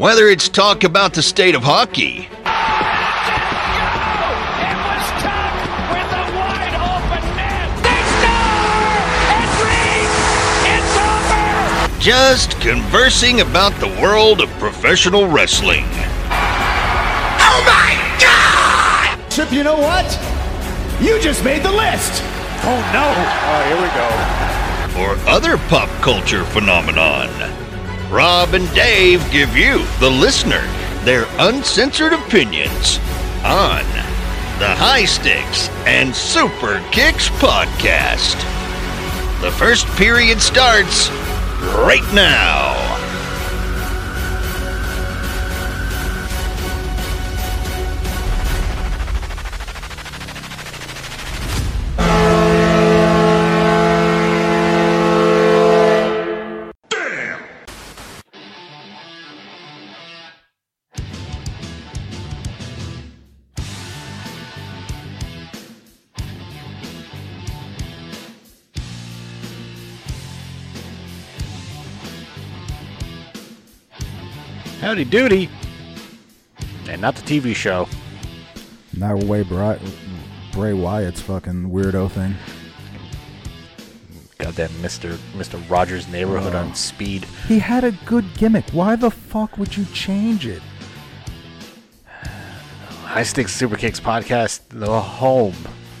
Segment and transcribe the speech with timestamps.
[0.00, 2.32] Whether it's talk about the state of hockey, It was
[5.20, 5.52] Tuck
[5.92, 7.68] with the wide open net.
[7.84, 8.96] They score!
[9.36, 10.08] It's Reed!
[10.72, 12.00] It's over!
[12.00, 15.84] just conversing about the world of professional wrestling.
[17.44, 19.20] Oh my God!
[19.30, 20.08] Chip, you know what?
[20.98, 22.22] You just made the list.
[22.64, 23.12] Oh no!
[23.52, 24.08] Oh, here we go.
[25.04, 27.28] or other pop culture phenomenon.
[28.10, 30.66] Rob and Dave give you, the listener,
[31.04, 32.98] their uncensored opinions
[33.44, 33.84] on
[34.58, 38.34] the High Sticks and Super Kicks podcast.
[39.42, 41.08] The first period starts
[41.72, 42.69] right now.
[74.90, 75.48] Howdy doody.
[76.88, 77.86] And not the TV show.
[78.96, 79.78] Now way Bray,
[80.50, 82.34] Bray Wyatt's fucking weirdo thing.
[84.38, 85.14] Goddamn Mr.
[85.36, 85.62] Mr.
[85.70, 86.74] Rogers neighborhood on oh.
[86.74, 87.24] speed.
[87.46, 88.68] He had a good gimmick.
[88.70, 90.60] Why the fuck would you change it?
[93.04, 95.54] High Sticks Super Kicks podcast, the home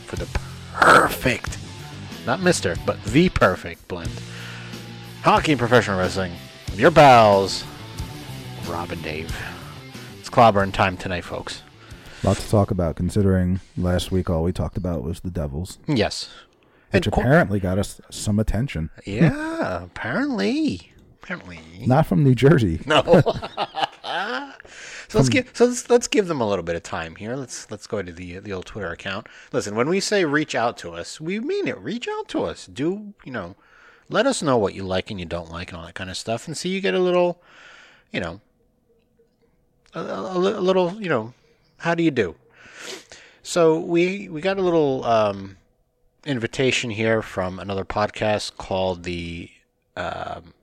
[0.06, 0.26] for the
[0.72, 1.58] perfect,
[2.26, 4.10] not Mr., but the perfect blend.
[5.22, 6.32] Hockey and professional wrestling.
[6.74, 7.62] Your pals,
[8.70, 9.34] Rob and Dave.
[10.18, 11.62] It's clobbering time tonight, folks.
[12.22, 16.28] Lot to talk about considering last week all we talked about was the Devils, Yes.
[16.90, 18.90] which And apparently got us some attention.
[19.04, 20.92] Yeah, apparently.
[21.22, 21.60] Apparently.
[21.86, 22.80] Not from New Jersey.
[22.86, 23.02] No.
[25.08, 27.36] so let's give so let's, let's give them a little bit of time here.
[27.36, 29.26] Let's let's go to the the old Twitter account.
[29.52, 31.78] Listen, when we say reach out to us, we mean it.
[31.78, 32.66] Reach out to us.
[32.66, 33.56] Do you know?
[34.08, 36.16] Let us know what you like and you don't like and all that kind of
[36.16, 37.40] stuff, and see you get a little,
[38.12, 38.40] you know,
[39.94, 41.34] a, a, a little, you know,
[41.78, 42.34] how do you do?
[43.42, 45.56] So we we got a little um,
[46.24, 49.50] invitation here from another podcast called the
[49.96, 50.54] um,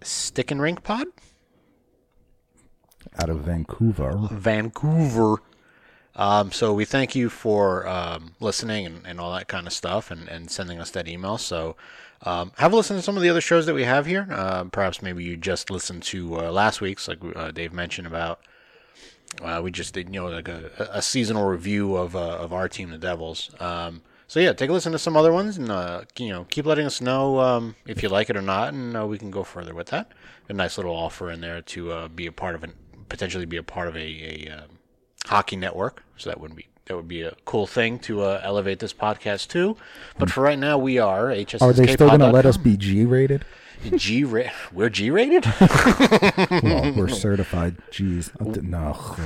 [0.00, 1.08] Stick and Rink Pod.
[3.18, 4.28] Out of Vancouver.
[4.30, 5.42] Vancouver.
[6.14, 10.10] Um, so we thank you for um, listening and, and all that kind of stuff
[10.10, 11.38] and, and sending us that email.
[11.38, 11.76] So
[12.22, 14.28] um, have a listen to some of the other shows that we have here.
[14.30, 18.40] Uh, perhaps maybe you just listened to uh, last week's, like uh, Dave mentioned about.
[19.40, 22.68] Uh, we just did, you know, like a, a seasonal review of uh, of our
[22.68, 23.50] team, the Devils.
[23.60, 26.66] Um, so yeah, take a listen to some other ones, and uh, you know, keep
[26.66, 29.42] letting us know um, if you like it or not, and uh, we can go
[29.42, 30.12] further with that.
[30.48, 32.72] A nice little offer in there to uh, be a part of an,
[33.08, 34.78] potentially be a part of a, a um,
[35.26, 36.02] hockey network.
[36.16, 39.48] So that would be that would be a cool thing to uh, elevate this podcast
[39.48, 39.76] to.
[40.18, 41.62] But for right now, we are HSSK.
[41.62, 43.44] Are they still going to let us be G rated?
[43.96, 45.44] G ra- We're G rated.
[46.62, 48.30] Well, we're certified G's.
[48.40, 49.16] Oh, No.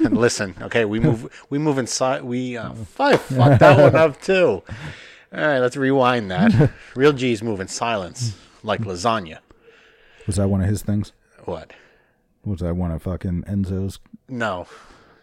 [0.00, 2.22] Listen, okay, we move we move inside.
[2.24, 4.62] We uh, I fucked that one up too.
[5.32, 6.70] All right, let's rewind that.
[6.94, 9.38] Real G's move in silence, like lasagna.
[10.26, 11.12] Was that one of his things?
[11.44, 11.72] What?
[12.44, 13.98] Was that one of fucking Enzo's?
[14.28, 14.66] No,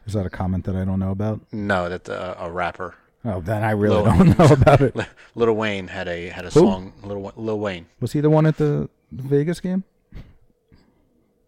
[0.06, 1.42] Is that a comment that I don't know about?
[1.52, 2.96] no, that's a, a rapper.
[3.26, 4.96] Oh, then I really Lil- don't know about it.
[5.36, 6.60] Little Wayne had a had a Who?
[6.62, 6.94] song.
[7.04, 7.88] Little Lil Wayne.
[8.00, 9.84] Was he the one at the Vegas game?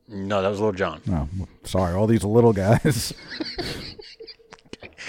[0.08, 1.02] No, that was Little John.
[1.06, 3.14] No, oh, sorry, all these little guys.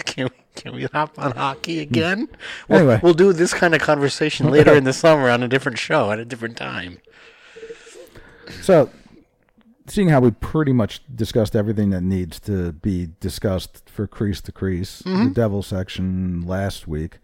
[0.04, 1.82] Can we, can we hop on hockey hmm.
[1.82, 2.28] again?
[2.68, 3.00] We'll, Anyway.
[3.02, 6.20] we'll do this kind of conversation later in the summer on a different show at
[6.20, 6.98] a different time.
[8.62, 8.90] So,
[9.88, 14.53] seeing how we pretty much discussed everything that needs to be discussed for crease to
[14.53, 17.18] crease, the devil section last week,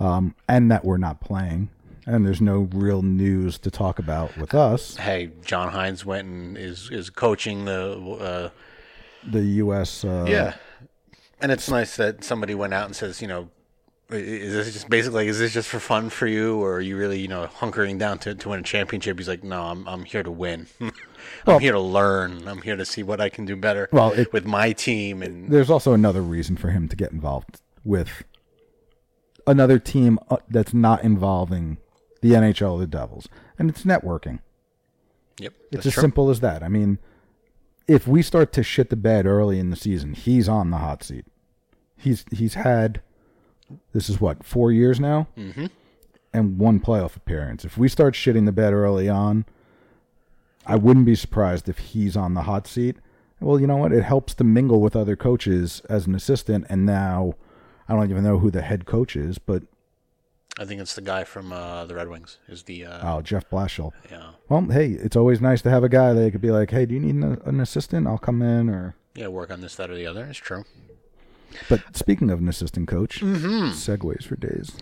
[0.00, 1.68] um, and that we're not playing,
[2.06, 6.56] and there's no real news to talk about with us, Hey, John Hynes went and
[6.58, 7.98] is is coaching the.
[8.20, 8.50] Uh,
[9.28, 10.04] the U.S.
[10.04, 10.54] Uh, Yeah,
[11.40, 13.50] and it's nice that somebody went out and says, you know,
[14.10, 17.20] is this just basically is this just for fun for you, or are you really,
[17.20, 19.18] you know, hunkering down to, to win a championship?
[19.18, 20.66] He's like, no, I'm I'm here to win.
[21.46, 22.46] I'm here to learn.
[22.48, 23.88] I'm here to see what I can do better.
[23.92, 27.60] Well, it- with my team and There's also another reason for him to get involved
[27.84, 28.24] with
[29.46, 31.78] another team uh, that's not involving
[32.20, 33.28] the NHL or the Devils,
[33.58, 34.40] and it's networking.
[35.40, 36.00] yep, It's as true.
[36.02, 36.62] simple as that.
[36.62, 36.98] I mean,
[37.86, 41.02] if we start to shit the bed early in the season, he's on the hot
[41.02, 41.24] seat.
[41.96, 43.00] He's he's had
[43.92, 45.66] this is what four years now, mm-hmm.
[46.32, 47.64] and one playoff appearance.
[47.64, 49.44] If we start shitting the bed early on,
[50.68, 52.96] I wouldn't be surprised if he's on the hot seat.
[53.40, 53.92] Well, you know what?
[53.92, 57.34] It helps to mingle with other coaches as an assistant, and now
[57.88, 59.62] I don't even know who the head coach is, but
[60.58, 62.38] I think it's the guy from uh, the Red Wings.
[62.48, 63.92] Is the uh, oh, Jeff Blashill.
[64.10, 66.84] yeah Well, hey, it's always nice to have a guy that could be like, "Hey,
[66.84, 68.06] do you need an, an assistant?
[68.06, 70.26] I'll come in." Or, yeah work on this that or the other.
[70.26, 70.64] It's true.
[71.68, 74.72] but speaking of an assistant coach, segues for days.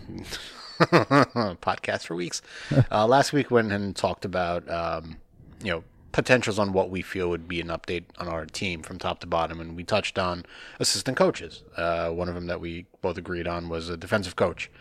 [0.79, 2.41] podcast for weeks.
[2.91, 5.17] uh, last week went and talked about um,
[5.63, 8.97] you know potentials on what we feel would be an update on our team from
[8.97, 10.45] top to bottom, and we touched on
[10.79, 11.63] assistant coaches.
[11.75, 14.71] Uh, one of them that we both agreed on was a defensive coach.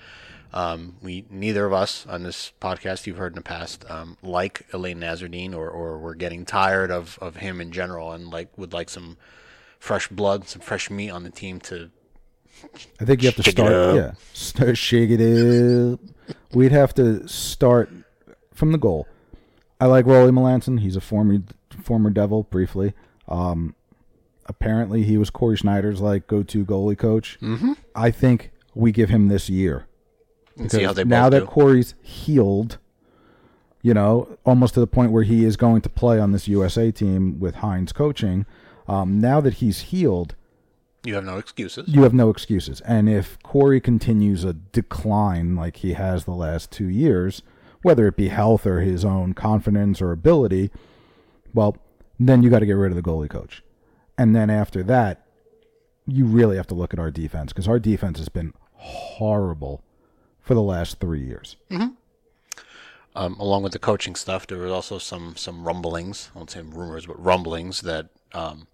[0.52, 4.64] Um, we neither of us on this podcast you've heard in the past um, like
[4.72, 8.72] Elaine Nasreddine, or or we're getting tired of of him in general, and like would
[8.72, 9.16] like some
[9.78, 11.90] fresh blood, some fresh meat on the team to
[13.00, 13.96] I think you have to start.
[13.96, 16.00] Yeah, start shake it up.
[16.52, 17.90] We'd have to start
[18.54, 19.06] from the goal.
[19.80, 20.80] I like Rollie Melanson.
[20.80, 21.38] He's a former
[21.82, 22.94] former Devil, briefly.
[23.28, 23.74] Um,
[24.46, 27.38] apparently, he was Cory Schneider's like go-to goalie coach.
[27.40, 27.72] Mm-hmm.
[27.94, 29.86] I think we give him this year.
[30.56, 31.46] and see how they now that do.
[31.46, 32.78] Cory's healed,
[33.82, 36.90] you know, almost to the point where he is going to play on this USA
[36.90, 38.46] team with Hynes coaching.
[38.88, 40.34] Um, now that he's healed,
[41.04, 41.88] you have no excuses.
[41.88, 42.80] you have no excuses.
[42.82, 47.42] And if Cory continues a decline like he has the last two years,
[47.86, 50.72] whether it be health or his own confidence or ability,
[51.54, 51.76] well,
[52.18, 53.62] then you got to get rid of the goalie coach.
[54.18, 55.24] And then after that,
[56.04, 59.84] you really have to look at our defense because our defense has been horrible
[60.40, 61.54] for the last three years.
[63.14, 66.30] um, along with the coaching stuff, there were also some some rumblings.
[66.34, 68.66] I won't say rumors, but rumblings that um,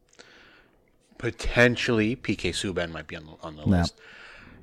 [1.18, 3.80] potentially PK Subban might be on the on the Yeah.
[3.80, 3.94] list.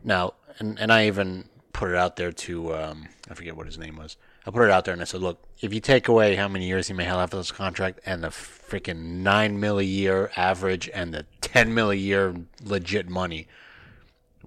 [0.03, 3.77] Now, and and I even put it out there to um, I forget what his
[3.77, 4.17] name was.
[4.45, 6.67] I put it out there and I said, look, if you take away how many
[6.67, 10.31] years he may have left of this contract and the freaking nine mil a year
[10.35, 13.47] average and the ten mil a year legit money,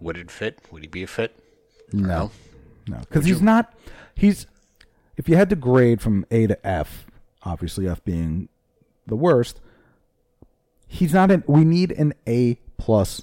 [0.00, 0.58] would it fit?
[0.70, 1.38] Would he be a fit?
[1.92, 2.30] No,
[2.88, 3.72] no, because he's not.
[4.14, 4.46] He's
[5.16, 7.06] if you had to grade from A to F,
[7.42, 8.48] obviously F being
[9.06, 9.60] the worst.
[10.86, 11.44] He's not an.
[11.46, 13.22] We need an A plus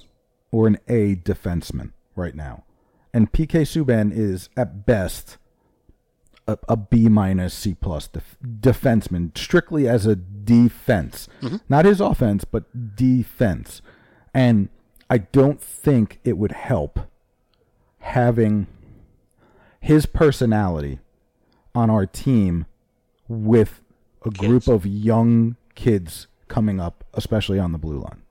[0.52, 2.64] or an A defenseman right now,
[3.12, 5.36] and PK Subban is at best
[6.50, 11.56] a, a B minus C plus def, defenseman, strictly as a defense, mm-hmm.
[11.68, 13.82] not his offense, but defense.
[14.34, 14.68] And
[15.08, 17.00] I don't think it would help
[17.98, 18.66] having
[19.80, 20.98] his personality
[21.74, 22.66] on our team
[23.28, 23.82] with
[24.24, 28.22] a group of young kids coming up, especially on the blue line.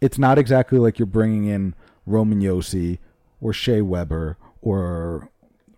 [0.00, 1.74] It's not exactly like you're bringing in
[2.06, 2.98] Roman Josi
[3.40, 5.30] or Shea Weber or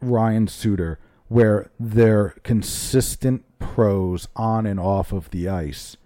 [0.07, 0.99] Ryan Suter,
[1.29, 5.97] where they're consistent pros on and off of the ice,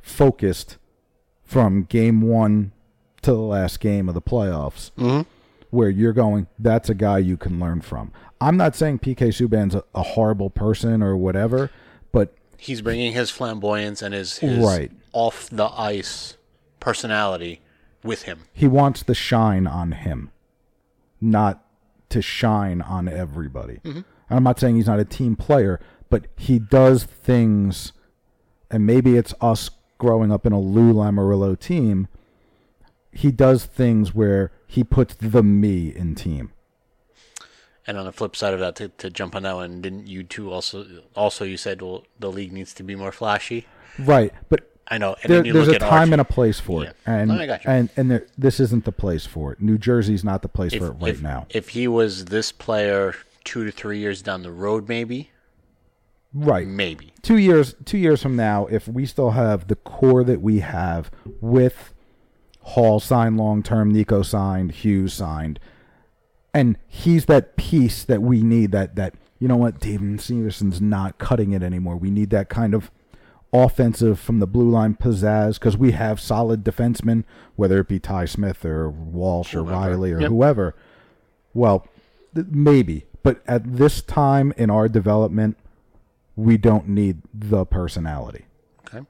[0.00, 0.76] focused
[1.44, 2.72] from game one
[3.22, 5.22] to the last game of the playoffs mm-hmm.
[5.70, 8.12] where you're going, that's a guy you can learn from.
[8.40, 11.70] I'm not saying PK Subban's a, a horrible person or whatever,
[12.12, 14.90] but He's bringing his flamboyance and his, his Right.
[15.12, 16.36] off the ice
[16.80, 17.60] personality
[18.02, 18.40] with him.
[18.52, 20.30] he wants the shine on him,
[21.20, 21.63] not
[22.14, 23.80] to shine on everybody.
[23.84, 23.98] Mm-hmm.
[23.98, 27.92] And I'm not saying he's not a team player, but he does things,
[28.70, 29.68] and maybe it's us
[29.98, 32.06] growing up in a Lou Lamoriello team.
[33.10, 36.52] He does things where he puts the me in team.
[37.86, 40.22] And on the flip side of that, to, to jump on that one, didn't you
[40.22, 43.66] two also also you said well the league needs to be more flashy?
[43.98, 45.16] Right, but I know.
[45.22, 46.12] And there, there's a time Archie.
[46.12, 47.14] and a place for it, Yeah.
[47.14, 47.70] and No, I got you.
[47.70, 49.60] and and there, this isn't the place for it.
[49.60, 51.46] New Jersey's not the place if, for it right if- now.
[51.50, 53.14] If he was this player
[53.44, 55.30] two to three years down the road, maybe,
[56.32, 57.12] right, maybe.
[57.22, 61.10] two years two years from now, if we still have the core that we have
[61.40, 61.92] with
[62.60, 65.60] Hall signed long term, Nico signed, Hughes signed,
[66.52, 68.72] and he's that piece that we need.
[68.72, 71.96] That that you know what, David Severson's not cutting it anymore.
[71.96, 72.90] We need that kind of
[73.54, 77.22] offensive from the blue line pizzazz because we have solid defensemen,
[77.56, 80.30] whether it be Ty Smith or Walsh or Riley or Yep.
[80.30, 80.74] whoever.
[81.54, 81.86] Well,
[82.34, 85.56] th- maybe, but at this time in our development,
[86.36, 88.46] we don't need the personality.
[88.88, 89.06] Okay.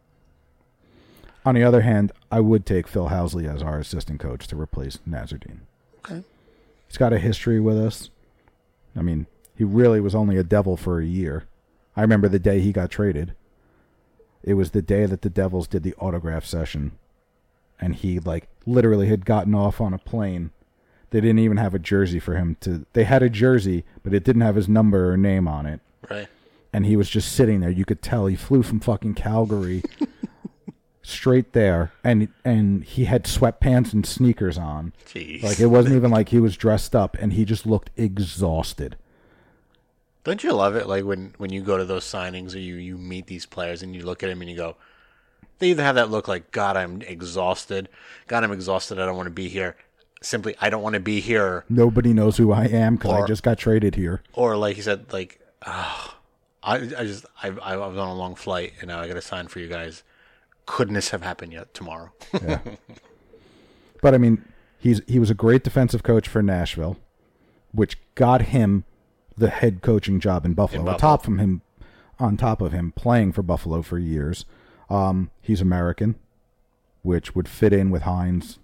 [1.47, 4.99] On the other hand, I would take Phil Housley as our assistant coach to replace
[5.09, 5.61] Nasreddine.
[6.05, 6.23] Okay.
[6.87, 8.11] He's got a history with us.
[8.95, 11.45] I mean, he really was only a devil for a year.
[11.97, 13.35] I remember the day he got traded.
[14.45, 16.93] It was the day that the Devils did the autograph session.
[17.81, 20.51] And he, like, literally had gotten off on a plane.
[21.11, 22.87] They didn't even have a jersey for him to.
[22.93, 25.81] They had a jersey, but it didn't have his number or name on it.
[26.11, 26.29] Right.
[26.73, 27.71] And he was just sitting there.
[27.71, 29.83] You could tell he flew from fucking Calgary
[31.03, 34.93] straight there, and and he had sweatpants and sneakers on.
[35.07, 35.43] Jeez.
[35.43, 38.97] Like it wasn't even like he was dressed up, and he just looked exhausted.
[40.25, 40.87] Don't you love it?
[40.87, 43.95] Like when, when you go to those signings or you, you meet these players and
[43.95, 44.76] you look at them and you go,
[45.59, 47.88] they either have that look like, God, I'm exhausted.
[48.26, 48.99] God, I'm exhausted.
[48.99, 49.76] I don't want to be here.
[50.23, 51.64] Simply, I don't want to be here.
[51.69, 54.23] Nobody knows who I am because I just got traded here.
[54.33, 56.16] Or like he said, like, ah,
[56.62, 59.23] I, I just, I, I was on a long flight and now I got to
[59.23, 60.02] sign for you guys.
[60.64, 62.12] Couldn't this have happened yet tomorrow?
[62.43, 62.61] yeah.
[64.04, 64.45] But I mean,
[64.78, 66.99] he's he was a great defensive coach for Nashville,
[67.73, 68.85] which got him
[69.37, 70.83] the head coaching job in Buffalo.
[70.83, 71.11] In On Buffalo.
[71.12, 71.62] top from him,
[72.19, 74.45] on top of him playing for Buffalo for years.
[74.91, 76.14] Um, he's American,
[77.03, 78.59] which would fit in with Hynes,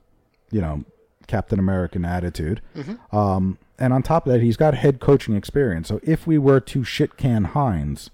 [0.50, 0.84] you know,
[1.26, 2.60] Captain American attitude.
[2.76, 3.16] Mm-hmm.
[3.16, 5.88] Um, and on top of that, he's got head coaching experience.
[5.88, 8.10] So if we were to shit can Hynes,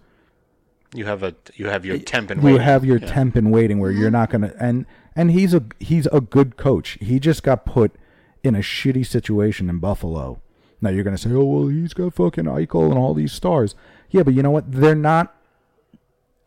[0.94, 2.60] you have a, you have your temp and you waiting.
[2.62, 3.06] have your Yeah.
[3.06, 4.86] temp in waiting where you're not gonna and
[5.16, 6.96] and he's a he's a good coach.
[7.00, 7.92] He just got put
[8.44, 10.40] in a shitty situation in Buffalo.
[10.80, 13.74] Now you're gonna say, oh well, he's got fucking Eichel and all these stars.
[14.10, 14.70] Yeah, but you know what?
[14.70, 15.34] They're not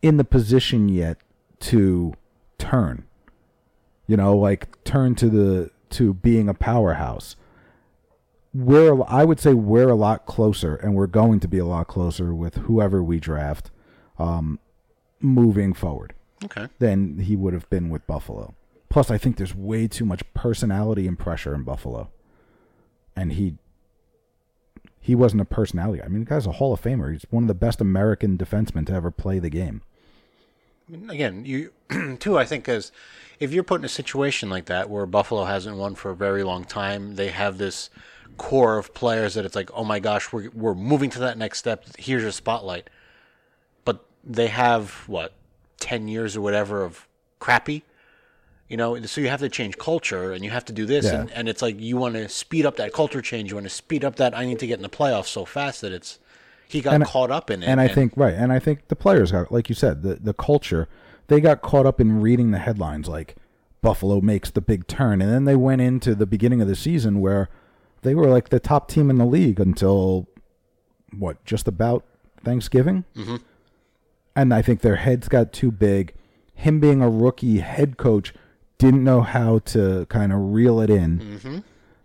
[0.02, 1.18] in the position yet
[1.60, 2.14] to
[2.58, 3.04] turn.
[4.06, 7.36] You know, like turn to the to being a powerhouse.
[8.52, 11.86] We're I would say we're a lot closer, and we're going to be a lot
[11.86, 13.70] closer with whoever we draft
[14.18, 14.58] um,
[15.20, 16.66] moving forward Okay.
[16.78, 18.54] than he would have been with Buffalo.
[18.88, 22.10] Plus, I think there's way too much personality and pressure in Buffalo,
[23.14, 23.54] and he
[25.00, 26.02] he wasn't a personality.
[26.02, 27.10] I mean, the guy's a Hall of Famer.
[27.12, 29.80] He's one of the best American defensemen to ever play the game.
[31.08, 31.72] again, you
[32.20, 32.38] too.
[32.38, 32.92] I think as
[33.38, 36.42] if you're put in a situation like that where Buffalo hasn't won for a very
[36.42, 37.88] long time, they have this
[38.36, 41.58] core of players that it's like, oh my gosh, we're we're moving to that next
[41.58, 41.84] step.
[41.96, 42.90] Here's your spotlight.
[43.86, 45.32] But they have what
[45.78, 47.84] ten years or whatever of crappy.
[48.70, 51.22] You know, so you have to change culture and you have to do this, Yeah.
[51.22, 53.50] and, and it's like you want to speed up that culture change.
[53.50, 54.34] You want to speed up that.
[54.34, 56.18] I need to get in the playoffs so fast that it's
[56.68, 57.66] he got And- caught up in it.
[57.66, 60.32] And I think right, and I think the players got, like you said, the the
[60.32, 60.88] culture.
[61.26, 63.34] They got caught up in reading the headlines like
[63.82, 67.20] Buffalo makes the big turn, and then they went into the beginning of the season
[67.20, 67.48] where
[68.02, 70.26] they were like the top team in the league until
[71.18, 72.04] what, just about
[72.44, 73.04] Thanksgiving.
[73.16, 73.36] Mm-hmm.
[74.36, 76.14] And I think their heads got too big.
[76.54, 78.32] Him being a rookie head coach
[78.80, 81.18] didn't know how to kind of reel it in.
[81.18, 81.58] Mm-hmm.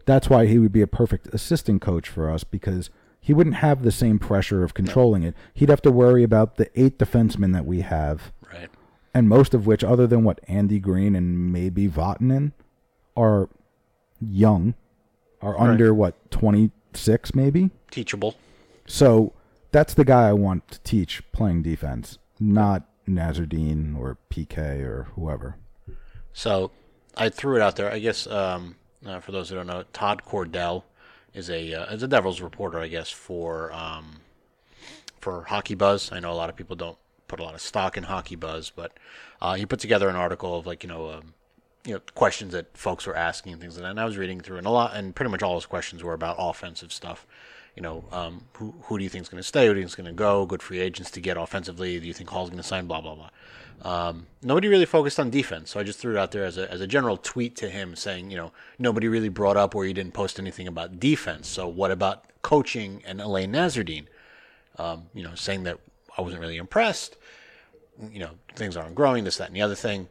[0.05, 2.89] That's why he would be a perfect assistant coach for us because
[3.19, 5.33] he wouldn't have the same pressure of controlling it.
[5.53, 8.69] He'd have to worry about the eight defensemen that we have, right.
[9.13, 12.51] and most of which, other than what Andy Greene and maybe Vatanen,
[13.17, 13.49] are
[14.21, 14.75] young,
[15.41, 17.71] are under what twenty six maybe.
[17.89, 18.35] Teachable.
[18.85, 19.33] So
[19.71, 25.55] that's the guy I want to teach playing defense, not Nasreddine or PK or whoever.
[26.35, 26.71] So
[27.15, 27.91] I threw it out there.
[27.91, 28.75] I guess um,
[29.05, 30.83] uh, for those who don't know, Todd Cordell
[31.33, 34.17] is a uh, is a Devils reporter, I guess for um,
[35.21, 36.11] for Hockey Buzz.
[36.11, 36.97] I know a lot of people don't
[37.29, 38.91] put a lot of stock in Hockey Buzz, but
[39.41, 41.33] uh, he put together an article of like you know um,
[41.85, 43.91] you know questions that folks were asking and things like that.
[43.91, 46.13] And I was reading through, and a lot, and pretty much all his questions were
[46.13, 47.25] about offensive stuff.
[47.77, 49.67] You know, um, who who do you think is going to stay?
[49.67, 50.45] Who do you think is going to go?
[50.45, 51.97] Good free agents to get offensively.
[51.97, 52.87] Do you think Hall's going to sign?
[52.87, 53.29] Blah blah blah.
[53.81, 56.71] Um, nobody really focused on defense, so I just threw it out there as a
[56.71, 59.93] as a general tweet to him, saying, you know, nobody really brought up where you
[59.93, 61.47] didn't post anything about defense.
[61.47, 64.07] So what about coaching and Elaine Nasreddine?
[64.77, 65.79] Um, you know, saying that
[66.17, 67.17] I wasn't really impressed.
[68.11, 69.23] You know, things aren't growing.
[69.23, 70.07] This, that, and the other thing.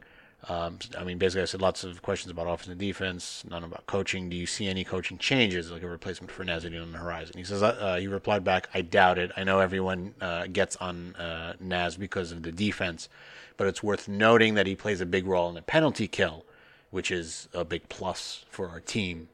[0.47, 3.87] Um, I mean, basically, I said lots of questions about offense and defense, none about
[3.87, 4.29] coaching.
[4.29, 7.33] Do you see any coaching changes, like a replacement for Nasreddine on the horizon?
[7.35, 9.31] He says, uh, he replied back, I doubt it.
[9.35, 13.09] I know everyone uh, gets on uh, Naz because of the defense,
[13.57, 16.45] but it's worth noting that he plays a big role in the penalty kill,
[16.91, 19.29] which is a big plus for our team.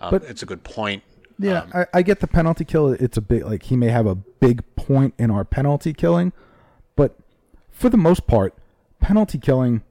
[0.00, 1.02] Um, But- it's a good point.
[1.40, 2.88] Yeah, Um, I, I get the penalty kill.
[2.92, 6.32] It's a big like he may have a big point in our penalty killing,
[6.96, 7.16] but
[7.70, 8.54] for the most part,
[8.98, 9.82] penalty killing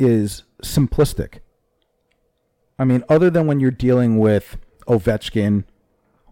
[0.00, 1.38] is simplistic.
[2.80, 4.56] I mean, other than when you're dealing with
[4.88, 5.64] Ovechkin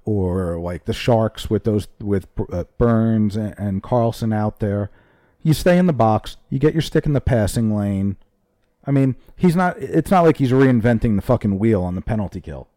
[0.04, 4.90] or like the Sharks with those with uh, Burns and, and Karlsson out there,
[5.42, 8.16] you stay in the box, you get your stick in the passing lane.
[8.84, 9.78] I mean, he's not.
[9.78, 12.68] It's not like he's reinventing the fucking wheel on the penalty kill.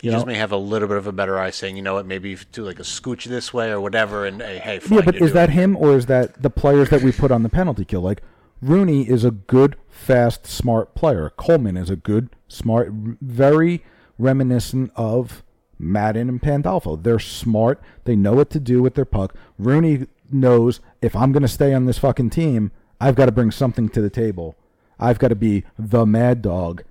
[0.00, 1.94] He You just may have a little bit of a better eye, saying, you know
[1.94, 4.98] what, maybe you do like a scooch this way or whatever, and hey, hey fine,
[4.98, 5.52] Yeah, but is that it.
[5.52, 8.02] him or is that the players that we put on the penalty kill?
[8.02, 8.20] Like
[8.60, 11.30] Rooney is a good, fast, smart player.
[11.38, 13.82] Coleman is a good, smart, very
[14.18, 15.42] reminiscent of
[15.78, 16.96] Madden and Pandolfo.
[16.96, 17.80] They're smart.
[18.04, 19.34] They know what to do with their puck.
[19.58, 23.50] Rooney knows if I'm going to stay on this fucking team, I've got to bring
[23.50, 24.56] something to the table.
[24.98, 26.82] I've got to be the mad dog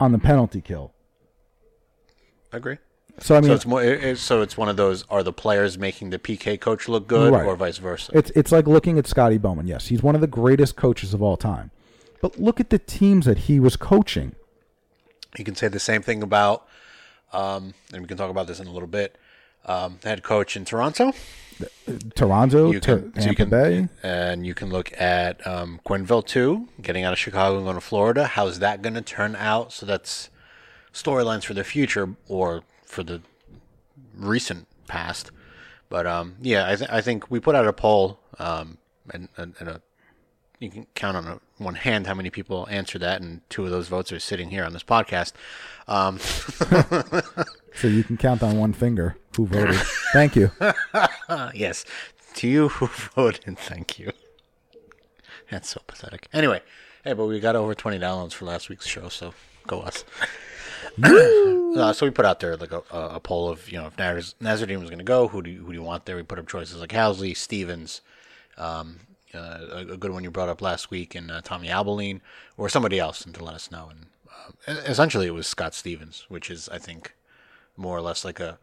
[0.00, 0.92] on the penalty kill.
[2.52, 2.78] I agree.
[3.20, 3.82] So I mean, so it's more.
[3.82, 5.04] It, it- so it's one of those.
[5.10, 7.44] Are the players making the PK coach look good, Right.
[7.44, 8.12] or vice versa?
[8.14, 9.66] It's it's like looking at Scotty Bowman.
[9.66, 11.70] Yes, he's one of the greatest coaches of all time.
[12.20, 14.34] But look at the teams that he was coaching.
[15.36, 16.66] You can say the same thing about,
[17.32, 19.16] um, and we can talk about this in a little bit.
[19.66, 21.12] Um, head coach in Toronto,
[22.14, 23.88] Toronto, you can, so Tampa you can Bay.
[24.02, 25.80] and you can look at um,
[26.26, 28.26] too, getting out of Chicago and going to Florida.
[28.26, 29.72] How's that going to turn out?
[29.72, 30.30] So that's
[30.92, 33.22] storylines for the future or for the
[34.14, 35.30] recent past.
[35.88, 38.78] But um, yeah, I, th- I think we put out a poll, um,
[39.12, 39.82] and, and, and a,
[40.58, 43.70] you can count on a, one hand how many people answered that, and two of
[43.70, 45.32] those votes are sitting here on this podcast.
[45.86, 46.18] Um,
[47.74, 49.76] So you can count on one finger who voted.
[50.12, 50.50] Thank you.
[51.54, 51.84] Yes,
[52.34, 54.12] to you who voted, thank you.
[55.50, 56.28] That's so pathetic.
[56.32, 56.62] Anyway,
[57.04, 59.34] hey, but we got over 20 downloads for last week's show, so
[59.66, 60.04] go us.
[61.02, 63.98] uh, so we put out there like a, a a poll of you know if
[63.98, 66.16] Naz- was going to go, who do you, who do you want there?
[66.16, 68.00] We put up choices like Housley, Stevens,
[68.56, 69.00] um,
[69.34, 72.20] uh, a, a good one you brought up last week, and uh, Tommy Albelin,
[72.56, 73.90] or somebody else, and to let us know.
[73.90, 74.06] And
[74.66, 77.14] uh, essentially, it was Scott Stevens, which is I think
[77.78, 78.58] more or less like a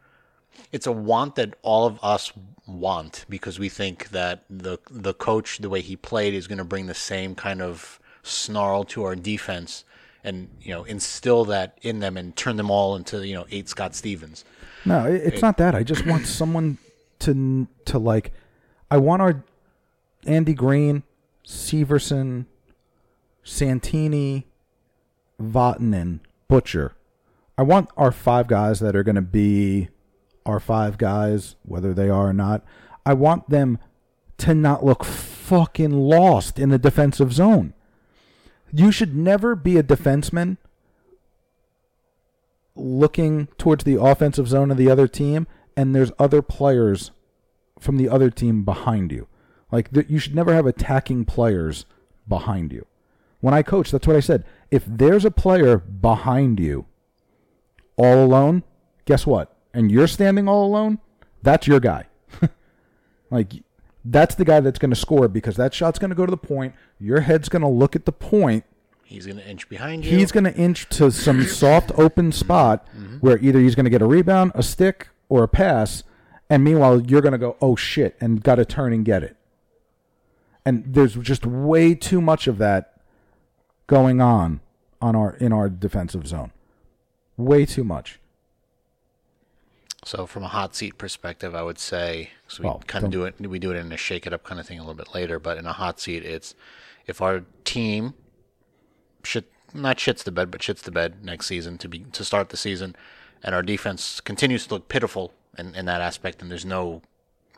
[0.72, 2.32] it's a want that all of us
[2.68, 6.64] want because we think that the the coach the way he played is going to
[6.64, 9.84] bring the same kind of snarl to our defense
[10.24, 13.70] and you know instill that in them and turn them all into you know eight
[13.70, 14.44] Scott Stevens.
[14.84, 15.76] No, it, it's not that.
[15.76, 16.78] I just want someone
[17.20, 18.34] to to like.
[18.90, 19.44] I want our
[20.26, 21.04] Andy Greene,
[21.46, 22.46] Severson,
[23.44, 24.46] Santini,
[25.42, 26.96] Vatanen, Butcher.
[27.58, 29.90] I want our five guys that are going to be
[30.46, 32.64] our five guys, whether they are or not.
[33.06, 33.80] I want them
[34.40, 37.74] to not look fucking lost in the defensive zone.
[38.72, 40.58] You should never be a defenseman
[42.76, 47.12] looking towards the offensive zone of the other team and there's other players
[47.80, 49.28] from the other team behind you.
[49.72, 51.86] Like you should never have attacking players
[52.28, 52.86] behind you.
[53.40, 54.44] When I coach, that's what I said.
[54.72, 56.86] If there's a player behind you
[57.98, 58.64] all alone,
[59.06, 59.56] guess what?
[59.74, 61.00] And you're standing all alone,
[61.42, 62.06] that's your guy.
[63.32, 63.54] like
[64.04, 66.38] that's the guy that's going to score because that shot's going to go to the
[66.38, 66.74] point.
[67.00, 68.66] Your head's going to look at the point
[69.06, 70.18] He's going to inch behind you.
[70.18, 73.18] he's going to inch to some soft open spot mm-hmm.
[73.18, 76.04] where either he's going to get a rebound, a stick, or a pass,
[76.50, 79.38] and meanwhile you're going to go, "Oh shit," and got to turn and get it.
[80.66, 83.00] And there's just way too much of that
[83.86, 84.62] going on
[85.00, 86.52] on our in our defensive zone.
[87.38, 88.20] Way too much.
[90.06, 93.36] So from a hot seat perspective, I would say so we Well, kind of don't-
[93.42, 93.48] it.
[93.50, 95.40] We do it in a shake it up kind of thing a little bit later.
[95.40, 96.54] But in a hot seat, it's
[97.08, 98.14] if our team
[99.24, 102.50] shit not shits the bed, but shits the bed next season to be to start
[102.50, 102.96] the season,
[103.44, 107.02] and our defense continues to look pitiful in, in that aspect, and there's no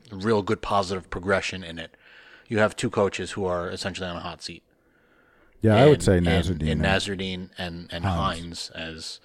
[0.09, 1.95] real good positive progression in it.
[2.47, 4.63] You have two coaches who are essentially on a hot seat.
[5.61, 6.61] Yeah, I would say and- Nasreddine.
[6.61, 9.19] and and- Nasreddine and and Hynes as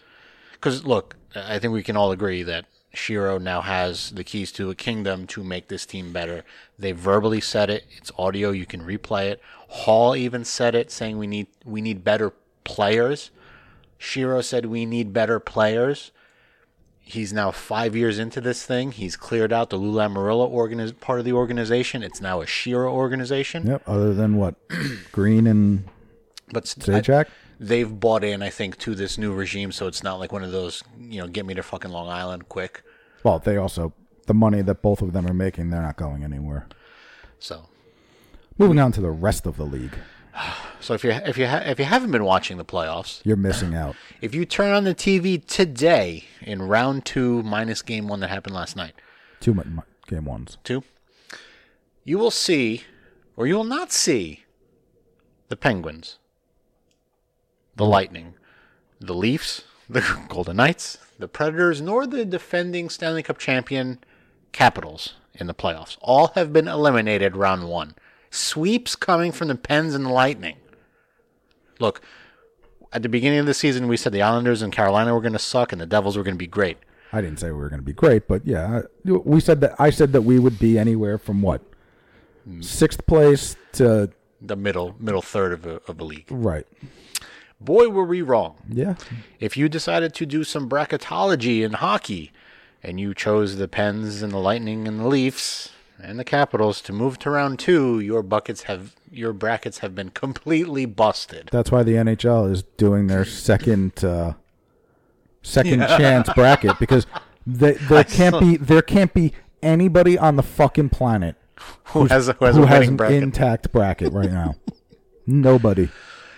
[0.62, 4.70] because look, I think we can all agree that Shero now has the keys to
[4.70, 6.44] a kingdom to make this team better.
[6.78, 8.50] They verbally said it; it's audio.
[8.50, 9.40] You can replay it.
[9.68, 12.32] Hall even said it, saying we need we need better
[12.64, 13.30] players.
[13.98, 16.12] Shero said we need better players.
[17.00, 18.92] He's now five years into this thing.
[18.92, 22.02] He's cleared out the Lula Lamoriello organiz- part of the organization.
[22.04, 23.66] It's now a Shero organization.
[23.66, 23.82] Yep.
[23.88, 24.54] Other than what,
[25.12, 25.84] Greene and
[26.52, 27.26] But s- I- Zajac.
[27.62, 30.50] They've bought in, I think, to this new regime, so it's not like one of
[30.52, 32.82] those, you know, get me to fucking Long Island quick.
[33.22, 33.92] Well, they also
[34.26, 36.66] the money that both of them are making, they're not going anywhere.
[37.38, 37.68] So,
[38.58, 39.94] Moving on to the rest of the league,
[40.80, 43.74] so if you if you ha- if you haven't been watching the playoffs, you're missing
[43.74, 43.96] out.
[44.20, 48.54] if you turn on the TV today in round two minus game one that happened
[48.54, 48.94] last night,
[49.40, 49.62] Two mu-
[50.06, 50.58] game ones.
[50.64, 50.84] two,
[52.04, 52.82] you will see,
[53.36, 54.44] or you will not see,
[55.48, 56.18] the Penguins,
[57.82, 58.34] the Lightning,
[59.00, 63.98] the Leafs, the Golden Knights, the Predators, nor the defending Stanley Cup champion
[64.52, 65.96] Capitals in the playoffs.
[66.00, 67.96] All have been eliminated round one.
[68.30, 70.58] Sweeps coming from the Pens and the Lightning.
[71.80, 72.02] Look,
[72.92, 75.38] at the beginning of the season, we said the Islanders and Carolina were going to
[75.40, 76.78] suck and the Devils were going to be great.
[77.12, 79.74] I didn't say we were going to be great, but yeah, we said that.
[79.80, 81.62] I said that we would be anywhere from what
[82.44, 82.60] hmm.
[82.60, 86.26] sixth place to The middle middle third of, a, of the league.
[86.30, 86.66] right.
[87.64, 88.54] Boy, were we wrong.
[88.68, 88.94] Yeah,
[89.40, 92.32] If you decided to do some bracketology in hockey
[92.82, 95.70] and you chose the Pens and the Lightning and the Leafs
[96.02, 100.08] and the Capitals to move to round two, your buckets have your brackets have been
[100.10, 101.48] completely busted.
[101.52, 104.32] That's why the NHL is doing their second uh,
[105.42, 107.06] second chance bracket because
[107.46, 111.36] they, there can't be there can't be anybody on the fucking planet
[111.86, 113.22] Who has a, who has who a has an bracket?
[113.22, 114.54] intact bracket right now.
[115.26, 115.88] Nobody.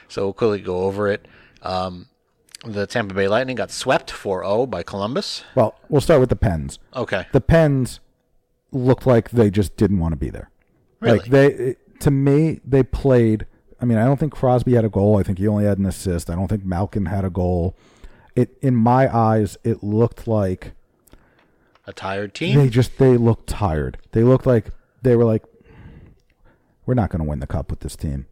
[0.09, 1.27] So we'll quickly go over it.
[1.63, 2.09] Um,
[2.65, 5.45] the Tampa Bay Lightning got swept 4-0 by Columbus.
[5.55, 6.79] Well, we'll start with the Pens.
[6.95, 7.27] Okay.
[7.33, 8.01] The Pens
[8.73, 10.51] looked like they just didn't want to be there.
[11.01, 11.19] Really?
[11.19, 13.47] Like they, to me, they played.
[13.81, 15.19] I mean, I don't think Crosby had a goal.
[15.19, 16.31] I think he only had an assist.
[16.31, 17.77] I don't think Malkin had a goal.
[18.35, 20.73] It, in my eyes, it looked like
[21.87, 22.57] A tired team.
[22.59, 23.99] they just they looked tired.
[24.13, 24.69] They looked like
[25.03, 25.45] they were like,
[26.87, 28.27] we're not going to win the cup with this team.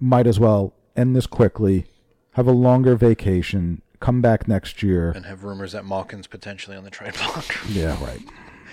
[0.00, 1.86] Might as well end this quickly,
[2.32, 5.10] have a longer vacation, come back next year.
[5.10, 7.44] and have rumors that Malkin's potentially on the trade block.
[7.68, 8.20] Yeah, right.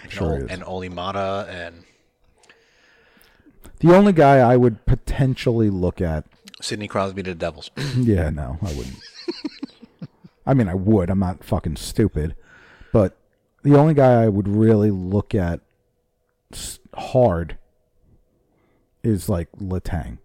[0.10, 0.52] Sure is.
[0.52, 1.84] and Olli Maatta and
[3.80, 6.26] The only guy I would potentially look at.
[6.62, 7.72] Sidney Crosby to the Devils.
[7.98, 8.98] Yeah, no, I wouldn't.
[10.46, 11.10] I mean, I would.
[11.10, 12.36] I'm not fucking stupid,
[12.92, 13.18] but
[13.64, 15.62] the only guy I would really look at
[16.94, 17.58] hard
[19.04, 20.18] is like Letang,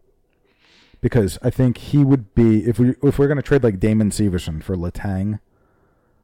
[1.01, 4.63] because I think he would be if we if we're gonna trade like Damon Severson
[4.63, 5.41] for Letang,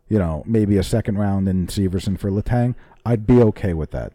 [0.08, 4.12] you know, maybe a second round in Severson for Letang, I'd be okay with that.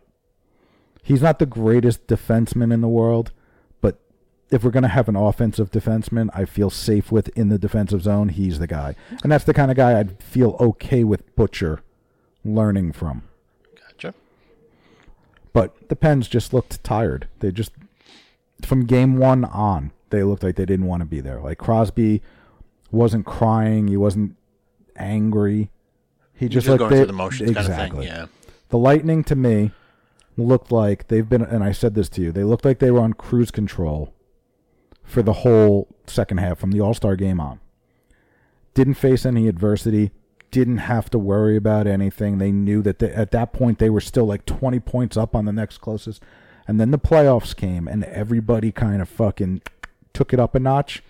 [1.02, 3.32] He's not the greatest defenseman in the world,
[3.82, 4.00] but
[4.52, 8.04] if we're going to have an offensive defenseman, I feel safe with in the defensive
[8.04, 8.30] zone.
[8.30, 11.82] He's the guy, and that's the kind of guy I'd feel okay with Butcher
[12.45, 13.24] learning from.
[13.76, 14.13] Gotcha.
[15.54, 17.28] But the Pens just looked tired.
[17.39, 17.72] They just
[18.63, 21.39] from game one on, they looked like they didn't want to be there.
[21.39, 22.22] Like Crosby
[22.91, 24.36] wasn't crying, he wasn't
[24.95, 25.69] angry.
[26.34, 28.06] He just, Just like going they- the motions kind of exactly.
[28.08, 28.15] thing.
[28.15, 28.26] Yeah.
[28.69, 29.72] The Lightning to me
[30.38, 33.02] looked like they've been, and I said this to you, they looked like they were
[33.02, 34.13] on cruise control
[35.04, 37.60] for the whole second half from the All Star game on.
[38.74, 40.12] Didn't face any adversity,
[40.52, 42.38] didn't have to worry about anything.
[42.38, 45.45] They knew that they, at that point they were still like 20 points up on
[45.45, 46.24] the next closest.
[46.67, 49.62] And then the playoffs came, and everybody kind of fucking
[50.13, 51.04] took it up a notch,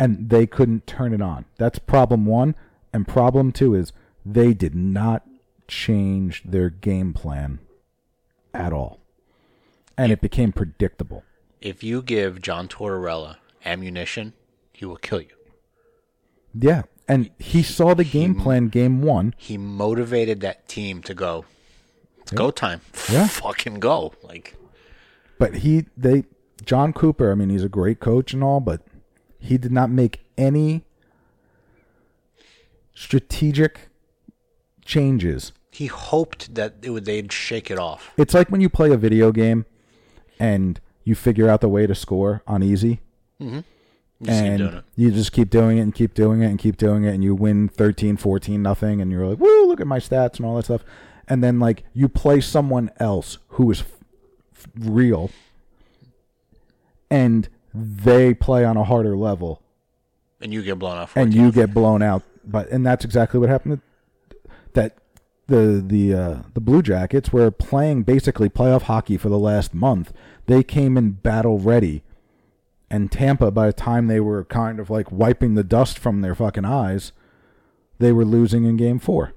[0.00, 1.44] and they couldn't turn it on.
[1.58, 2.54] That's problem one.
[2.92, 3.92] And problem two is
[4.24, 5.26] they did not
[5.68, 7.58] change their game plan
[8.54, 9.00] at all.
[9.98, 11.24] And it became predictable.
[11.60, 14.34] If you give John Tortorella ammunition,
[14.72, 15.36] he will kill you.
[16.54, 16.82] Yeah.
[17.08, 19.34] And he saw the game plan game one.
[19.36, 21.44] He motivated that team to go.
[22.18, 22.80] It's go time.
[23.10, 23.28] Yeah.
[23.28, 24.12] Fucking go.
[24.22, 24.56] Like
[25.38, 26.24] But he, they,
[26.64, 28.80] Jon Cooper, I mean, he's a great coach and all, but
[29.38, 30.84] he did not make any
[32.94, 33.88] strategic
[34.84, 35.52] changes.
[35.70, 38.10] he hoped that it would they'd shake it off.
[38.16, 39.66] It's like when you play a video game
[40.38, 43.00] and you figure out the way to score on easy.
[43.40, 43.60] Mm-hmm.
[44.20, 46.78] You just keep and you just keep doing it and keep doing it and keep
[46.78, 49.98] doing it and you win 13 14 nothing and you're like woo look at my
[49.98, 50.82] stats and all that stuff
[51.28, 55.30] and then like you play someone else who is f- real
[57.10, 59.62] and they play on a harder level
[60.40, 61.16] And you get blown off.
[61.16, 63.80] and you get blown out but and that's exactly what happened
[64.30, 64.36] to,
[64.74, 64.98] that
[65.48, 70.12] the the uh, the Blue Jackets were playing basically playoff hockey for the last month.
[70.46, 72.02] They came in battle ready,
[72.90, 76.34] and Tampa, by the time they were kind of like wiping the dust from their
[76.34, 77.12] fucking eyes,
[77.98, 79.34] they were losing in Game Four.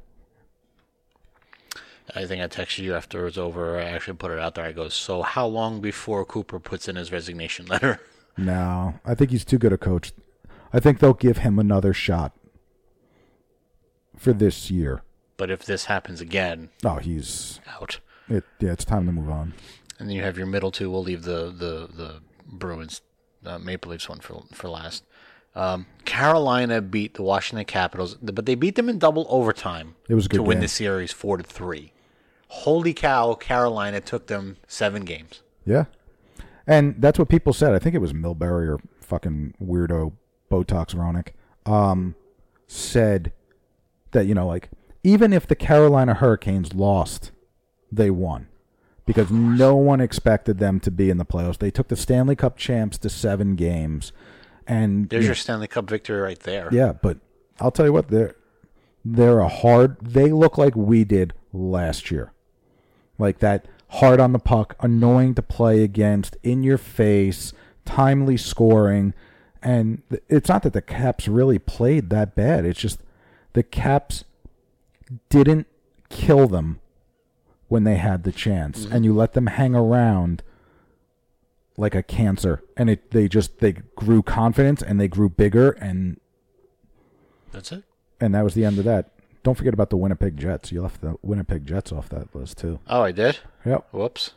[2.16, 3.78] I think I texted you after it was over.
[3.80, 4.66] I actually put it out there.
[4.66, 8.00] I go, so how long before Cooper puts in his resignation letter?
[8.38, 10.14] No, I think he's too good a coach.
[10.72, 12.32] I think they'll give him another shot
[14.16, 15.02] for this year.
[15.36, 18.00] But if this happens again, Oh, he's out.
[18.30, 18.46] it.
[18.60, 19.54] Yeah, it's time to move on.
[19.98, 20.90] And then you have your middle two.
[20.90, 23.02] We'll leave the the the Bruins,
[23.46, 25.04] uh, Maple Leafs one for for last.
[25.56, 29.96] Um, Carolina beat the Washington Capitals, but they beat them in double overtime.
[30.08, 31.92] It was a to good win the series four to three.
[32.50, 33.34] Holy cow!
[33.36, 35.42] Carolina took them seven games.
[35.66, 35.86] Yeah.
[36.68, 37.74] And that's what people said.
[37.74, 40.14] I think it was Milbury or fucking weirdo
[40.52, 41.30] Botox Roenick
[41.72, 42.16] um,
[42.68, 43.32] said
[44.12, 44.70] that, you know, like,
[45.04, 47.32] even if the Carolina Hurricanes lost,
[47.92, 48.48] they won.
[49.06, 51.58] Because no one expected them to be in the playoffs.
[51.58, 54.12] They took the Stanley Cup champs to seven games.
[54.68, 56.70] And There's you your Stanley Cup victory right there.
[56.72, 57.18] yeah, but
[57.60, 58.36] I'll tell you what, they're
[59.04, 59.98] they're a hard.
[60.00, 62.34] They look like we did last year,
[63.20, 67.54] like that hard on the puck, annoying to play against, in your face,
[67.86, 69.14] timely scoring,
[69.62, 72.66] and it's not that the Caps really played that bad.
[72.66, 73.02] It's just
[73.54, 74.24] the Caps
[75.30, 75.68] didn't
[76.10, 76.80] kill them
[77.68, 78.96] when they had the chance, Mm-hmm.
[78.96, 80.42] and you let them hang around
[81.78, 86.20] like a cancer, and it they just they grew confidence and they grew bigger, and
[87.52, 87.84] That's it.
[88.20, 89.12] and that was the end of that.
[89.44, 90.72] Don't forget about the Winnipeg Jets.
[90.72, 92.80] You left the Winnipeg Jets off that list too.
[92.88, 93.40] Oh, I did.
[93.66, 93.88] Yep.
[93.92, 94.34] Whoops.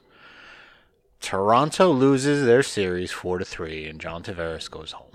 [1.21, 5.13] Toronto loses their series four to three, and John Tavares goes home.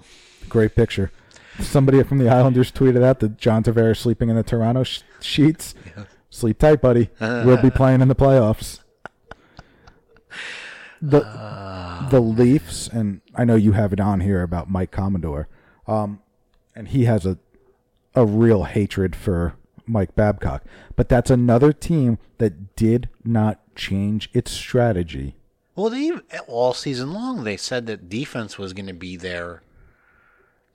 [0.47, 1.11] Great picture.
[1.59, 5.73] Somebody from the Islanders tweeted out that John Tavares sleeping in the Toronto sh- sheets.
[6.29, 7.09] Sleep tight, buddy.
[7.19, 8.79] we'll be playing in the playoffs.
[11.01, 11.19] The
[12.09, 15.47] the Leafs, and I know you have it on here about Mike Commodore,
[15.87, 16.21] um,
[16.75, 17.37] and he has a
[18.15, 19.53] a real hatred for
[19.87, 20.63] Mike Babcock.
[20.95, 25.35] But that's another team that did not change its strategy.
[25.75, 26.11] Well, they
[26.47, 29.61] all season long they said that defense was going to be their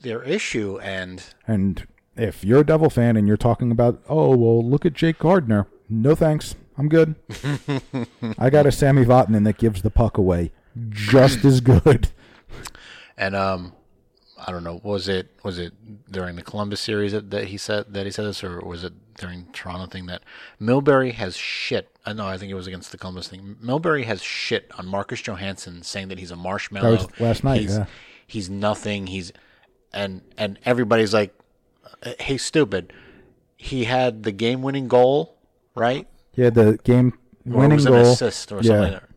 [0.01, 4.65] their issue, and And if you're a Devil fan and you're talking about, oh well,
[4.65, 5.67] look at Jake Gardiner.
[5.89, 7.17] No thanks, I'm good.
[8.39, 10.53] I got a Sammy Vatanen that gives the puck away
[10.89, 12.09] just as good.
[13.17, 13.73] and um,
[14.47, 15.73] I don't know, was it was it
[16.11, 18.93] during the Columbus series that, that he said that he said this, or was it
[19.19, 20.23] during Toronto thing that
[20.61, 21.89] Milbury has shit?
[22.07, 23.57] Uh, I know, I think it was against the Columbus thing.
[23.63, 27.09] Milbury has shit on Marcus Johansson, saying that he's a marshmallow.
[27.21, 27.87] Last night, He's, yeah.
[28.27, 29.07] he's nothing.
[29.07, 29.33] He's
[29.93, 31.35] and and everybody's like,
[32.05, 32.93] uh, hey, stupid.
[33.57, 35.37] He had the game-winning goal,
[35.77, 36.09] right?
[36.33, 37.95] He had the game-winning goal.
[38.13, 38.73] assist or something?
[38.73, 39.09] yeah, like that?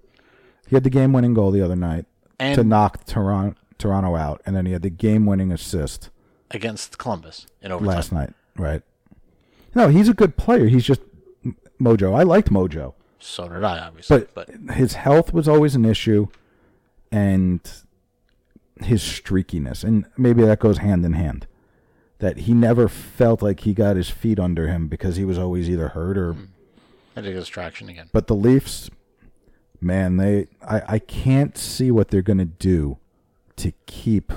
[0.67, 2.05] he had the game winning goal the other night
[2.39, 6.09] And to knock Toronto Toronto out, and then he had the game winning assist
[6.51, 7.95] against Columbus in overtime.
[7.95, 8.33] last night.
[8.57, 8.83] Right?
[9.75, 10.67] No, he's a good player.
[10.67, 11.01] He's just
[11.79, 12.17] Mojo.
[12.17, 12.93] I liked Mojo.
[13.19, 14.25] So did I, obviously.
[14.33, 16.27] but, But, his health was always an issue
[17.11, 17.59] and
[18.81, 21.47] his streakiness and maybe that goes hand in hand
[22.19, 25.69] that he never felt like he got his feet under him because he was always
[25.69, 26.43] either hurt or hmm.
[27.15, 28.09] I think it's traction again.
[28.11, 28.89] but the leafs
[29.79, 32.97] man they i, I can't see what they're going to do
[33.55, 34.33] to keep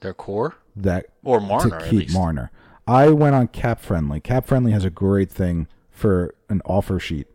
[0.00, 2.52] Their core that or Marner to keep marner
[2.86, 7.26] i went on cap friendly cap friendly has a great thing for an offer sheet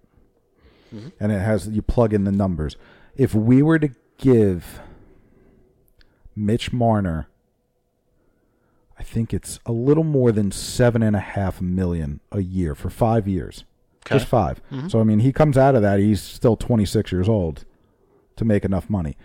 [0.93, 1.09] Mm-hmm.
[1.19, 2.75] and it has you plug in the numbers
[3.15, 4.79] if we were to give
[6.35, 7.27] mitch marner
[8.97, 12.89] i think it's a little more than seven and a half million a year for
[12.89, 13.65] five years
[14.05, 14.15] Okay.
[14.15, 14.87] just 5 Mm-hmm.
[14.87, 17.65] so i mean he comes out of that he's still 26 years old
[18.37, 19.15] to make enough money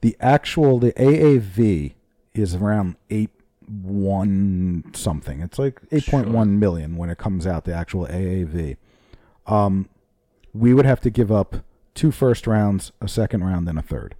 [0.00, 1.92] the actual the AAV
[2.34, 3.30] is around eight
[3.68, 5.40] one something.
[5.40, 7.64] It's like eight point one million when it comes out.
[7.64, 8.76] The actual AAV.
[9.46, 9.88] Um,
[10.54, 11.56] we would have to give up
[11.94, 14.14] two first rounds, a second round, and a third.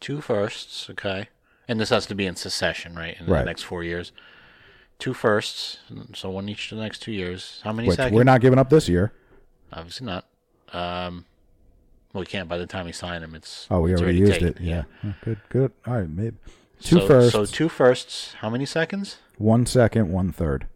[0.00, 1.28] Two firsts, okay.
[1.68, 3.16] And this has to be in succession, right?
[3.20, 4.12] In the next four years.
[4.98, 5.78] Two firsts,
[6.14, 7.60] so one each for the next two years.
[7.64, 8.14] How many Which seconds?
[8.16, 9.12] we're not giving up this year.
[9.72, 10.26] Obviously not.
[10.72, 11.24] Um,
[12.12, 12.48] well, we can't.
[12.48, 14.48] By the time we sign him, it's Oh, we it's already used taken.
[14.48, 14.60] it.
[14.60, 14.82] Yeah.
[15.04, 15.38] Oh, Good.
[15.48, 15.72] Good.
[15.86, 16.08] All right.
[16.10, 16.36] Maybe
[16.80, 18.34] two so, firsts, So two firsts.
[18.40, 19.18] How many seconds?
[19.38, 20.66] one second, one third.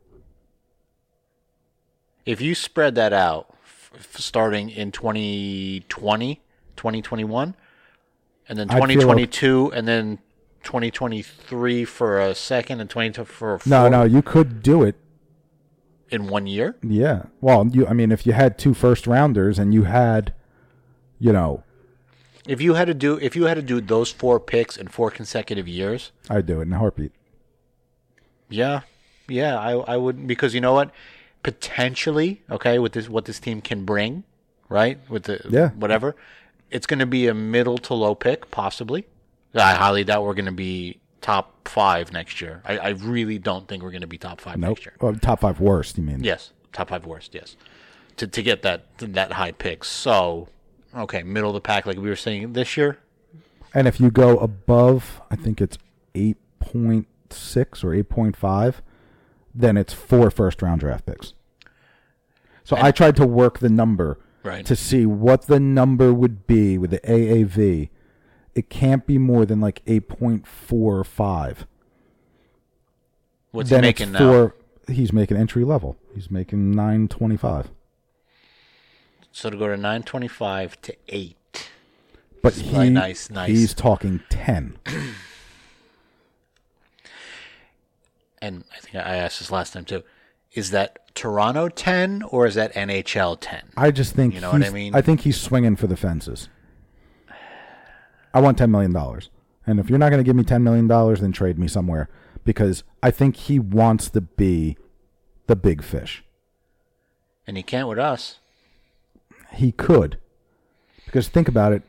[2.24, 6.40] If you spread that out, f- starting in 2020,
[6.76, 7.54] 2021,
[8.48, 10.18] and then I'd feel 2022, and then
[10.62, 14.96] 2023 for a second, and 22 for a fourth No, no, you could do it.
[16.10, 16.76] in one year.
[16.82, 17.24] Yeah.
[17.40, 17.86] Well, you.
[17.86, 20.32] I mean, if you had two first rounders and you had,
[21.18, 21.63] you know,
[22.46, 25.10] If you had to do, if you had to do those four picks in four
[25.10, 27.12] consecutive years, I'd do it in a heartbeat.
[28.48, 28.82] Yeah,
[29.28, 30.90] yeah, I I would because you know what,
[31.42, 34.24] potentially, okay, with this what this team can bring,
[34.68, 34.98] right?
[35.08, 35.70] With the Yeah.
[35.70, 36.14] whatever,
[36.70, 39.06] it's going to be a middle to low pick, possibly.
[39.54, 42.60] I highly doubt we're going to be top five next year.
[42.66, 44.70] I, I really don't think we're going to be top five Nope.
[44.70, 44.94] next year.
[45.00, 45.96] Well, top five worst.
[45.96, 46.22] You mean?
[46.24, 47.34] Yes, top five worst.
[47.34, 47.56] Yes,
[48.16, 49.84] to to get that that high pick.
[49.84, 50.48] So,
[50.96, 52.98] okay, middle of the pack, like we were saying this year.
[53.72, 55.78] And if you go above, I think it's
[56.14, 58.82] eight point six or eight point five,
[59.54, 61.34] then it's four first round draft picks.
[62.62, 64.64] So I tried to work the number Right.
[64.66, 67.88] to see what the number would be with the AAV.
[68.54, 71.66] It can't be more than like 8.45.
[73.50, 74.18] What's then he making now?
[74.18, 74.54] four.
[74.88, 75.96] He's making entry level.
[76.14, 77.70] He's making nine twenty five.
[79.34, 81.68] So to go to nine twenty five to eight.
[82.40, 83.48] But he, nice, nice.
[83.48, 84.78] he's talking ten.
[88.40, 90.04] and I think I asked this last time too.
[90.52, 93.72] Is that Toronto ten or is that NHL ten?
[93.76, 94.94] I just think You know what I mean?
[94.94, 96.48] I think he's swinging for the fences.
[98.32, 99.30] I want ten million dollars,
[99.66, 102.08] and if you're not going to give me ten million dollars, then trade me somewhere
[102.44, 104.76] because I think he wants to be
[105.48, 106.22] the big fish.
[107.48, 108.38] And he can't with us.
[109.56, 110.18] He could.
[111.04, 111.82] Because think about it,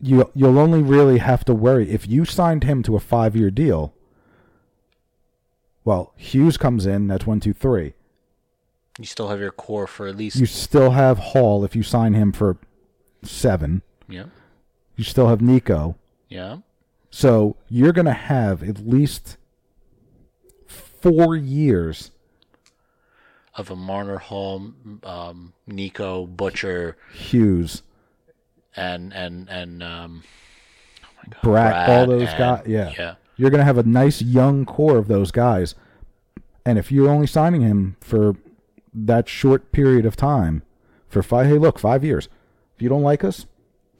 [0.00, 3.50] you you'll only really have to worry if you signed him to a five year
[3.50, 3.94] deal.
[5.84, 7.06] Well, Hughes comes in.
[7.06, 7.94] That's one, two, three.
[8.98, 10.36] You still have your core for at least.
[10.36, 12.56] You still have Hall if you sign him for
[13.22, 13.82] seven.
[14.08, 14.26] yeah.
[14.96, 15.96] You still have Nico.
[16.30, 16.58] Yeah.
[17.10, 19.36] So you're going to have at least
[20.66, 22.10] four years.
[23.56, 24.70] Of a Marner Hall,
[25.02, 27.82] um, Nico, Butcher, Hughes,
[28.76, 30.22] and and and um,
[31.42, 32.62] Bratt, all Brad those and- guys.
[32.66, 32.92] Yeah.
[32.98, 33.14] yeah.
[33.38, 35.74] You're going to have a nice young core of those guys.
[36.64, 38.34] And if you're only signing him for
[38.94, 40.62] that short period of time,
[41.08, 42.28] for five, hey, look, five years.
[42.74, 43.44] If you don't like us,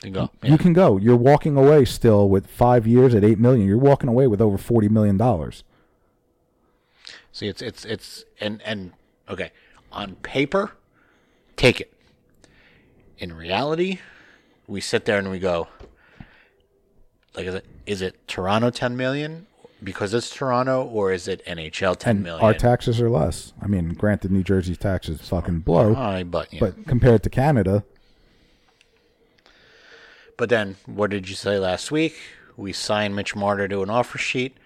[0.01, 0.31] to go.
[0.42, 0.97] you can go.
[0.97, 3.66] You're walking away still with five years at eight million.
[3.66, 5.64] You're walking away with over forty million dollars.
[7.33, 8.92] See, it's it's it's and and
[9.29, 9.51] okay,
[9.93, 10.73] on paper,
[11.57, 11.93] take it.
[13.19, 13.99] In reality,
[14.67, 15.69] we sit there and we go,
[17.35, 19.47] like, is it is it Toronto ten million
[19.83, 22.45] because it's Toronto, or is it NHL ten And million?
[22.45, 23.53] our taxes are less.
[23.61, 26.61] I mean, granted, New Jersey's taxes fucking blow, High, but yeah.
[26.61, 27.85] but compared to Canada,
[30.37, 32.15] But then, what did you say last week?
[32.57, 34.57] We signed Mitch Marner to an offer sheet,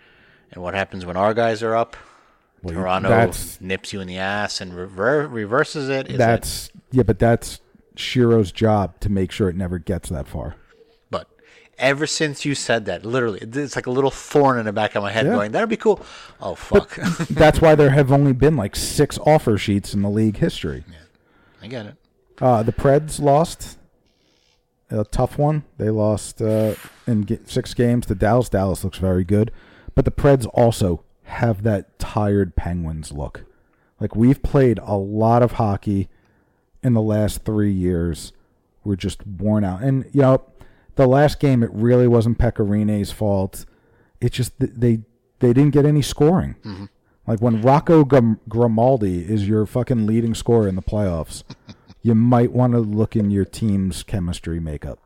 [0.52, 1.96] and what happens when our guys are up?
[2.62, 6.08] Well, Toronto that's- nips you in the ass and rever- reverses it.
[6.08, 7.60] Is it- that's yeah, but that's
[7.96, 10.56] Shero's job to make sure it never gets that far.
[11.10, 11.26] but
[11.78, 15.02] ever since you said that, literally, it's like a little thorn in the back of
[15.02, 15.32] my head, Yeah.
[15.32, 16.04] going, "That'd be cool."
[16.40, 16.94] Oh fuck!
[17.30, 20.84] That's why there have only been like six offer sheets in the league history.
[21.62, 21.94] I get it.
[22.40, 23.76] Uh, the Preds lost
[24.90, 25.64] a tough one.
[25.78, 26.74] They lost uh,
[27.06, 28.48] in six games to Dallas.
[28.48, 29.50] Dallas looks very good,
[29.94, 33.44] but the Preds also have that tired Penguins look.
[34.00, 36.08] Like we've played a lot of hockey
[36.82, 38.32] in the last three years.
[38.84, 40.42] We're just worn out, and you know,
[40.96, 43.66] the last game it really wasn't Pekka Rinne's fault.
[44.20, 45.00] It just they
[45.38, 46.56] they didn't get any scoring.
[47.26, 51.44] Like when Rocco Grimaldi is your fucking leading scorer in the playoffs,
[52.02, 54.98] you might want to look in your team's chemistry makeup.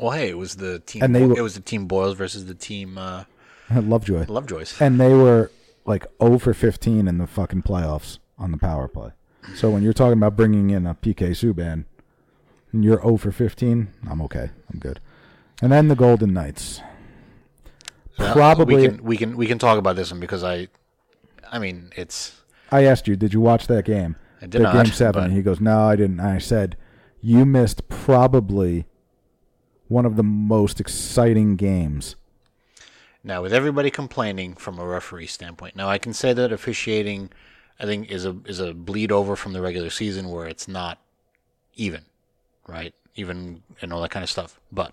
[0.00, 1.02] Well, hey, it was the team.
[1.02, 3.24] And they it was the team Boyles versus the team uh,
[3.74, 4.26] Lovejoy.
[4.26, 4.80] Lovejoys.
[4.80, 5.50] And they were
[5.84, 9.10] like 0 for 15 in the fucking playoffs on the power play.
[9.54, 11.84] So when you're talking about bringing in a PK Subban
[12.72, 14.50] and you're 0 for 15, I'm okay.
[14.72, 15.00] I'm good.
[15.62, 16.80] And then the Golden Knights.
[18.16, 18.74] Probably.
[18.76, 20.68] we can we can we can talk about this one because I,
[21.50, 24.16] I mean, it's I asked you, did you watch that game?
[24.42, 25.24] I did That not, Game seven.
[25.24, 26.20] but- he goes, no, I didn't.
[26.20, 26.76] I said,
[27.20, 28.86] you missed probably
[29.88, 32.16] one of the most exciting games.
[33.22, 37.30] Now, with everybody complaining from a referee standpoint, now I can say that officiating,
[37.78, 40.98] I think, is a is a bleed over from the regular season where it's not
[41.76, 42.02] even,
[42.66, 42.94] right?
[43.16, 44.58] Even and all that kind of stuff.
[44.72, 44.92] But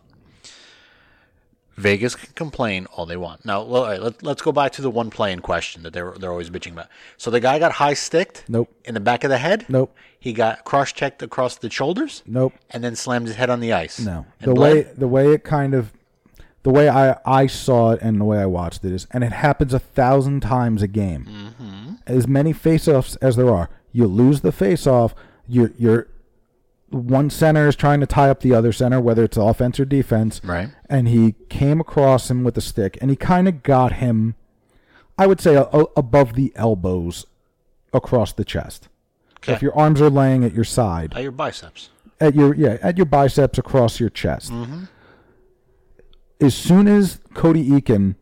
[1.76, 3.46] Vegas can complain all they want.
[3.46, 6.13] Now, all right, let, let's go back to the one play in question that they're
[6.20, 6.88] they're always bitching about.
[7.18, 8.44] So the guy got high sticked.
[8.50, 8.74] Nope.
[8.84, 9.66] In the back of the head.
[9.70, 9.96] Nope.
[10.20, 12.24] He got cross checked across the shoulders.
[12.26, 12.54] Nope.
[12.72, 14.00] And then slammed his head on the ice.
[14.00, 14.26] No.
[14.42, 14.74] And The bled?
[14.76, 15.94] way the way it kind of
[16.68, 19.32] the way I, I saw it and the way I watched it is and it
[19.32, 21.24] happens a thousand times a game.
[21.26, 21.94] Mm-hmm.
[22.06, 23.70] As many face offs as there are.
[23.94, 25.16] You lose the face off,
[25.48, 26.08] you're you're
[26.90, 30.42] one center is trying to tie up the other center, whether it's offense or defense.
[30.44, 30.70] Right.
[30.90, 34.36] And he came across him with a stick and he kind of got him
[35.18, 37.26] I would say a, a- above the elbows
[37.94, 38.90] across the chest.
[39.38, 39.54] Okay.
[39.54, 41.90] if your arms are laying at your side, At your biceps.
[42.20, 44.52] at your yeah at your biceps across your chest.
[44.52, 44.84] Mm-hmm.
[46.39, 48.15] As soon as Cody Eakin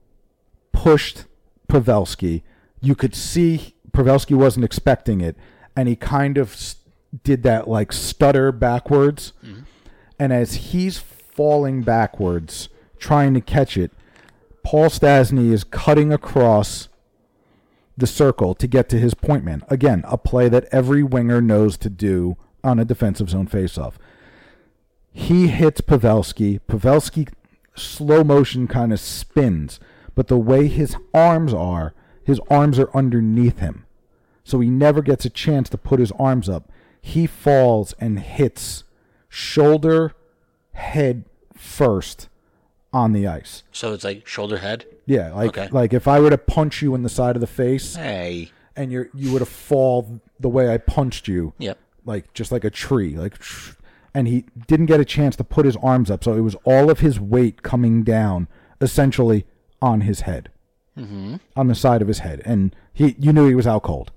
[0.71, 1.25] pushed
[1.67, 2.43] Pavelski,
[2.81, 5.35] you could see Pavelski wasn't expecting it,
[5.75, 6.75] and he kind of
[7.23, 9.33] did that like stutter backwards.
[9.43, 9.61] Mm-hmm.
[10.19, 13.91] And as he's falling backwards, trying to catch it,
[14.63, 16.87] Paul Stastny is cutting across
[17.97, 19.63] the circle to get to his point man.
[19.69, 23.93] Again, a play that every winger knows to do on a defensive zone faceoff.
[25.11, 26.59] He hits Pavelski.
[26.67, 27.29] Pavelski
[27.75, 29.79] slow motion kind of spins,
[30.15, 33.85] but the way his arms are, his arms are underneath him.
[34.43, 36.71] So he never gets a chance to put his arms up.
[37.01, 38.83] He falls and hits
[39.29, 40.13] shoulder,
[40.73, 42.29] head first
[42.93, 43.63] on the ice.
[43.71, 44.85] So it's like shoulder head.
[45.05, 45.67] Yeah, like Okay.
[45.71, 48.51] like if I were to punch you in the side of the face Hey.
[48.75, 51.53] and you're you would have fall the way I punched you.
[51.59, 51.77] Yep.
[52.05, 53.35] Like just like a tree, like
[54.15, 56.89] and he didn't get a chance to put his arms up, so it was all
[56.89, 58.47] of his weight coming down
[58.79, 59.45] essentially
[59.81, 60.49] on his head.
[60.97, 61.35] Mm-hmm.
[61.57, 62.41] On the side of his head.
[62.45, 64.13] And he you knew he was out cold.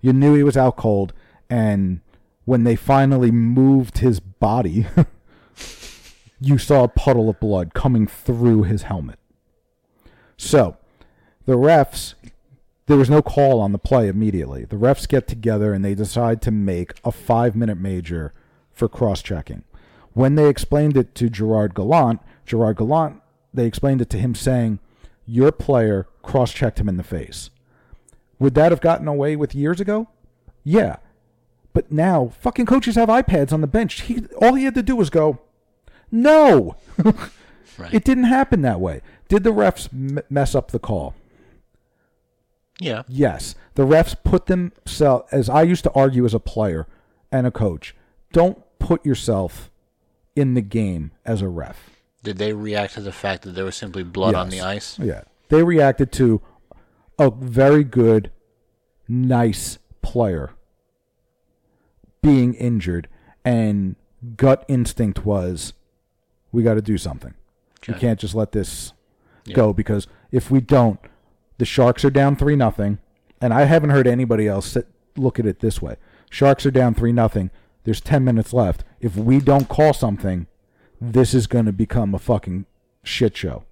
[0.00, 1.12] You knew he was out cold
[1.50, 2.00] and
[2.46, 4.86] when they finally moved his body,
[6.40, 9.18] you saw a puddle of blood coming through his helmet.
[10.38, 10.78] So,
[11.44, 12.14] the refs,
[12.86, 14.64] there was no call on the play immediately.
[14.64, 18.32] The refs get together and they decide to make a five minute major
[18.72, 19.64] for cross checking.
[20.12, 23.20] When they explained it to Gerard Gallant, Gerard Gallant,
[23.54, 24.78] they explained it to him saying,
[25.26, 27.50] Your player cross checked him in the face.
[28.38, 30.08] Would that have gotten away with years ago?
[30.64, 30.96] Yeah.
[31.72, 34.02] But now, fucking coaches have iPads on the bench.
[34.02, 35.40] He all he had to do was go,
[36.10, 36.76] "No."
[37.78, 37.94] Right.
[37.94, 39.00] It didn't happen that way.
[39.28, 41.14] Did the refs m- mess up the call?
[42.78, 43.02] Yeah.
[43.08, 43.54] Yes.
[43.74, 46.86] The refs put themselves, as I used to argue as a player
[47.30, 47.94] and a coach,
[48.32, 49.70] don't put yourself
[50.34, 51.90] in the game as a ref.
[52.22, 54.98] Did they react to the fact that there was simply blood on the ice?
[54.98, 55.22] Yeah.
[55.48, 56.40] They reacted to
[57.18, 58.30] a very good,
[59.08, 60.52] nice player
[62.22, 63.08] being injured,
[63.44, 63.96] and
[64.36, 65.72] gut instinct was,
[66.52, 67.34] we got to do something.
[67.88, 68.92] We can't just let this
[69.52, 71.00] go because if we don't,
[71.58, 72.98] the Sharks are down three nothing,
[73.40, 75.96] and I haven't heard anybody else sit, look at it this way.
[76.30, 77.50] Sharks are down three nothing.
[77.84, 78.84] There's ten minutes left.
[79.00, 80.46] If we don't call something,
[81.00, 82.66] this is going to become a fucking
[83.02, 83.64] shit show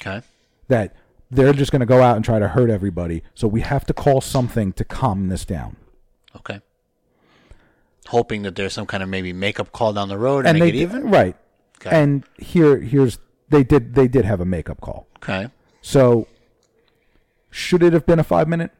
[0.00, 0.20] Okay.
[0.66, 0.96] that
[1.30, 3.22] they're just going to go out and try to hurt everybody.
[3.34, 5.76] So we have to call something to calm this down.
[6.36, 6.60] Okay.
[8.08, 10.72] Hoping that there's some kind of maybe makeup call down the road and, And make
[10.74, 11.10] they it even.
[11.10, 11.36] right.
[11.80, 11.90] Okay.
[11.96, 15.06] And here here's they did they did have a makeup call.
[15.18, 15.48] Okay.
[15.82, 16.26] So
[17.50, 18.72] should it have been a 5 minute?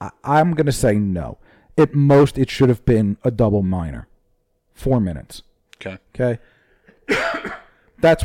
[0.00, 1.38] I, I'm going to say no.
[1.78, 4.08] At most it should have been a double minor.
[4.74, 5.42] 4 minutes.
[5.80, 5.98] Okay.
[6.14, 6.38] Okay.
[8.00, 8.24] That's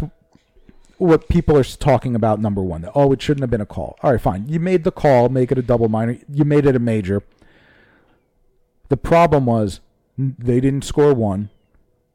[0.98, 2.40] what people are talking about.
[2.40, 3.98] Number one, that, oh, it shouldn't have been a call.
[4.04, 4.48] All right, fine.
[4.48, 6.18] You made the call, make it a double minor.
[6.32, 7.24] You made it a major.
[8.90, 9.80] The problem was
[10.18, 11.50] they didn't score one,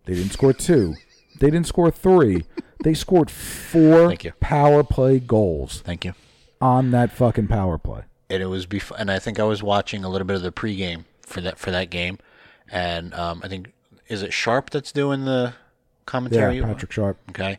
[0.05, 0.95] they didn't score two,
[1.41, 2.45] they didn't score three.
[2.85, 4.33] They scored four Thank you.
[4.39, 6.13] power play goals Thank you.
[6.61, 8.03] on that fucking power play.
[8.29, 10.53] and it was before, and I think I was watching a little bit of the
[10.53, 12.19] pregame for that for that game,
[12.71, 13.73] and um, I think
[14.09, 15.53] is it Sharp that's doing the
[16.07, 16.59] commentary?
[16.59, 17.19] Yeah, Patrick Sharp.
[17.31, 17.59] Okay,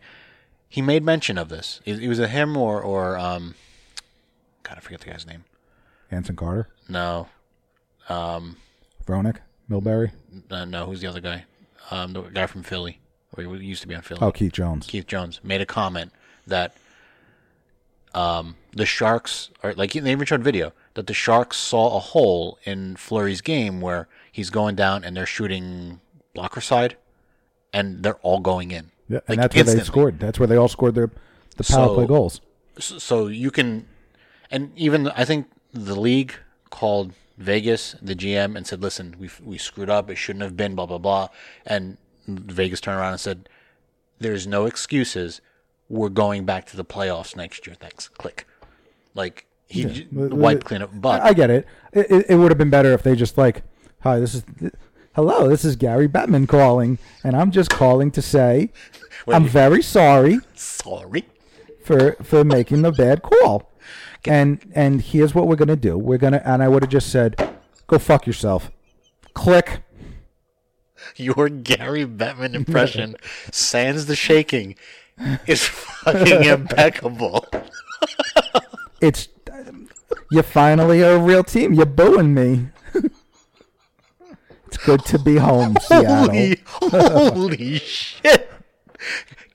[0.68, 1.82] he made mention of this.
[1.86, 3.53] It, it was a him or or um,
[4.63, 5.43] God, I forget the guy's name.
[6.09, 7.28] Anson Carter, No,
[8.09, 8.55] Um
[9.05, 9.38] Roenick,
[9.70, 10.11] Milbury.
[10.49, 11.43] uh, no, who's the other guy?
[11.91, 12.99] Um, the guy from Philly,
[13.36, 14.20] or he used to be on Philly.
[14.22, 14.88] Oh, Keith Jones.
[14.88, 16.11] Keith Jones made a comment
[16.45, 16.76] that
[18.13, 22.57] um, the Sharks are like they even showed video that the Sharks saw a hole
[22.63, 26.01] in Fleury's game where he's going down and they're shooting
[26.33, 26.97] blocker side,
[27.71, 28.89] and they're all going in.
[29.07, 30.19] Yeah, and Like, that's where they scored.
[30.19, 31.11] That's where they all scored their
[31.55, 32.41] the power So- play goals.
[32.79, 33.87] So you can,
[34.51, 36.33] and even I think the league
[36.71, 40.09] called Vegas, the GM, and said, "Listen, we we screwed up.
[40.09, 40.75] It shouldn't have been.
[40.75, 41.29] Blah blah blah."
[41.65, 43.49] And Vegas turned around and said,
[44.19, 45.41] "There's no excuses.
[45.89, 47.75] We're going back to the playoffs next year.
[47.79, 48.47] Thanks." Click.
[49.15, 51.68] Like he j- wiped clean up, but I get it.
[51.91, 53.63] It, it, it would have been better if they just like,
[54.01, 54.43] hi, this is,
[55.15, 58.72] hello, this is Gary Bettman calling, and I'm just calling to say,
[59.28, 61.26] I'm very sorry sorry.
[61.84, 63.72] for for making the bad call,
[64.26, 65.97] and and here's what we're gonna do.
[65.97, 67.36] We're gonna, and I would have just said,
[67.88, 68.72] go fuck yourself.
[69.34, 69.84] Click.
[71.15, 73.15] Your Gary Bettman impression,
[73.51, 74.76] sans the shaking,
[75.45, 77.45] is fucking impeccable.
[78.99, 79.28] It's
[80.32, 81.73] you finally are a real team.
[81.73, 82.67] You're booing me.
[84.67, 86.28] it's good to be home, Seattle.
[86.28, 88.51] Holy, holy shit.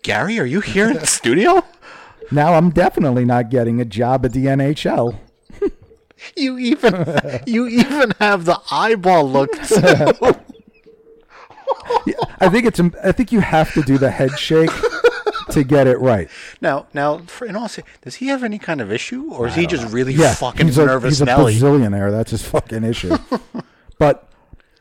[0.02, 1.64] Gary, are you here in the studio?
[2.30, 5.18] Now I'm definitely not getting a job at the NHL.
[6.36, 10.36] You even you even have the eyeball look too.
[12.40, 12.80] I think it's.
[13.02, 14.70] I think you have to do the head shake
[15.52, 16.28] to get it right.
[16.60, 17.68] now now for in all
[18.02, 20.78] does he have any kind of issue or is he just really Yeah, fucking he's
[20.78, 21.54] a, nervous he's a Nelly?
[21.54, 22.10] bazillionaire.
[22.10, 23.16] That's his fucking issue.
[23.98, 24.28] but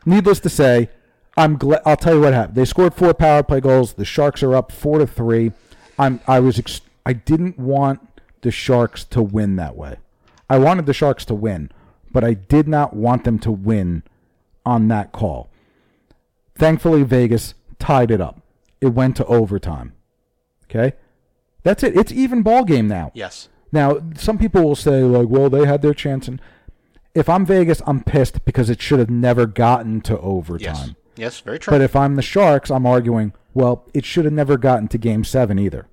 [0.04, 0.90] needless to say,
[1.36, 1.80] I'm glad.
[1.86, 2.56] I'll tell you what happened.
[2.56, 3.94] They scored four power play goals.
[3.94, 5.52] The Sharks are up four to three.
[5.98, 6.20] I'm.
[6.26, 6.58] I was.
[6.58, 8.00] Ex- I didn't want
[8.42, 9.96] the Sharks to win that way.
[10.50, 11.70] I wanted the Sharks to win,
[12.10, 14.02] but I did not want them to win
[14.66, 15.48] on that call.
[16.54, 18.40] Thankfully, Vegas tied it up.
[18.80, 19.94] It went to overtime.
[20.74, 20.96] Okay,
[21.62, 21.96] that's it.
[21.96, 23.10] It's even ball game now.
[23.14, 23.48] yes.
[23.74, 26.28] Now, some people will say, like, well, they had their chance.
[26.28, 26.42] And
[27.14, 30.88] if I'm Vegas, I'm pissed because it should have never gotten to overtime.
[30.88, 30.90] Yes.
[31.16, 31.70] Yes, very true.
[31.70, 35.24] But if I'm the Sharks, I'm arguing, well, it should have never gotten to game
[35.24, 35.86] seven either.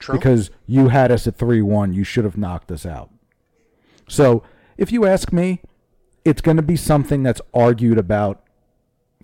[0.00, 0.14] true.
[0.16, 1.92] Because you had us at 3 1.
[1.92, 3.10] You should have knocked us out.
[4.08, 4.42] So
[4.78, 5.60] if you ask me,
[6.24, 8.42] it's going to be something that's argued about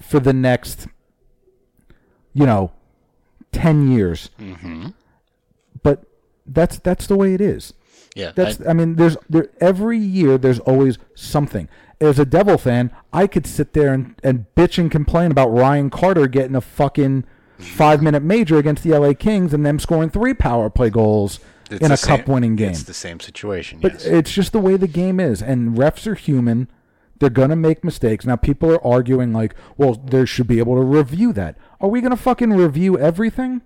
[0.00, 0.88] for the next,
[2.34, 2.72] you know,
[3.52, 4.30] ten years.
[4.40, 4.88] Mm-hmm.
[5.82, 6.04] But
[6.46, 7.74] that's that's the way it is.
[8.14, 11.68] Yeah, That's I- I, mean, there's there every year there's always something.
[12.00, 15.88] As a Devil fan, I could sit there and, and bitch and complain about Ryan
[15.88, 17.24] Carter getting a fucking
[17.58, 21.38] five minute major against the LA Kings and them scoring three power play goals
[21.70, 22.70] it's in a cup winning game.
[22.70, 23.78] It's the same situation.
[23.80, 24.04] But yes.
[24.04, 26.68] it's just the way the game is, and refs are human.
[27.22, 28.26] They're gonna make mistakes.
[28.26, 31.56] Now people are arguing like, well, there should be able to review that.
[31.80, 33.62] Are we gonna fucking review everything?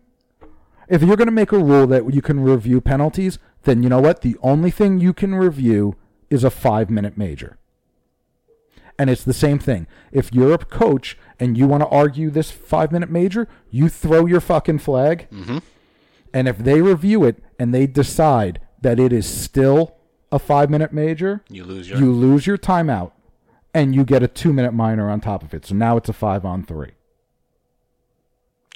[0.91, 4.21] If you're gonna make a rule that you can review penalties, then you know what?
[4.21, 5.97] The only thing you can review
[6.29, 7.57] is a five minute major.
[8.99, 9.87] And it's the same thing.
[10.13, 14.27] If you're a coach and you want to argue this five minute major, you throw
[14.27, 15.29] your fucking flag.
[15.33, 15.59] Mm-hmm.
[16.35, 19.97] And if they review it and they decide that it is still
[20.31, 21.99] a five minute major, you lose your.
[21.99, 23.13] you lose your timeout
[23.77, 25.67] and you get a two minute minor on top of it.
[25.67, 26.93] So now it's a five on three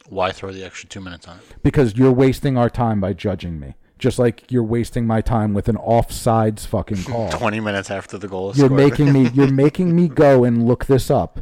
[0.08, 1.62] why throw the extra two minutes on it?
[1.62, 3.74] because you're wasting our time by judging me.
[3.98, 7.30] Just like you're wasting my time with an offsides fucking call.
[7.30, 8.80] Twenty minutes after the goal is You're scored.
[8.80, 11.40] making me you're making me go and look this up.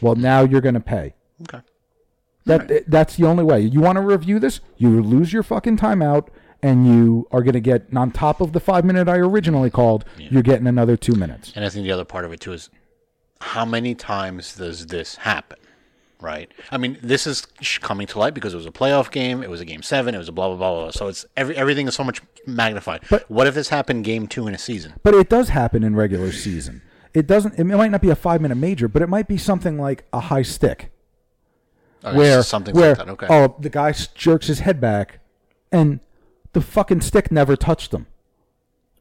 [0.00, 1.14] Well, now you're going to pay.
[1.42, 1.60] okay.
[2.46, 3.60] That that's the only way.
[3.60, 4.60] You want to review this?
[4.76, 6.28] You lose your fucking timeout,
[6.64, 10.06] and you are going to get on top of the five minute I originally called.
[10.16, 11.52] You're getting another two minutes.
[11.54, 12.70] And I think the other part of it too is
[13.42, 15.58] how many times does this happen?
[16.22, 16.50] Right.
[16.70, 17.46] I mean, this is
[17.82, 19.42] coming to light because it was a playoff game.
[19.42, 20.14] It was a game seven.
[20.14, 20.90] It was a blah blah blah blah.
[20.90, 23.02] So it's every everything is so much magnified.
[23.10, 24.94] But- what if this happened game two in a season?
[25.02, 26.80] But it does happen in regular season.
[27.12, 27.58] It doesn't.
[27.58, 30.20] It might not be a five minute major, but it might be something like a
[30.20, 30.92] high stick.
[32.02, 33.08] Okay, where something where like that.
[33.10, 33.26] Okay.
[33.28, 35.20] oh the guy jerks his head back,
[35.70, 36.00] and
[36.54, 38.06] the fucking stick never touched him,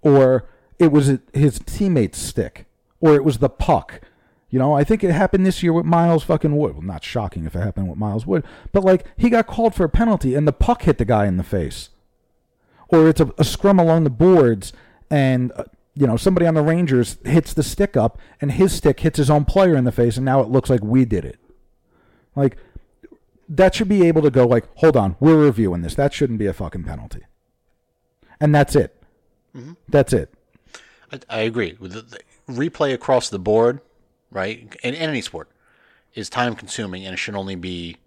[0.02, 2.66] or it was his teammate's stick,
[3.00, 4.02] or it was the puck.
[4.50, 6.74] You know, I think it happened this year with Miles fucking Wood.
[6.74, 9.86] Well, not shocking if it happened with Miles Wood, but like he got called for
[9.86, 11.90] a penalty and the puck hit the guy in the face,
[12.90, 14.74] or it's a, a scrum along the boards
[15.10, 15.52] and.
[15.54, 15.64] Uh,
[15.96, 19.30] you know, somebody on the Rangers hits the stick up, and his stick hits his
[19.30, 21.38] own player in the face, and now it looks like we did it.
[22.36, 22.58] Like,
[23.48, 25.96] that should be able to go like, hold on, we're reviewing this.
[25.96, 27.22] That shouldn't be a fucking penalty.
[28.44, 28.94] And that's it.
[29.56, 29.74] Mm-hmm.
[29.88, 30.34] That's it.
[31.12, 31.78] I, I agree.
[31.80, 32.20] With the, the
[32.54, 33.80] replay across the board,
[34.32, 35.50] right, in, in any sport,
[36.14, 37.98] is time consuming and it should only be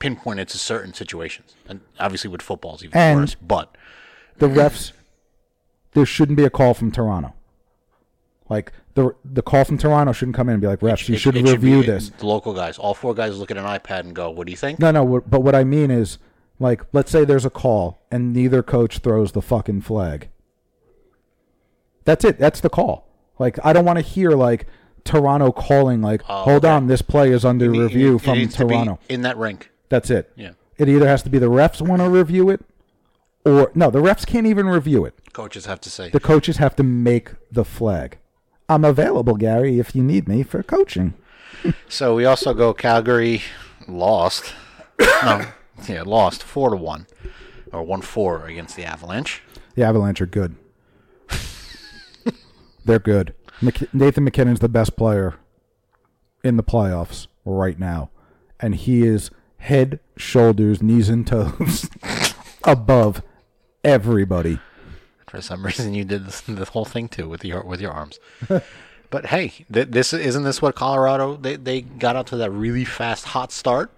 [0.00, 1.54] pinpointed to certain situations.
[1.68, 3.36] And obviously, with football, it's even And- worse.
[3.36, 3.76] But
[4.38, 4.90] The refs,
[5.92, 7.32] there shouldn't be a call from Toronto.
[8.50, 11.34] Like the the call from Toronto shouldn't come in and be like, refs, you should
[11.36, 12.10] it review be this.
[12.10, 14.56] The local guys, all four guys, look at an iPad and go, "What do you
[14.56, 15.20] think?" No, no.
[15.20, 16.18] But what I mean is,
[16.58, 20.28] like, let's say there's a call and neither coach throws the fucking flag.
[22.04, 22.38] That's it.
[22.38, 23.08] That's the call.
[23.38, 24.66] Like, I don't want to hear like
[25.04, 26.76] Toronto calling like, oh, hold Oh, okay.
[26.76, 28.98] on, this play is under It- it- review it from needs to be Toronto.
[29.08, 29.70] in that rink.
[29.88, 30.30] That's it.
[30.36, 30.50] Yeah.
[30.78, 32.60] It either has to be the refs want to review it,
[33.44, 35.14] or no, the refs can't even review it.
[35.32, 36.10] Coaches have to say.
[36.10, 38.18] The coaches have to make the flag.
[38.68, 41.14] I'm available, Gary, if you need me for coaching.
[41.88, 43.40] So we also go Calgary
[43.88, 44.52] lost.
[45.00, 45.46] no,
[45.88, 47.06] yeah, lost four to one,
[47.72, 49.42] or one four against the Avalanche.
[49.74, 50.56] The Avalanche are good.
[52.84, 53.34] They're good.
[53.62, 55.34] Mc- Nathan MacKinnon's the best player
[56.42, 58.10] in the playoffs right now,
[58.60, 61.88] and he is head, shoulders, knees, and toes
[62.64, 63.22] above
[63.82, 64.58] everybody.
[65.28, 68.20] For some reason, you did this, the whole thing too with your with your arms.
[69.10, 72.84] but hey, th- this isn't this what Colorado they they got out to that really
[72.84, 73.90] fast hot start.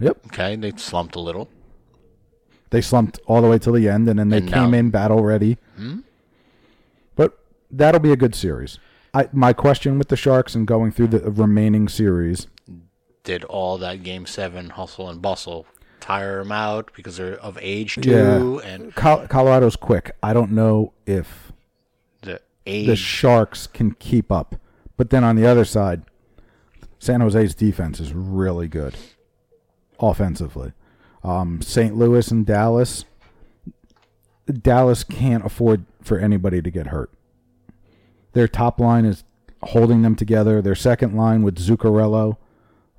[0.00, 0.26] Yep.
[0.26, 1.48] Okay, they slumped a little.
[2.70, 4.90] They slumped all the way till the end, and then they And came now- in
[4.90, 5.58] battle ready.
[5.76, 5.98] Hmm?
[7.16, 7.38] But
[7.70, 8.78] that'll be a good series.
[9.12, 12.46] I, my question with the Sharks and going through the remaining series,
[13.24, 15.66] Did all that game seven hustle and bustle
[16.00, 20.12] tire them out because they're of age too, yeah, and Col- Colorado's quick.
[20.22, 21.52] I don't know if
[22.22, 22.86] the age.
[22.86, 24.56] the Sharks can keep up.
[24.96, 26.02] But then on the other side,
[26.98, 28.94] San Jose's defense is really good
[30.00, 30.72] offensively.
[31.22, 31.96] Um, St.
[31.96, 33.04] Louis and Dallas,
[34.46, 37.10] Dallas can't afford for anybody to get hurt.
[38.32, 39.24] Their top line is
[39.62, 40.62] holding them together.
[40.62, 42.36] Their second line with Zuccarello,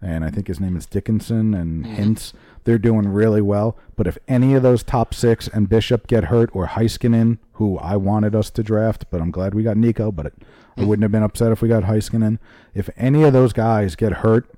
[0.02, 2.34] and I think his name is Dickinson and Hintz,
[2.64, 3.78] they're doing really well.
[3.95, 7.95] But if any of those top six and Bishop get hurt, or Heiskanen, who I
[7.95, 10.34] wanted us to draft, but I'm glad we got Nico, but it,
[10.78, 12.39] I wouldn't have been upset if we got Heiskanen.
[12.74, 14.49] If any of those guys get hurt,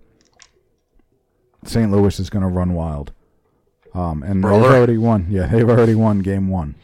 [1.65, 1.91] St.
[1.91, 3.11] Louis is going to run wild.
[3.93, 5.27] Um, and they've already won.
[5.29, 6.75] Yeah, they've already won game one.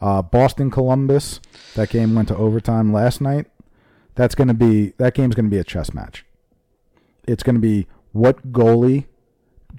[0.00, 1.40] Uh, Boston Columbus.
[1.74, 3.46] That game went to overtime last night.
[4.14, 6.26] That's going to be that game's going to be a chess match.
[7.26, 9.06] It's going to be what goalie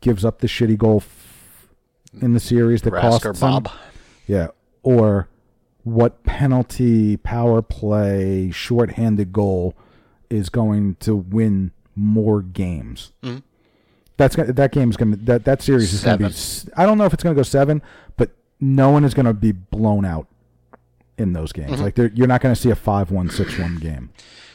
[0.01, 1.67] gives up the shitty goal f-
[2.21, 3.39] in the series that Rask costs or them.
[4.25, 4.47] Yeah,
[4.81, 5.27] or
[5.83, 9.75] what penalty, power play, shorthanded goal
[10.29, 13.11] is going to win more games.
[13.21, 13.39] Mm-hmm.
[14.23, 16.71] That's gonna, that game's to that that series is going to be.
[16.75, 17.81] I don't know if it's going to go seven,
[18.17, 20.27] but no one is going to be blown out
[21.17, 21.71] in those games.
[21.73, 21.81] Mm-hmm.
[21.83, 24.09] Like they're- you're not going to see a five-one, six-one game.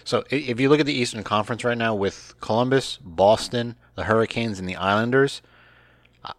[0.05, 4.59] So if you look at the Eastern Conference right now with Columbus, Boston, the Hurricanes,
[4.59, 5.43] and the Islanders,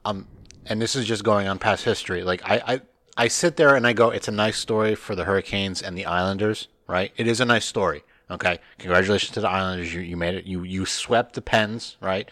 [0.03, 0.27] um,
[0.65, 2.23] and this is just going on past history.
[2.23, 2.81] Like I, I,
[3.15, 6.05] I sit there and I go, it's a nice story for the Hurricanes and the
[6.05, 7.11] Islanders, right?
[7.15, 8.03] It is a nice story.
[8.31, 9.93] Okay, congratulations to the Islanders.
[9.93, 10.45] You, you made it.
[10.45, 12.29] You you swept the Pens, right?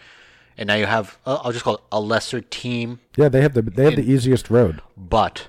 [0.58, 3.54] And now you have uh, I'll just call it a lesser team Yeah, they have
[3.54, 4.82] the they have the easiest road.
[4.96, 5.48] but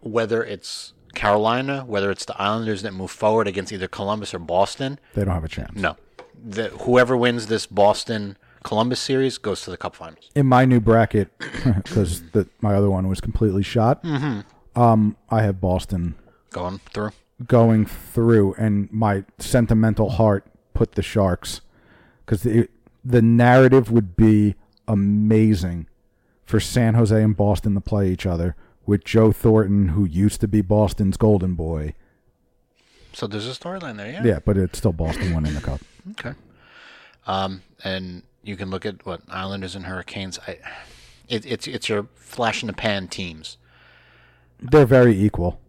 [0.00, 4.98] whether it's Carolina, whether it's the Islanders that move forward against either Columbus or Boston,
[5.14, 5.74] They don't have a chance.
[5.74, 5.96] no.
[6.42, 10.30] The, whoever wins this Boston Columbus series goes to the Cup Finals.
[10.34, 12.22] in my new bracket because
[12.60, 14.02] my other one was completely shot.
[14.04, 14.80] Mm-hmm.
[14.80, 16.14] Um, I have Boston
[16.50, 17.10] Going through.
[17.46, 21.60] going through, and my sentimental heart put the Sharks
[22.24, 22.46] because
[23.04, 24.54] the narrative would be
[24.86, 25.86] amazing
[26.44, 30.48] for San Jose and Boston to play each other with Joe Thornton, who used to
[30.48, 31.94] be Boston's golden boy.
[33.12, 34.24] So there's a storyline there, yeah.
[34.24, 35.80] Yeah, but it's still Boston winning the cup.
[36.12, 36.32] Okay.
[37.26, 40.38] Um, and you can look at what Islanders and Hurricanes.
[40.46, 40.58] I,
[41.28, 43.56] it, it's it's your flash in the pan teams.
[44.60, 45.60] They're very equal.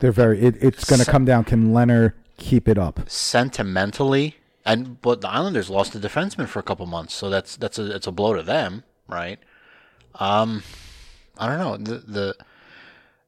[0.00, 0.40] They're very.
[0.40, 1.44] It, it's going to come down.
[1.44, 3.08] Can Leonard keep it up?
[3.08, 7.78] Sentimentally, and but the Islanders lost a defenseman for a couple months, so that's that's
[7.78, 9.38] a it's a blow to them, right?
[10.16, 10.62] Um,
[11.38, 12.36] I don't know the the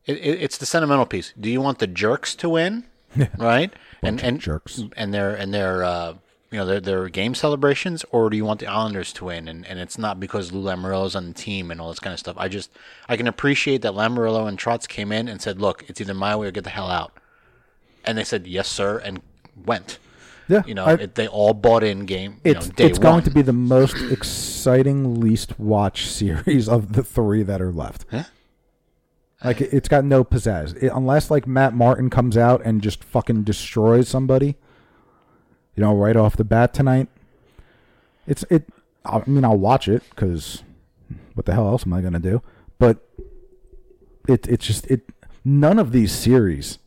[0.06, 1.32] it, it, it's the sentimental piece.
[1.38, 2.84] Do you want the jerks to win,
[3.38, 3.72] right?
[4.02, 4.82] and and jerks.
[4.96, 6.14] and their and their uh,
[6.50, 9.48] you know their their game celebrations, or do you want the Islanders to win?
[9.48, 12.20] And and it's not because Lou Lamoriello's on the team and all this kind of
[12.20, 12.36] stuff.
[12.38, 12.70] I just
[13.08, 16.36] I can appreciate that Lamoriello and Trotz came in and said, "Look, it's either my
[16.36, 17.12] way or get the hell out,"
[18.04, 19.20] and they said, "Yes, sir," and
[19.64, 19.98] went.
[20.48, 22.40] Yeah, You know, I- it, they all bought in game.
[22.44, 26.92] You it's know, day it's going to be the most exciting, least watch series of
[26.92, 28.04] the three that are left.
[28.10, 28.24] Huh?
[29.42, 33.02] Like it- it's got no pizzazz, It- unless like Matt Martin comes out and just
[33.04, 34.56] fucking destroys somebody.
[35.76, 37.08] You know, right off the bat tonight.
[38.26, 38.68] It's it.
[39.04, 40.62] I mean, I'll watch it because
[41.34, 42.42] what the hell else am I gonna do?
[42.78, 42.98] But
[44.28, 45.02] it it's just it.
[45.44, 46.78] None of these series.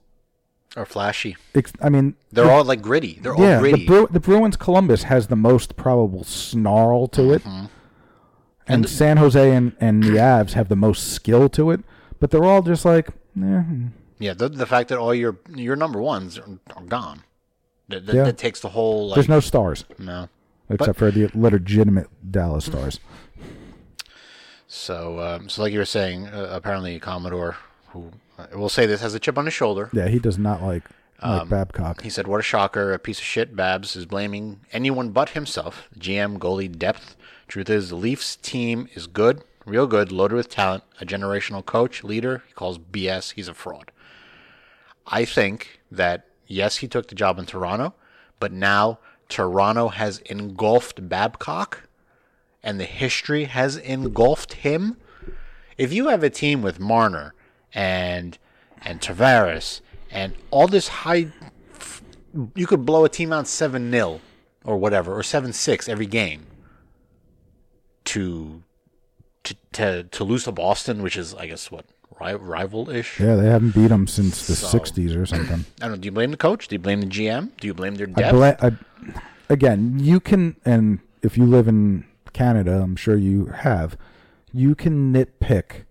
[0.78, 1.36] Or flashy.
[1.82, 3.20] I mean, They're all like gritty.
[3.22, 3.82] They're all gritty.
[3.82, 7.66] the, Bru- the Bruins Columbus has the most probable snarl to it, Mm-hmm.
[8.68, 11.82] and, San Jose and, and the Avs have the most skill to it.
[12.20, 13.10] But they're all just like,
[13.42, 13.64] eh,
[14.20, 17.24] yeah, the, the fact that all your your number ones are, are gone.
[17.90, 18.24] That, that, Yeah.
[18.24, 19.08] that takes the whole.
[19.10, 20.28] Like, there's no stars no.
[20.70, 23.00] except for the legitimate Dallas stars.
[24.68, 27.56] So, um, so like you were saying, uh, apparently Commodore,
[27.90, 28.12] who
[28.54, 29.90] we'll say this has a chip on his shoulder.
[29.94, 30.84] Yeah, he does not like
[31.22, 32.02] like Um, Babcock.
[32.04, 32.94] He said, "What a shocker!
[32.94, 35.88] A piece of shit." Babs is blaming anyone but himself.
[35.98, 37.16] GM, goalie, depth.
[37.48, 40.84] Truth is, the Leafs team is good, real good, loaded with talent.
[41.02, 42.44] A generational coach, leader.
[42.48, 43.32] He calls BS.
[43.34, 43.92] He's a fraud.
[45.08, 47.96] I think that yes, he took the job in Toronto,
[48.40, 51.88] but now Toronto has engulfed Babcock,
[52.62, 54.98] and the history has engulfed him.
[55.78, 57.34] If you have a team with Marner
[57.74, 58.38] and
[58.82, 61.28] and Tavares and all this high,
[62.56, 64.22] you could blow a team out seven 0
[64.64, 66.46] or whatever, or seven six every game.
[68.06, 68.64] To
[69.44, 71.86] to to to lose to Boston, which is I guess what
[72.20, 73.20] rival ish.
[73.20, 75.66] Yeah, they haven't beat them since the So- '60s or something.
[75.82, 75.98] I don't know.
[75.98, 76.68] Do you blame the coach?
[76.68, 77.50] Do you blame the GM?
[77.60, 78.72] Do you blame their I bla- I,
[79.50, 83.98] again, you can, and if you live in Canada, I'm sure you have,
[84.54, 85.84] you can nitpick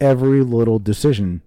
[0.00, 1.42] every little decision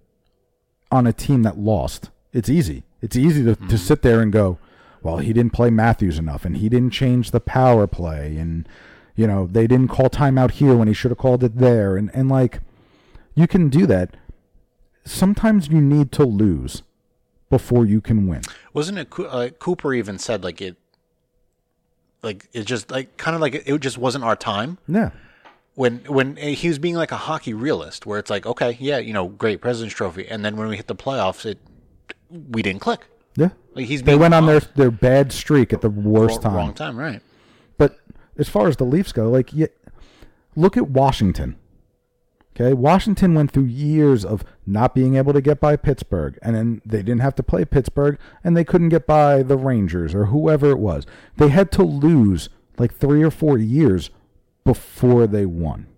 [0.90, 2.10] on a team that lost.
[2.32, 2.84] It's easy.
[3.00, 4.58] It's easy to, to sit there and go,
[5.02, 8.68] well, he didn't play Matthews enough, and he didn't change the power play, and
[9.16, 12.10] you know they didn't call timeout here when he should have called it there, and
[12.12, 12.60] and like
[13.34, 14.16] you can do that.
[15.04, 16.82] Sometimes you need to lose
[17.48, 18.42] before you can win.
[18.74, 20.76] Wasn't it uh, Cooper even said like it,
[22.22, 25.10] like it just like kind of like it, it just wasn't our time Yeah.
[25.80, 28.98] When when eh, he was being like a hockey realist where it's like okay yeah
[28.98, 31.58] you know great President's Trophy and then when we hit the playoffs it
[32.50, 33.06] we didn't click
[33.36, 33.50] Yeah.
[33.74, 36.54] like he's They went on their, their bad streak at the worst wrong, time.
[36.54, 37.22] wrong time right
[37.78, 37.98] But
[38.36, 39.66] as far as the Leafs go, like, yeah,
[40.56, 41.56] look at Washington.
[42.54, 46.82] Okay, Washington went through years of not being able to get by Pittsburgh, and then
[46.84, 50.70] they didn't have to play Pittsburgh, and they couldn't get by the Rangers or whoever
[50.70, 51.06] it was.
[51.36, 54.10] They had to lose like three or four years
[54.72, 55.88] before they won,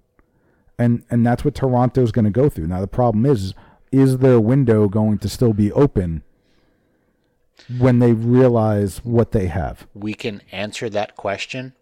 [0.78, 2.68] and and that's what Toronto's going to go through.
[2.68, 3.52] Now the problem is,
[3.90, 6.22] is their window going to still be open
[7.78, 11.74] when they realize what they have We can answer that question.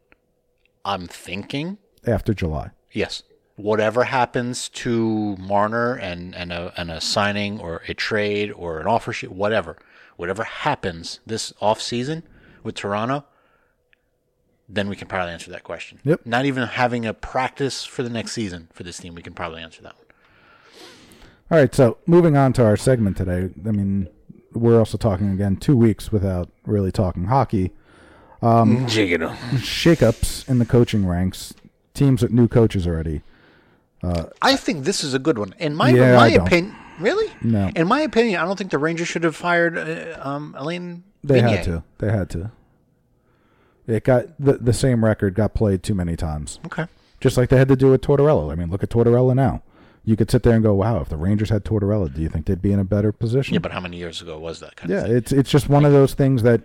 [0.85, 2.71] I'm thinking after July?
[2.91, 3.23] Yes.
[3.55, 8.87] Whatever happens to Marner and, and, a, and a signing or a trade or an
[8.87, 9.77] offer sheet, whatever,
[10.17, 12.25] whatever happens this off season
[12.63, 13.25] with Toronto,
[14.73, 15.99] then we can probably answer that question.
[16.05, 16.21] Yep.
[16.25, 19.63] Not even having a practice for the next season for this team, we can probably
[19.63, 20.05] answer that one.
[21.51, 23.51] All right, so moving on to our segment today.
[23.67, 24.09] I mean,
[24.53, 27.73] we're also talking again two weeks without really talking hockey.
[28.43, 31.53] Um, shakeups in the coaching ranks,
[31.93, 33.23] teams with new coaches already.
[34.03, 35.55] Uh, I think this is a good one.
[35.59, 37.31] In my, Yeah, my opinion, really?
[37.43, 37.71] No.
[37.75, 41.03] In my opinion, I don't think the Rangers should have fired uh, um, Alain.
[41.23, 41.51] They Vigneault.
[41.57, 41.85] had to.
[41.99, 42.51] They had to.
[43.87, 46.87] It got the the same record got played too many times, Okay.
[47.21, 48.53] just like they had to do with Tortorella.
[48.53, 49.63] I mean, look at Tortorella now.
[50.05, 52.47] You could sit there and go, "Wow, if the Rangers had Tortorella, do you think
[52.47, 54.91] they'd be in a better position?" Yeah, but how many years ago was that kind
[54.91, 55.17] yeah, of thing?
[55.17, 56.63] it's it's just one of those things that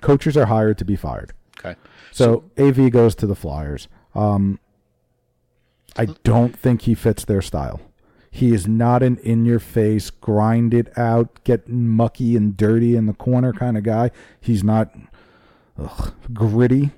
[0.00, 1.32] coaches are hired to be fired.
[1.58, 1.76] Okay.
[2.12, 3.88] So, AV goes to the Flyers.
[4.14, 4.58] Um,
[5.96, 7.80] I don't think he fits their style.
[8.30, 13.52] He is not an in-your-face, grind it out, get mucky and dirty in the corner
[13.54, 14.10] kind of guy.
[14.40, 14.90] He's not
[15.78, 16.90] ugh, gritty.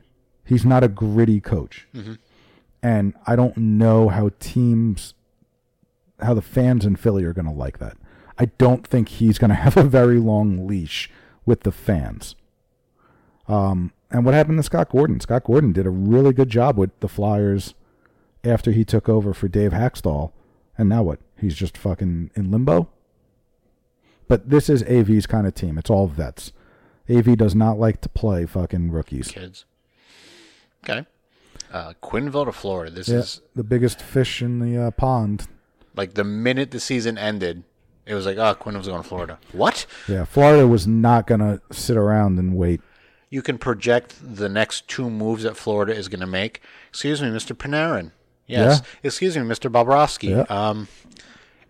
[0.45, 1.87] He's not a gritty coach.
[2.83, 5.14] And I don't know how teams,
[6.20, 7.97] how the fans in Philly are going to like that.
[8.39, 11.11] I don't think he's going to have a very long leash
[11.45, 12.35] with the fans.
[13.49, 15.20] Um, and what happened to Scott Gordon?
[15.20, 17.74] Scott Gordon did a really good job with the Flyers
[18.45, 20.33] after he took over for Dave Hakstol.
[20.76, 21.18] And now what?
[21.37, 22.89] He's just fucking in limbo?
[24.29, 25.79] But this is AV's kind of team.
[25.79, 26.53] It's all vets.
[27.11, 29.29] AV does not like to play fucking rookies.
[29.29, 29.65] Kids.
[30.85, 31.07] Okay.
[31.73, 32.91] Uh, Quenneville to Florida.
[32.91, 35.47] This Yeah, is the biggest fish in the uh, pond.
[35.97, 37.65] like the minute the season ended,
[38.07, 39.39] it was like, oh, Quenneville's going to Florida.
[39.53, 39.87] What?
[40.07, 42.81] Yeah, Florida was not going to sit around and wait.
[43.31, 46.63] You can project the next two moves that Florida is going to make.
[46.89, 47.55] Excuse me, Mr.
[47.55, 48.13] Panarin.
[48.47, 48.81] Yes.
[49.03, 49.71] Excuse me, Mr.
[49.71, 50.31] Bobrovsky.
[50.31, 50.47] Yeah.
[50.49, 50.89] Um,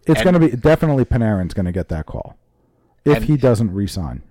[0.06, 2.36] It's going to be definitely Panarin's going to get that call
[3.04, 4.22] if And- he doesn't resign.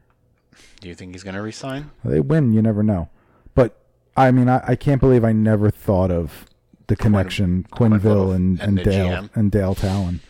[0.82, 1.92] Do you think he's going to resign?
[2.06, 3.10] They win, you never know.
[3.56, 3.82] But
[4.16, 6.46] I mean, I, I can't believe I never thought of
[6.88, 9.30] the connection Quenneville Quenneville and, and and Dale GM.
[9.36, 10.22] and Dale Tallon.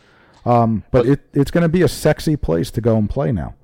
[0.45, 3.55] Um, but it, it's going to be a sexy place to go and play now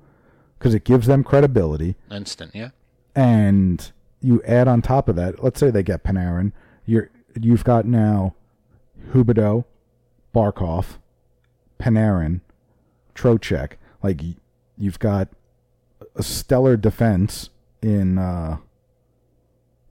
[0.58, 1.96] because it gives them credibility.
[2.10, 2.70] Instant, yeah.
[3.14, 3.90] and
[4.20, 6.52] you add on top of that, let's say they get Panarin,
[6.86, 7.10] you're
[7.40, 8.34] you've got now
[9.12, 9.64] Huberdeau,
[10.34, 10.98] Barkov,
[11.78, 12.40] Panarin,
[13.14, 13.72] Trocheck.
[14.02, 14.20] Like
[14.76, 15.28] you've got
[16.16, 17.50] a stellar defense
[17.82, 18.58] in uh,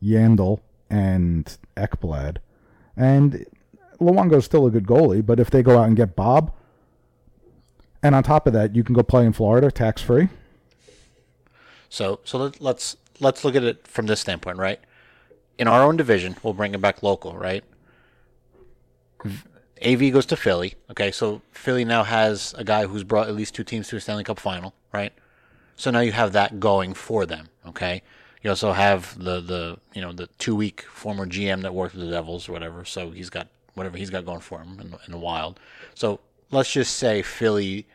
[0.02, 0.60] Yandle
[0.90, 2.38] and Ekblad,
[2.96, 3.46] and
[4.00, 5.26] Luongo's still a good goalie.
[5.26, 6.54] But if they go out and get Bob,
[8.02, 10.30] and on top of that, you can go play in Florida tax free.
[11.90, 14.80] So so let, let's let's look at it from this standpoint, right?
[15.58, 17.64] In our own division, we'll bring it back local, right?
[19.86, 20.76] AV goes to Philly.
[20.92, 24.02] Okay, so Philly now has a guy who's brought at least two teams to a
[24.02, 25.14] Stanley Cup final, right?
[25.76, 27.50] So now you have that going for them.
[27.68, 28.02] Okay,
[28.42, 32.06] you also have the the you know the two week former GM that worked with
[32.06, 32.86] the Devils or whatever.
[32.86, 35.60] So he's got whatever he's got going for him in, the- in the wild.
[35.96, 36.20] So
[36.52, 37.88] let's just say Philly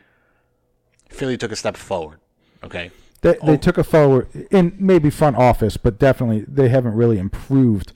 [1.09, 2.19] Philly took a step forward.
[2.63, 3.57] Okay, They, they Oh.
[3.57, 7.93] took a forward in maybe front office, but definitely they haven't really improved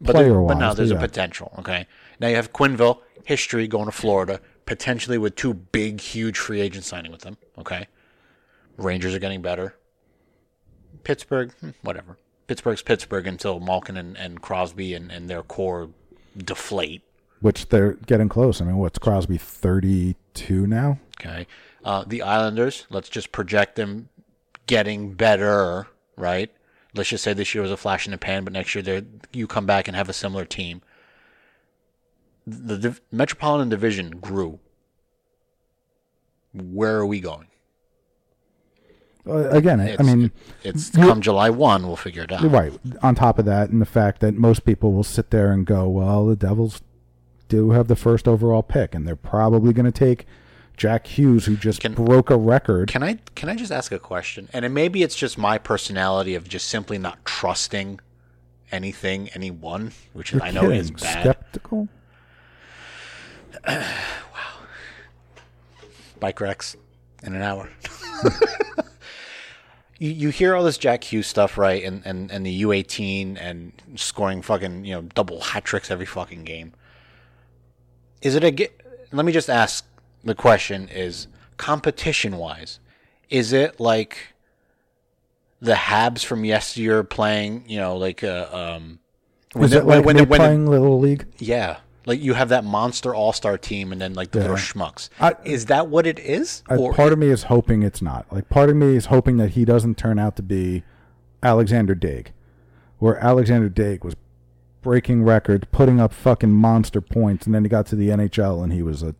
[0.00, 0.54] But, player wise.
[0.54, 1.52] but now there's a potential.
[1.60, 1.86] Okay.
[2.18, 6.88] Now you have Quenneville, history going to Florida, potentially with two big, huge free agents
[6.88, 7.36] signing with them.
[7.58, 7.86] Okay.
[8.76, 9.76] Rangers are getting better.
[11.04, 12.16] Pittsburgh, hmm, whatever.
[12.46, 15.90] Pittsburgh's Pittsburgh until Malkin and, and Crosby and, and their core
[16.36, 17.02] deflate.
[17.40, 18.60] which they're getting close.
[18.60, 20.98] I mean, what's Crosby thirty two now?
[21.20, 21.46] Okay.
[21.84, 24.08] Uh, the Islanders, let's just project them
[24.66, 26.50] getting better, right?
[26.94, 29.02] Let's just say this year was a flash in the pan, but next year they're,
[29.32, 30.82] you come back and have a similar team.
[32.46, 34.60] The div- Metropolitan Division grew.
[36.52, 37.46] Where are we going?
[39.24, 40.32] Again, I, I mean,
[40.64, 42.42] it's come July 1, we'll figure it out.
[42.42, 42.72] right.
[43.02, 45.88] On top of that, and the fact that most people will sit there and go,
[45.88, 46.82] "Well, the Devils
[47.48, 50.26] do have the first overall pick, and they're probably going to take
[50.76, 53.98] Jack Hughes, who just Can- broke a record." Can I can I just ask a
[54.00, 54.48] question?
[54.52, 58.00] And it, maybe it's just my personality of just simply not trusting
[58.72, 61.22] anything, anyone, which You're I know is bad.
[61.22, 61.88] Skeptical.
[66.18, 66.76] Bike wrecks
[67.22, 67.68] in an hour.
[70.02, 71.82] you, you hear all this Jack Hughes stuff, right?
[71.84, 76.44] And, and, and the U18 and scoring fucking, you know, double hat tricks every fucking
[76.44, 76.72] game.
[78.20, 78.68] Is it a.
[79.12, 79.84] Let me just ask
[80.24, 81.26] the question is
[81.56, 82.80] competition wise,
[83.30, 84.16] is it like
[85.60, 88.98] the Habs from yesteryear playing, you know, like uh, um,
[89.52, 91.26] when they- it like when when they- playing Little League?
[91.38, 95.08] yeah, like you have that monster all star team, and then like the little schmucks.
[95.20, 96.62] I- is that what it is?
[96.68, 98.26] I, part of me is hoping it's not.
[98.32, 100.82] Like part of me is hoping that he doesn't turn out to be
[101.42, 102.28] Alexander Daigle,
[102.98, 104.16] where Alexander Daigle was
[104.82, 108.72] breaking records, putting up fucking monster points, and then he got to the NHL and
[108.72, 109.14] he was a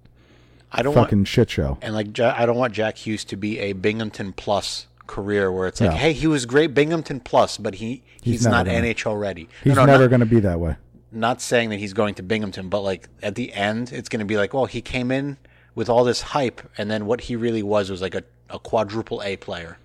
[0.72, 1.78] I don't fucking want, shit show.
[1.82, 5.80] and like I don't want Jack Hughes to be a Binghamton plus career where it's
[5.80, 5.96] like, No.
[5.96, 9.48] hey, he was great Binghamton plus, but he he's, He's not NHL ready.
[9.62, 10.76] He's no, no, never going to be that way.
[11.12, 14.26] Not saying that he's going to Binghamton, but like at the end, it's going to
[14.26, 15.36] be like, well, he came in
[15.74, 19.22] with all this hype, and then what he really was was like a, a quadruple
[19.22, 19.78] A player.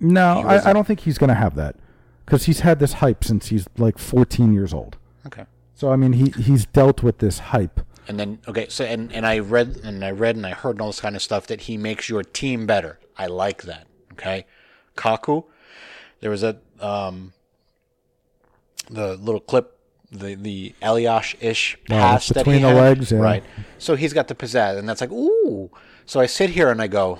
[0.00, 1.76] No, I, I don't think he's going to have that
[2.26, 4.96] because he's had this hype since he's like 14 years old.
[5.26, 5.46] Okay.
[5.74, 7.80] So I mean, he he's dealt with this hype.
[8.06, 10.88] And then okay, so and, and I read and I read and I heard all
[10.88, 12.98] this kind of stuff that he makes your team better.
[13.16, 13.86] I like that.
[14.12, 14.46] Okay.
[14.96, 15.44] Kakko,
[16.20, 17.32] there was a um
[18.90, 19.73] the little clip
[20.14, 23.18] the the Eliash ish pass that between he the had, legs, yeah.
[23.18, 23.44] right?
[23.78, 25.70] So he's got the pizzazz, and that's like ooh.
[26.06, 27.18] So I sit here and I go,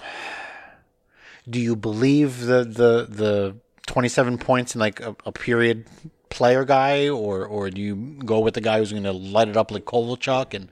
[1.48, 5.86] do you believe the the the twenty seven points in like a, a period
[6.30, 9.56] player guy, or or do you go with the guy who's going to light it
[9.56, 10.54] up like Kovalchuk?
[10.54, 10.68] And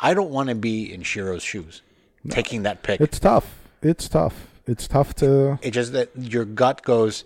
[0.00, 1.82] I don't want to be in Shero's shoes,
[2.28, 3.00] taking that pick.
[3.00, 3.54] It's tough.
[3.82, 4.48] It's tough.
[4.66, 5.58] It's tough to.
[5.62, 7.22] It's just that your gut goes.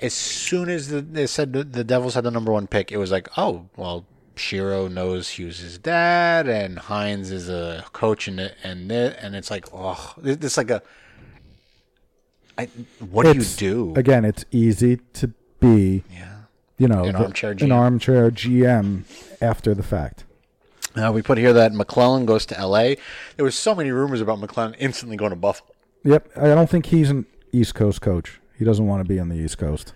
[0.00, 2.96] As soon as the, they said the, the Devils had the number one pick, it
[2.96, 8.56] was like, oh well, Shero knows Hughes' dad, and Hynes is a coach, and it,
[8.64, 10.82] and it, and it's like, oh, it's like a.
[12.56, 12.66] I,
[13.10, 13.94] what do you do?
[13.96, 15.28] Again, it's easy to
[15.60, 16.36] be, yeah.
[16.78, 17.74] you know, An the- armchair an GM.
[17.74, 19.04] armchair GM
[19.42, 20.24] after the fact.
[20.96, 22.96] Uh, we put here that McLellan goes to L.A.
[23.36, 25.70] There was so many rumors about McLellan instantly going to Buffalo.
[26.02, 28.40] Yep, I don't think he's an East Coast coach.
[28.60, 29.94] He doesn't want to be on the East Coast.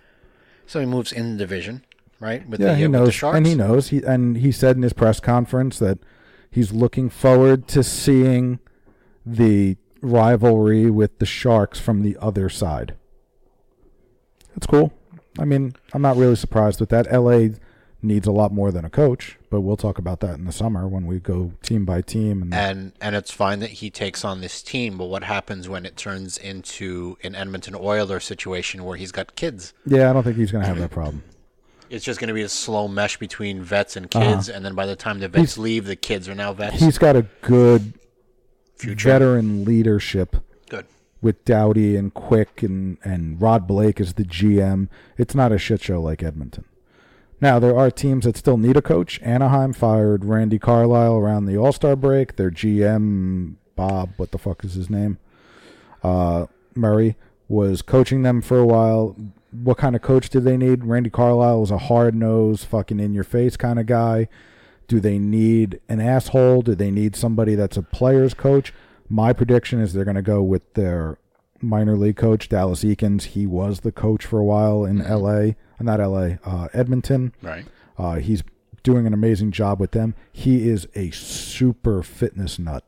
[0.64, 1.84] So he moves in the division,
[2.18, 2.48] right?
[2.48, 3.36] With Yeah, the, he uh, knows, Sharks.
[3.36, 3.88] and he knows.
[3.90, 5.98] He and he said in his press conference that
[6.50, 8.60] he's looking forward to seeing
[9.26, 12.94] the rivalry with the Sharks from the other side.
[14.54, 14.94] That's cool.
[15.38, 17.12] I mean, I'm not really surprised with that.
[17.12, 17.48] LA
[18.04, 20.86] needs a lot more than a coach, but we'll talk about that in the summer
[20.86, 22.42] when we go team by team.
[22.42, 25.84] And, and and it's fine that he takes on this team, but what happens when
[25.86, 29.72] it turns into an Edmonton Oiler situation where he's got kids?
[29.86, 31.22] yeah, I don't think he's going to have that problem.
[31.90, 34.86] It's just going to be a slow mesh between vets and kids, and then by
[34.86, 35.42] the time the vets Uh-huh.
[35.42, 36.80] He's- leave, the kids are now vets.
[36.80, 37.94] He's got a good
[38.76, 39.08] Future.
[39.10, 40.36] veteran leadership
[40.68, 40.86] Good.
[41.22, 44.88] with Doughty and Quick and, and Rob Blake as the GM.
[45.16, 46.64] It's not a shit show like Edmonton.
[47.44, 49.20] Now, there are teams that still need a coach.
[49.20, 52.36] Anaheim fired Randy Carlyle around the All Star break.
[52.36, 55.18] Their GM, Bob, what the fuck is his name?
[56.02, 57.16] Uh, Murray,
[57.46, 59.14] was coaching them for a while.
[59.50, 60.86] What kind of coach did they need?
[60.86, 64.26] Randy Carlyle was a hard nosed, fucking in your face kind of guy.
[64.88, 66.62] Do they need an asshole?
[66.62, 68.72] Do they need somebody that's a player's coach?
[69.10, 71.18] My prediction is they're going to go with their
[71.64, 73.22] minor league coach, Dallas Eakins.
[73.24, 77.34] He was the coach for a while in L.A., not L.A., uh, Edmonton.
[77.42, 77.66] Right.
[77.98, 78.42] Uh, he's
[78.82, 80.14] doing an amazing job with them.
[80.32, 82.84] He is a super fitness nut.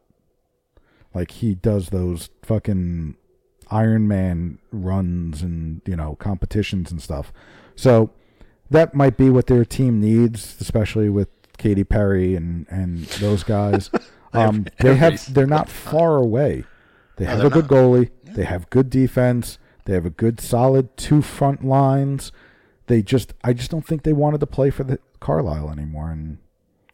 [1.12, 3.16] Like he does those fucking
[3.70, 7.32] Iron Man runs and you know competitions and stuff.
[7.74, 8.10] So
[8.70, 13.90] that might be what their team needs, especially with Katy Perry and and those guys.
[14.32, 16.64] um, they have they're not far away.
[17.16, 18.10] They have a good goalie.
[18.36, 19.58] They have good defense.
[19.86, 22.32] They have a good solid two front lines.
[22.86, 26.10] They just I just don't think they wanted to play for the Carlyle anymore.
[26.10, 26.36] And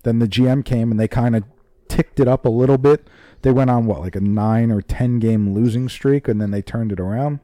[0.04, 1.42] then the GM came and they kind of
[1.88, 3.08] ticked it up a little bit.
[3.42, 6.62] They went on what like a nine or ten game losing streak, and then they
[6.62, 7.40] turned it around.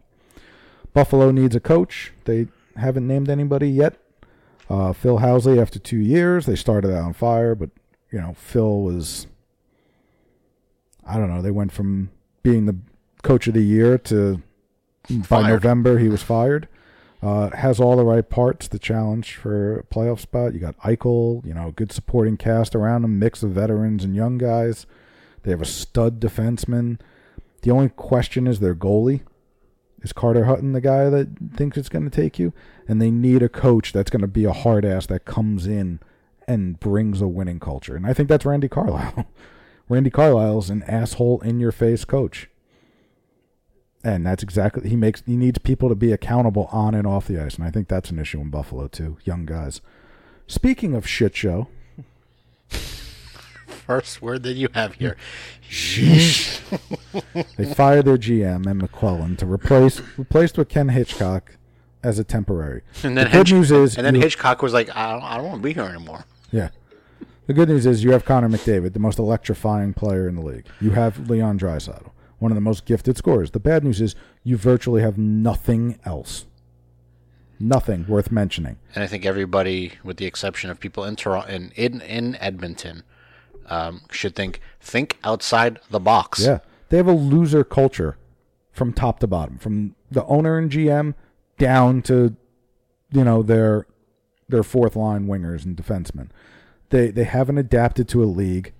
[0.94, 2.12] Buffalo needs a coach.
[2.24, 2.46] They
[2.76, 3.96] haven't named anybody yet.
[4.70, 7.70] Uh, Phil Housley, after two years, they started out on fire, but
[8.12, 9.26] you know Phil was.
[11.04, 11.42] I don't know.
[11.42, 12.10] They went from
[12.44, 12.76] being the
[13.28, 14.42] coach of the year to
[15.10, 15.62] by Fired.
[15.62, 16.66] November he was fired.
[17.22, 20.54] Uh, has all the right parts to challenge for a playoff spot.
[20.54, 24.38] You got Eichel, you know, good supporting cast around him, mix of veterans and young
[24.38, 24.86] guys.
[25.42, 27.00] They have a stud defenseman.
[27.62, 29.22] The only question is their goalie.
[30.00, 32.54] Is Carter Hutton the guy that thinks it's going to take you?
[32.86, 36.00] And they need a coach that's going to be a hard ass that comes in
[36.46, 37.96] and brings a winning culture.
[37.96, 39.26] And I think that's Randy Carlyle.
[39.88, 42.48] Randy Carlyle's an asshole in your face coach.
[44.04, 47.42] And that's exactly he makes he needs people to be accountable on and off the
[47.42, 49.16] ice, and I think that's an issue in Buffalo too.
[49.24, 49.80] Young guys.
[50.46, 51.68] Speaking of shit show,
[53.66, 55.16] First word that you have here.
[57.56, 61.56] they fired their GM and McLellan to replace replaced with Ken Hitchcock
[62.02, 62.82] as a temporary.
[63.02, 65.22] And then the good Hitch- news is and then you- Hitchcock was like, I don't,
[65.22, 66.24] I don't want to be here anymore.
[66.52, 66.68] Yeah.
[67.46, 70.66] The good news is you have Connor McDavid, the most electrifying player in the league.
[70.82, 73.50] You have Leon Draisaitl, one of the most gifted scorers.
[73.50, 74.14] The bad news is
[74.44, 76.46] you virtually have nothing else.
[77.60, 78.78] Nothing worth mentioning.
[78.94, 83.02] And I think everybody, with the exception of people in Toronto, in in, in Edmonton,
[83.66, 86.44] um, should think think outside the box.
[86.44, 86.60] Yeah.
[86.88, 88.16] They have a loser culture
[88.72, 91.14] from top to bottom, from the owner and GM
[91.58, 92.36] down to
[93.10, 93.86] you know their
[94.48, 96.28] their fourth line wingers and defensemen.
[96.90, 98.72] They they haven't adapted to a league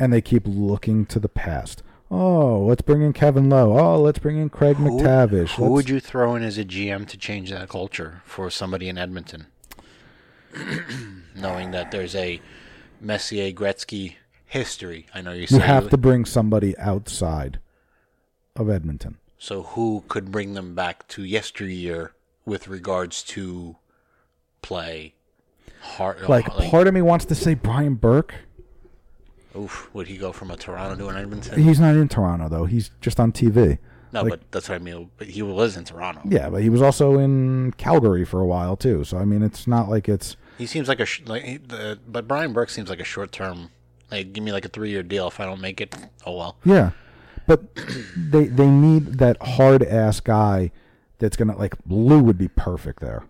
[0.00, 1.82] and they keep looking to the past.
[2.10, 3.78] Oh, let's bring in Kevin Lowe.
[3.78, 5.50] Oh, let's bring in Craig Who, MacTavish.
[5.56, 8.88] who Let's- would you throw in as a GM to change that culture for somebody
[8.88, 9.46] in Edmonton?
[11.34, 12.40] Knowing that there's a
[13.00, 14.14] Messier Gretzky
[14.46, 15.06] history.
[15.14, 17.58] I know you You have to bring somebody outside
[18.56, 19.18] of Edmonton.
[19.38, 22.12] So who could bring them back to yesteryear
[22.46, 23.76] with regards to
[24.62, 25.14] play?
[25.80, 28.34] Hard, uh, Like, part of me wants to say Brian Burke.
[29.56, 31.62] Oof, would he go from a Toronto to an Edmonton?
[31.62, 32.64] He's not in Toronto though.
[32.64, 33.78] He's just on TV.
[34.12, 35.10] no, like- but that's what I mean.
[35.16, 36.20] But he was in Toronto.
[36.24, 39.04] Yeah, but he was also in Calgary for a while too.
[39.04, 41.98] So I mean, it's not like it's He seems like a sh- like he- the,
[42.06, 43.70] but Brian Burke seems like a short term.
[44.10, 45.28] Like, give me like a three year deal.
[45.28, 45.94] If I don't make it,
[46.24, 46.56] oh well.
[46.64, 46.90] yeah.
[47.46, 47.74] But
[48.16, 50.70] they they need that hard ass guy
[51.18, 53.24] that's gonna like Lou would be perfect there.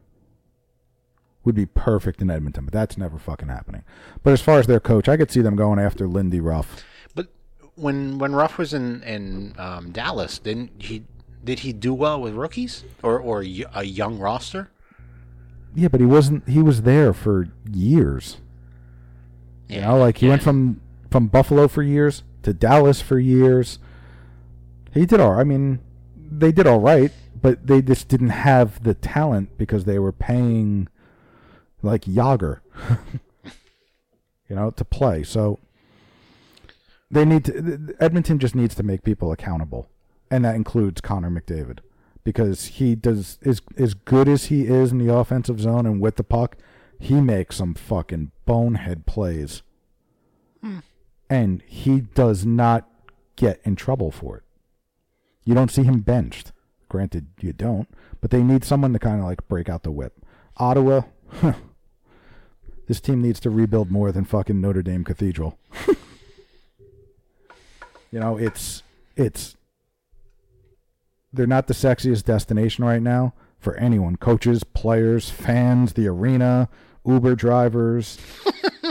[1.48, 3.82] Would be perfect in Edmonton, but that's never fucking happening.
[4.22, 6.84] But as far as their coach, I could see them going after Lindy Ruff.
[7.14, 7.28] But
[7.74, 11.04] when when Ruff was in in um, Dallas, didn't he?
[11.42, 14.70] Did he do well with rookies or or a young roster?
[15.74, 16.46] Yeah, but he wasn't.
[16.46, 18.36] He was there for years.
[19.68, 23.78] You know, like he went from from Buffalo for years to Dallas for years.
[24.92, 25.32] He did all.
[25.32, 25.80] I mean,
[26.14, 30.88] they did all right, but they just didn't have the talent because they were paying
[31.82, 32.60] like Jagr,
[34.48, 35.22] you know, to play.
[35.22, 35.58] So
[37.10, 37.94] they need to.
[38.00, 39.88] Edmonton just needs to make people accountable,
[40.30, 41.78] and that includes Connor McDavid
[42.24, 46.16] because he does as as good as he is in the offensive zone and with
[46.16, 46.56] the puck,
[46.98, 49.62] he makes some fucking bonehead plays,
[50.62, 50.80] hmm.
[51.30, 52.86] and he does not
[53.36, 54.42] get in trouble for it.
[55.44, 56.52] You don't see him benched.
[56.90, 57.88] Granted, you don't,
[58.20, 60.14] but they need someone to kind of like break out the whip.
[60.58, 61.02] Ottawa,
[62.88, 65.58] this team needs to rebuild more than fucking Notre Dame Cathedral.
[68.10, 68.82] you know, it's
[69.14, 69.56] it's
[71.32, 74.16] they're not the sexiest destination right now for anyone.
[74.16, 76.70] Coaches players fans the arena
[77.06, 78.18] uber drivers.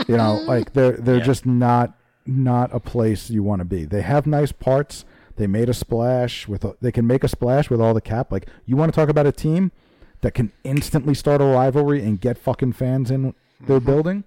[0.06, 1.94] You know like they're they're just not
[2.24, 3.84] not a place you want to be.
[3.84, 5.04] They have nice parts.
[5.34, 8.30] They made a splash with a, they can make a splash with all the cap.
[8.30, 9.72] Like you want to talk about a team
[10.20, 14.24] that can instantly start a rivalry and get fucking fans in their building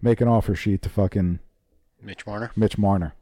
[0.00, 1.38] make an offer sheet to fucking
[2.02, 2.50] Mitch Marner.
[2.56, 3.14] Mitch Marner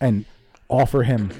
[0.00, 0.24] and
[0.68, 1.30] offer him,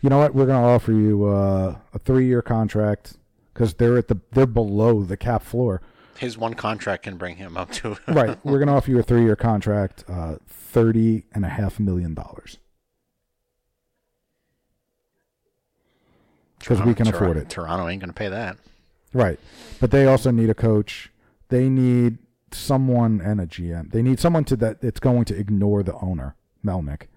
[0.00, 0.34] you know what?
[0.34, 3.16] We're going to offer you uh, a three-year contract
[3.52, 5.80] because they're at the they're below the cap floor.
[6.18, 8.38] His one contract can bring him up to Right.
[8.44, 12.58] We're going to offer you a three-year contract, uh, thirty and a half million dollars
[16.58, 17.50] because we can afford it.
[17.50, 18.56] Toronto ain't gonna pay that.
[19.12, 19.38] Right.
[19.80, 21.10] But they also need a coach.
[21.48, 22.18] They need
[22.52, 23.92] someone and a GM.
[23.92, 27.08] They need someone to that it's going to ignore the owner, Melnyk.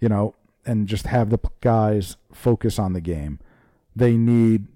[0.00, 0.34] You know,
[0.64, 3.38] and just have the guys focus on the game.
[3.94, 4.66] They need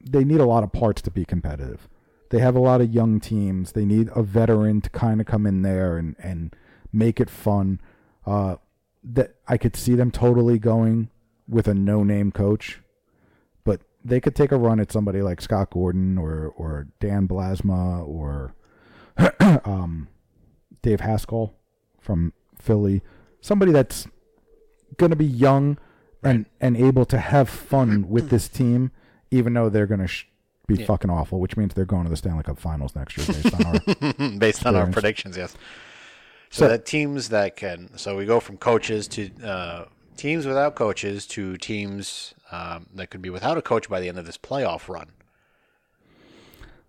[0.00, 1.88] they need a lot of parts to be competitive.
[2.30, 3.72] They have a lot of young teams.
[3.72, 6.54] They need a veteran to kind of come in there and and
[6.92, 7.80] make it fun.
[8.26, 8.56] Uh
[9.02, 11.10] that I could see them totally going
[11.48, 12.80] with a no-name coach
[14.08, 18.54] they could take a run at somebody like Scott Gordon or or Dan Bylsma or
[19.64, 20.08] um,
[20.82, 21.52] Dave Hakstol
[22.00, 23.02] from Philly,
[23.40, 24.06] somebody that's
[24.96, 25.78] going to be young
[26.22, 28.90] and and able to have fun with this team,
[29.30, 30.26] even though they're going to sh-
[30.66, 33.54] be fucking awful, which means they're going to the Stanley Cup Finals next year based
[33.54, 33.78] on our
[34.38, 35.52] Based on our predictions, yes.
[36.50, 39.84] So, So- that teams that can so we go from coaches to uh,
[40.18, 44.18] teams without coaches to teams um, that could be without a coach by the end
[44.18, 45.08] of this playoff run.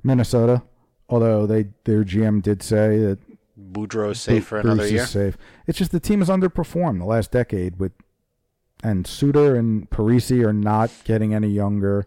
[0.04, 0.64] Minnesota.
[1.08, 3.20] Although they their GM did say that
[3.60, 5.38] Boudreau's safe for another Bruce another is safe.
[5.68, 7.94] It's just the team has underperformed the last decade with,
[8.84, 12.06] and Suter and Parise are not getting any younger.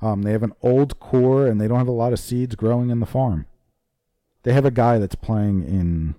[0.00, 2.90] Um, they have an old core and they don't have a lot of seeds growing
[2.90, 3.46] in the farm.
[4.44, 6.14] They have a guy that's playing in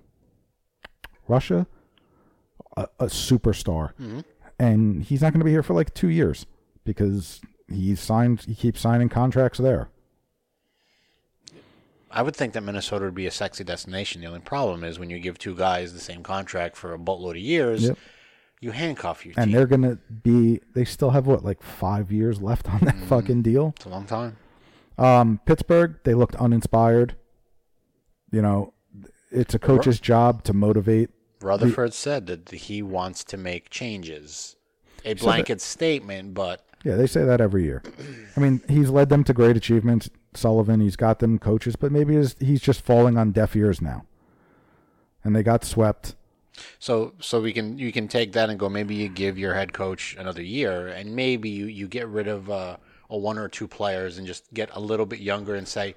[1.26, 1.66] Russia,
[2.76, 3.92] a, a superstar,
[4.60, 6.46] and he's not going to be here for like two years
[6.84, 8.42] because he signed.
[8.42, 9.88] He keeps signing contracts there.
[12.10, 14.20] I would think that Minnesota would be a sexy destination.
[14.20, 17.36] The only problem is when you give two guys the same contract for a boatload
[17.36, 17.98] of years, Yep.
[18.60, 19.56] you handcuff your And team.
[19.56, 20.60] they're going to be.
[20.74, 23.74] They still have what like five years left on that fucking deal.
[23.76, 24.36] It's a long time.
[24.98, 27.14] Um, Pittsburgh, they looked uninspired.
[28.32, 28.74] You know,
[29.30, 31.10] it's a coach's job to motivate.
[31.42, 34.56] Rutherford said that he wants to make changes.
[35.04, 37.82] A blanket statement, but Yeah, they say that every year.
[38.36, 40.10] I mean, he's led them to great achievements.
[40.34, 44.04] Sullivan, he's got them coaches, but maybe he's, he's just falling on deaf ears now.
[45.24, 46.14] And they got swept.
[46.78, 48.68] so so we can you can take that and go.
[48.68, 52.50] Maybe you give your head coach another year, and maybe you you get rid of
[52.50, 52.76] uh,
[53.08, 55.94] a one or two players and just get a little bit younger and say,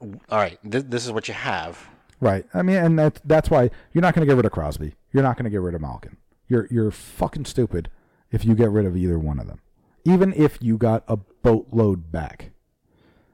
[0.00, 1.88] all right, th- this is what you have.
[2.20, 2.46] Right.
[2.54, 4.94] I mean, and that's that's why you're not going to get rid of Crosby.
[5.12, 6.16] You're not going to get rid of Malkin.
[6.48, 7.90] You're you're fucking stupid
[8.30, 9.60] if you get rid of either one of them.
[10.04, 12.50] Even if you got a boatload back.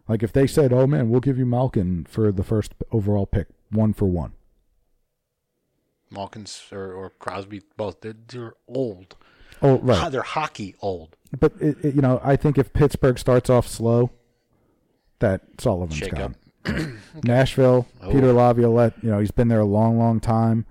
[0.08, 3.46] Like if they said, "Oh man, we'll give you Malkin for the first overall pick,
[3.70, 4.32] one for one."
[6.10, 9.16] Malkins or, or Crosby, both they're, they're old.
[9.62, 10.10] Oh, right.
[10.10, 11.16] They're hockey old.
[11.38, 14.10] But it, it- you know, I think if Pittsburgh starts off slow,
[15.20, 16.34] that Sullivan's Shake gone.
[17.24, 20.66] Nashville, Peter Laviolette, you know, he's been there a long, long time.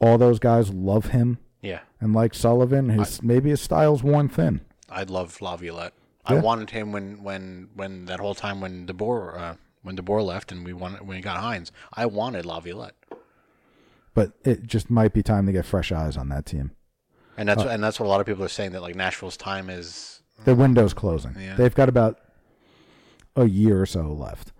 [0.00, 4.60] All those guys love him, Yeah, and like Sullivan, his maybe his style's worn thin.
[4.90, 5.94] I'd love Laviolette.
[6.24, 10.52] I wanted him when when when that whole time when DeBoer uh, when DeBoer left
[10.52, 11.70] and we wanted when we got Hynes.
[11.92, 12.94] I wanted Laviolette,
[14.14, 16.72] but it just might be time to get fresh eyes on that team.
[17.36, 19.68] and that's and that's what a lot of people are saying that like Nashville's time
[19.70, 20.20] is.
[20.44, 21.36] The window's closing.
[21.38, 21.54] Yeah.
[21.54, 22.18] They've got about
[23.36, 24.52] a year or so left.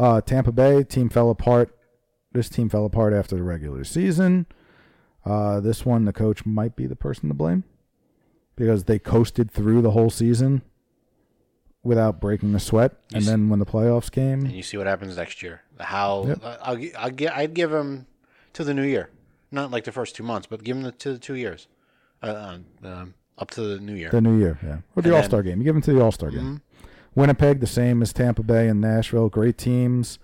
[0.00, 1.76] Uh, Tampa Bay team fell apart.
[2.32, 4.46] This team fell apart after the regular season.
[5.26, 7.64] Uh, this one, the coach might be the person to blame
[8.56, 10.62] because they coasted through the whole season
[11.82, 14.86] without breaking a sweat, and s- then when the playoffs And came, you see what
[14.86, 15.62] happens next year.
[15.78, 16.38] How Yep.
[16.44, 18.06] I'll, I'll, I'd give him
[18.54, 19.10] to the new year,
[19.50, 21.68] not like the first two months, but give him the, to the two years,
[22.22, 24.10] uh, uh, um, up to the new year.
[24.10, 25.58] the new year, yeah, or the All Star game.
[25.58, 26.62] You give them to the All Star game.
[27.14, 29.28] Winnipeg, the same as Tampa Bay and Nashville.
[29.28, 30.18] Great teams,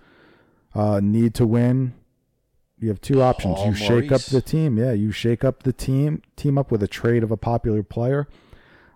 [0.74, 1.94] uh, need to win.
[2.78, 3.56] You have two options.
[3.56, 4.76] Paul You shake up the team.
[4.76, 6.22] Yeah, you shake up the team.
[6.36, 8.28] Team up with a trade of a popular player.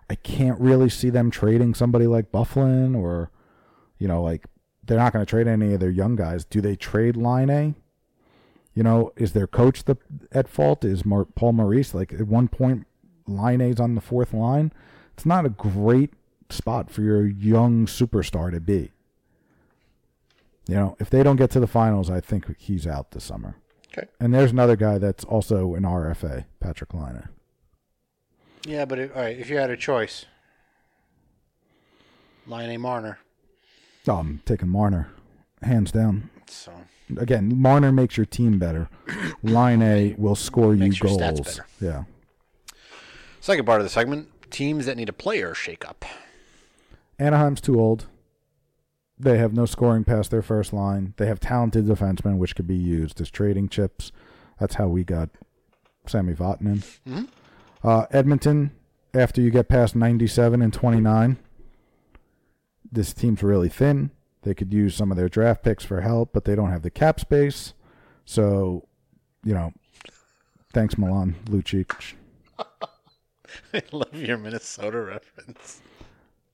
[0.09, 3.31] I can't really see them trading somebody like Byfuglien or,
[3.97, 4.45] you know, like
[4.85, 6.45] they're not going to trade any of their young guys.
[6.45, 7.75] Do they trade Laine?
[8.73, 9.97] You know, is their coach the
[10.31, 10.85] at fault?
[10.85, 12.85] Is Mar- Paul Maurice like at one point
[13.27, 14.71] Laine's on the fourth line?
[15.13, 16.13] It's not a great
[16.51, 18.91] spot for your young superstar to be.
[20.67, 23.55] You know, if they don't get to the finals, I think he's out this summer.
[23.97, 24.07] Okay.
[24.19, 27.27] And there's another guy that's also an RFA, Patrik Laine.
[28.65, 30.25] Yeah, but if, all right, if you had a choice,
[32.47, 33.19] Laine Marner.
[34.07, 35.09] Oh, I'm taking Marner,
[35.61, 36.29] hands down.
[36.47, 36.71] So
[37.17, 38.87] Again, Marner makes your team better.
[39.43, 41.21] Laine will score you Makes your goals.
[41.21, 41.65] stats better.
[41.79, 42.03] Yeah.
[43.41, 46.03] second part of the segment: teams that need a player shakeup.
[47.21, 48.07] Anaheim's too old.
[49.19, 51.13] They have no scoring past their first line.
[51.17, 54.11] They have talented defensemen, which could be used as trading chips.
[54.59, 55.29] That's how we got
[56.07, 56.83] Sammy Vatanen.
[57.83, 58.71] Uh, Edmonton,
[59.13, 61.37] after you get past 97 and 29,
[62.91, 64.09] this team's really thin.
[64.41, 66.89] They could use some of their draft picks for help, but they don't have the
[66.89, 67.75] cap space.
[68.25, 68.87] So,
[69.43, 69.73] you know,
[70.73, 72.13] thanks, Milan Lucic.
[72.57, 75.81] I love your Minnesota reference.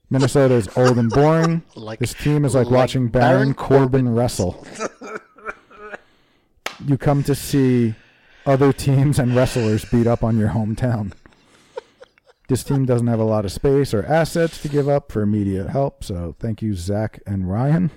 [0.09, 1.63] Minnesota is old and boring.
[1.75, 4.65] Like- this team is like, like watching Baron Baron, Corbin wrestle.
[6.85, 7.95] you come to see
[8.45, 11.11] other teams and wrestlers beat up on your hometown.
[12.47, 15.69] This team doesn't have a lot of space or assets to give up for immediate
[15.69, 17.91] help, so thank you, Zach and Ryan.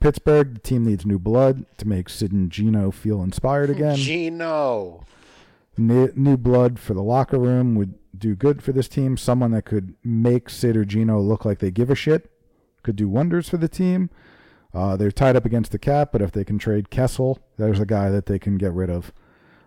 [0.00, 3.96] Pittsburgh, the team needs new blood to make Sid and Gino feel inspired again.
[3.96, 5.04] Gino.
[5.78, 9.16] New, new blood for the locker room would do good for this team.
[9.16, 12.30] Someone that could make Sid or Gino look like they give a shit
[12.82, 14.10] could do wonders for the team.
[14.72, 17.86] Uh, they're tied up against the cap, but if they can trade Kessel, there's a
[17.86, 19.12] guy that they can get rid of.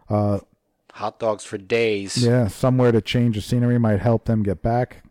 [0.08, 0.40] Uh,
[0.94, 2.24] Hot dogs for days.
[2.24, 5.04] yeah, somewhere to change the scenery might help them get back.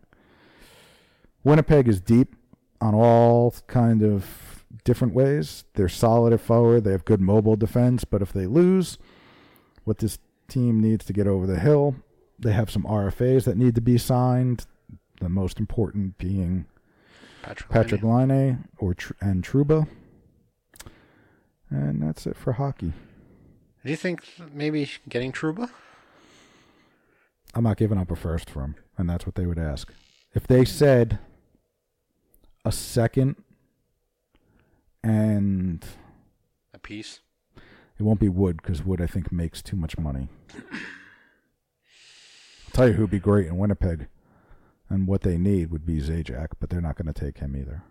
[1.43, 2.35] Winnipeg is deep
[2.81, 5.63] on all kind of different ways.
[5.75, 6.83] They're solid at forward.
[6.83, 8.03] They have good mobile defense.
[8.03, 8.97] But if they lose,
[9.83, 11.95] what this team needs to get over the hill,
[12.39, 14.65] they have some RFAs that need to be signed.
[15.19, 16.65] The most important being
[17.41, 17.69] Patrick.
[17.69, 18.03] Patrick.
[18.03, 19.87] Laine or and Trouba.
[21.69, 22.93] And that's it for hockey.
[23.83, 25.69] Do you think maybe getting Trouba?
[27.53, 29.91] I'm not giving up a first for him, and that's what they would ask.
[30.33, 31.19] If they said
[32.63, 33.35] a second
[35.03, 35.83] and
[36.73, 37.21] A piece.
[37.97, 40.27] it won't be Wood because Wood I think makes too much money.
[42.79, 44.07] Tell you who'd be great in Winnipeg,
[44.89, 47.83] and what they need would be Zajac, but they're not going to take him either.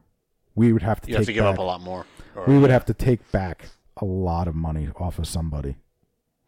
[0.55, 2.07] We would have to You take have to give back, up a lot more.
[2.35, 3.67] Or- We would have to take back
[3.99, 5.77] a lot of money off of somebody,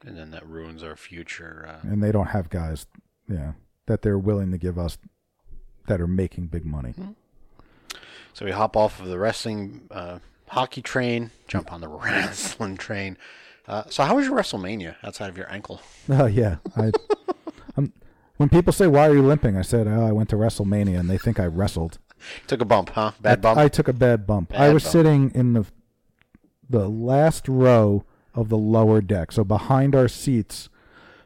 [0.07, 1.67] and then that ruins our future.
[1.69, 2.87] Uh, and they don't have guys,
[3.29, 3.53] yeah,
[3.87, 4.97] that they're willing to give us
[5.87, 6.95] that are making big money.
[8.33, 13.19] So we hop off of the wrestling uh, hockey train, jump on the wrestling train.
[13.69, 15.81] Uh, so how was your WrestleMania outside of your ankle?
[16.09, 16.91] Oh yeah, I.
[17.77, 17.93] I'm,
[18.41, 21.11] when people say why are you limping, I said oh, I went to WrestleMania, and
[21.11, 21.99] they think I wrestled.
[22.47, 23.13] Took a bump, huh?
[23.21, 23.59] Bad I, bump.
[23.59, 24.55] I took a bad bump.
[24.59, 24.93] I was bump.
[24.93, 25.67] sitting in the
[26.67, 30.71] the last row of the lower deck, so behind our seats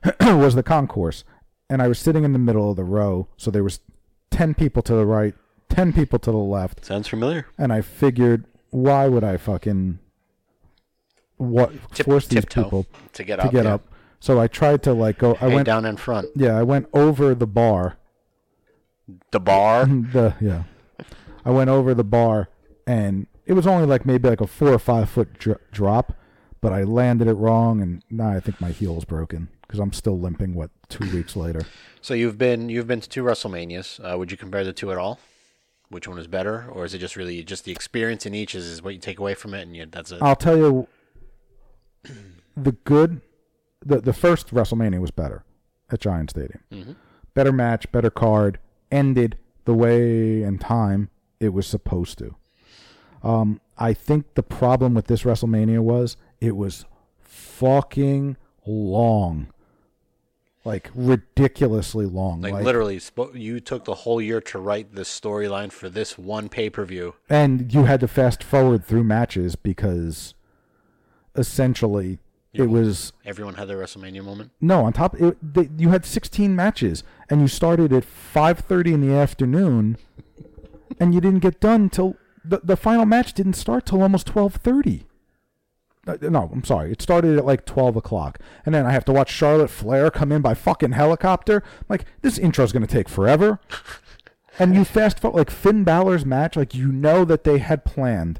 [0.20, 1.22] was the concourse,
[1.70, 3.28] and I was sitting in the middle of the row.
[3.36, 3.78] So there was
[4.32, 5.34] ten people to the right,
[5.68, 7.46] ten people to the left, Sounds familiar.
[7.56, 10.00] and I figured, why would I fucking
[11.36, 13.74] what Tip- force these people to get to get yeah.
[13.74, 13.93] up?
[14.24, 15.34] So I tried to like go.
[15.34, 16.28] I Hey, went down in front.
[16.34, 17.98] Yeah, I went over the bar.
[19.32, 19.84] The bar.
[20.14, 20.62] The yeah,
[21.44, 22.48] I went over the bar,
[22.86, 26.14] and it was only like maybe like a four or five foot dr- drop,
[26.62, 29.92] but I landed it wrong, and now I think my heel is broken because I'm
[29.92, 30.54] still limping.
[30.54, 31.60] What two weeks later?
[32.00, 34.00] So you've been you've been to two WrestleManias.
[34.02, 35.20] Uh, would you compare the two at all?
[35.90, 38.64] Which one is better, or is it just really just the experience in each is,
[38.64, 40.22] is what you take away from it, and you, that's it?
[40.22, 40.88] I'll tell you,
[42.56, 43.20] the good,
[43.84, 45.44] the the first WrestleMania was better
[45.90, 46.96] at Giant Stadium.
[47.34, 48.58] Better match, better card,
[48.90, 52.34] ended the way and time it was supposed to.
[53.22, 56.84] Um, I think the problem with this WrestleMania was it was
[57.20, 58.36] fucking
[58.66, 59.48] long,
[60.64, 62.40] like ridiculously long.
[62.42, 63.00] like, literally,
[63.32, 67.14] you took the whole year to write the storyline for this one pay per view.
[67.28, 70.34] and you had to fast forward through matches because
[71.34, 72.18] essentially
[72.54, 74.52] it was Everyone had their WrestleMania moment.
[74.60, 79.00] No, on top, it, they, you had 16 matches, and you started at 5:30 in
[79.06, 79.96] the afternoon,
[81.00, 85.04] and you didn't get done till the the final match didn't start till almost 12:30.
[86.06, 86.92] Uh, No, I'm sorry.
[86.92, 90.30] It started at like 12 o'clock, and then I have to watch Charlotte Flair come
[90.32, 91.62] in by fucking helicopter.
[91.80, 93.58] I'm like this intro's gonna take forever.
[94.56, 98.38] And you fast forward like Finn Balor's match, like you know that they had planned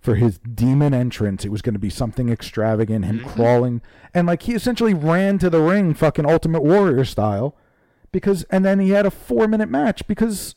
[0.00, 1.44] for his demon entrance.
[1.44, 3.28] It was going to be something extravagant, him mm-hmm.
[3.28, 3.82] crawling,
[4.14, 7.54] and like he essentially ran to the ring, fucking Ultimate Warrior style,
[8.10, 10.54] because and then he had a four minute match because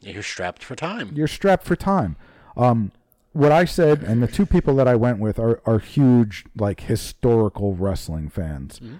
[0.00, 1.10] You're strapped for time.
[1.14, 2.16] you're strapped for time.
[2.56, 2.92] Um,
[3.32, 6.80] what I said, and the two people that I went with are are huge like
[6.80, 8.96] historical wrestling fans, mm-hmm.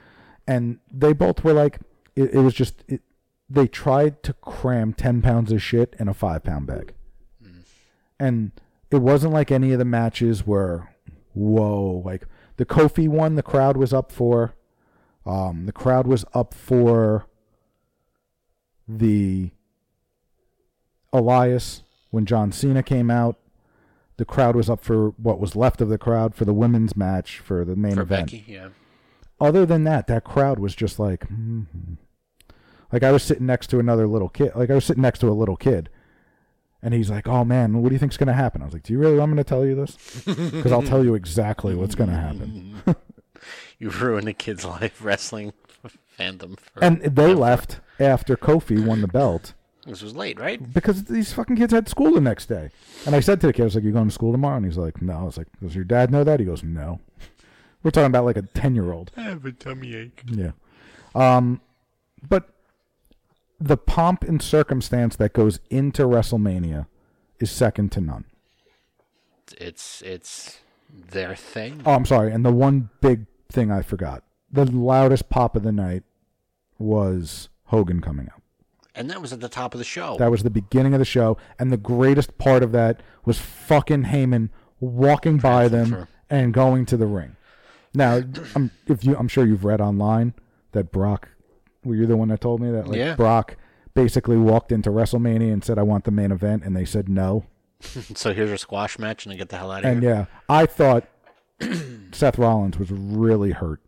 [0.47, 1.79] and they both were like,
[2.15, 3.01] it, it was just it,
[3.49, 6.93] they tried to cram ten pounds of shit in a five pound bag,
[7.43, 7.63] mm.
[8.21, 8.53] and
[8.91, 10.89] it wasn't like any of the matches were,
[11.35, 14.55] whoa, like the Kofi one, the crowd was up for,
[15.27, 17.27] um, the crowd was up for
[18.87, 19.51] the
[21.13, 23.37] Elias when John Cena came out.
[24.17, 27.39] The crowd was up for what was left of the crowd for the women's match
[27.39, 28.33] for the main For event.
[28.33, 28.69] Becky, yeah.
[29.41, 31.67] Other than that, that crowd was just like, mhm.
[32.91, 34.53] like I was sitting next to another little kid.
[34.57, 35.89] Like I was sitting next to a little kid,
[36.83, 38.93] and he's like, "Oh man, what do you think's gonna happen?" I was like, "Do
[38.93, 39.97] you really want me to tell you this?
[40.25, 42.83] Because I'll tell you exactly what's gonna happen."
[43.79, 45.53] You ruined a kid's life wrestling
[46.19, 46.59] fandom.
[46.59, 49.55] For, And they left after Kofi won the belt.
[49.87, 50.61] this was late, right?
[50.75, 52.71] because these fucking kids had school the next day.
[53.07, 54.57] And I said to the kid, I was like, You going to school tomorrow?
[54.57, 55.13] And he's like, No.
[55.19, 56.41] I was like, Does your dad know that?
[56.41, 56.99] He goes, No.
[57.85, 59.13] We're talking about like a 10 year old.
[59.17, 60.23] I have a tummy ache.
[60.27, 60.51] Yeah.
[61.15, 61.61] Um,
[62.29, 62.49] but
[63.61, 66.87] the pomp and circumstance that goes into WrestleMania
[67.41, 68.25] is second to none.
[69.57, 70.59] It's it's
[70.91, 71.83] their thing.
[71.85, 72.33] Oh, I'm sorry.
[72.33, 76.05] And the one big thing I forgot the loudest pop of the night
[76.79, 78.43] was Hogan coming out.
[78.95, 80.17] And that was at the top of the show.
[80.19, 84.05] That was the beginning of the show, and the greatest part of that was fucking
[84.05, 86.09] Heyman walking by them Transfer.
[86.31, 87.37] and going to the ring.
[87.95, 88.23] Now,
[88.55, 90.35] I'm, if you, I'm sure you've read online
[90.73, 91.29] that Brock.
[91.89, 92.87] Were you the one that told me that?
[92.87, 93.15] Like Yeah.
[93.17, 93.57] Brock
[93.95, 97.45] basically walked into WrestleMania and said, "I want the main event," and they said no.
[97.81, 100.11] so here's your squash match, and then get the hell out of And here.
[100.11, 101.09] yeah, I thought
[102.13, 103.81] Seth Rollins was really hurt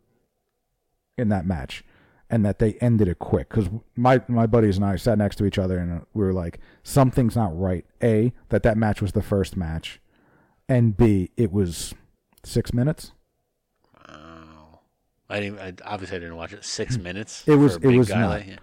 [1.18, 1.84] in that match,
[2.28, 3.48] and that they ended it quick.
[3.50, 6.58] Because my my buddies and I sat next to each other, and we were like,
[6.82, 7.84] something's not right.
[8.02, 10.00] A that that match was the first match,
[10.68, 11.94] and B it was
[12.44, 13.12] six minutes.
[15.30, 15.58] I didn't.
[15.60, 16.64] I, obviously, I didn't watch it.
[16.64, 17.44] Six minutes.
[17.46, 18.46] It was- for a it big was guy not.
[18.46, 18.56] yeah.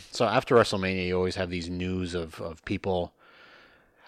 [0.10, 3.12] so after WrestleMania, you always have these news of of people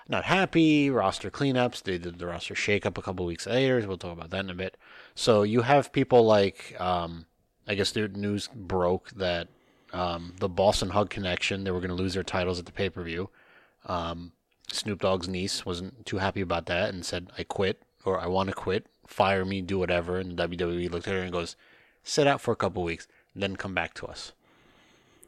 [0.09, 1.83] not happy, roster cleanups.
[1.83, 3.83] They did the roster shakeup a couple weeks later.
[3.87, 4.77] We'll talk about that in a bit.
[5.15, 7.25] So you have people like, um,
[7.67, 9.49] I guess the news broke that
[9.95, 12.73] um, the Boss 'n' Hug Connection they were going to lose their titles at the
[12.73, 13.31] pay per view.
[13.87, 14.33] Um,
[14.73, 18.49] Snoop Dogg's niece wasn't too happy about that and said, "I quit" or "I want
[18.51, 18.87] to quit.
[19.07, 21.57] Fire me, do whatever." And WWE looked at her and goes,
[22.03, 24.33] "Sit out for a couple weeks, then come back to us."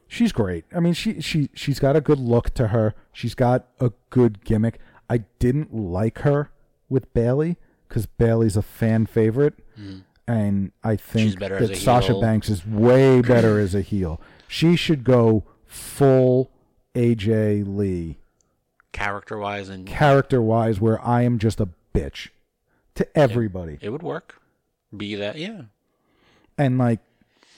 [0.07, 0.65] She's great.
[0.73, 2.95] I mean, she she she's got a good look to her.
[3.11, 4.79] She's got a good gimmick.
[5.09, 6.51] I didn't like her
[6.89, 9.99] with Bayley because Bayley's a fan favorite, mm-hmm.
[10.27, 12.21] and I think She's better as that Sasha heel.
[12.21, 14.21] Banks is way better as a heel.
[14.47, 16.51] She should go full
[16.95, 18.17] AJ Lee
[18.93, 22.29] Character wise, and character wise, where I am just a bitch
[22.97, 23.77] to everybody.
[23.81, 24.41] it would work.
[24.95, 25.63] Be that, yeah.
[26.57, 26.99] and like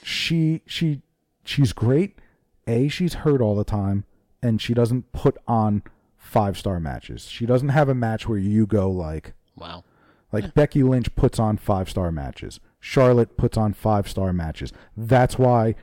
[0.02, 1.02] she she
[1.44, 2.18] she's great
[2.66, 4.04] a she's hurt all the time
[4.42, 5.82] and she doesn't put on
[6.16, 9.84] five star matches she doesn't have a match where you go like Wow.
[10.32, 15.38] like becky lynch puts on five star matches charlotte puts on five star matches that's
[15.38, 15.74] why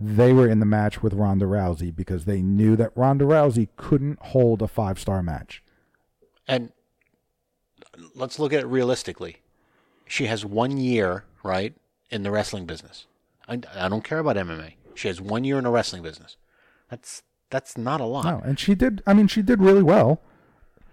[0.00, 4.18] they were in the match with ronda rousey because they knew that ronda rousey couldn't
[4.20, 5.62] hold a five star match
[6.48, 6.72] And
[8.14, 9.38] let's look at it realistically.
[10.06, 11.74] She has one year, right,
[12.10, 13.06] in the wrestling business.
[13.48, 14.74] I, I don't care about MMA.
[14.94, 16.36] She has one year in the wrestling business.
[16.90, 18.24] That's that's not a lot.
[18.24, 19.02] No, and she did.
[19.06, 20.20] I mean, she did really well.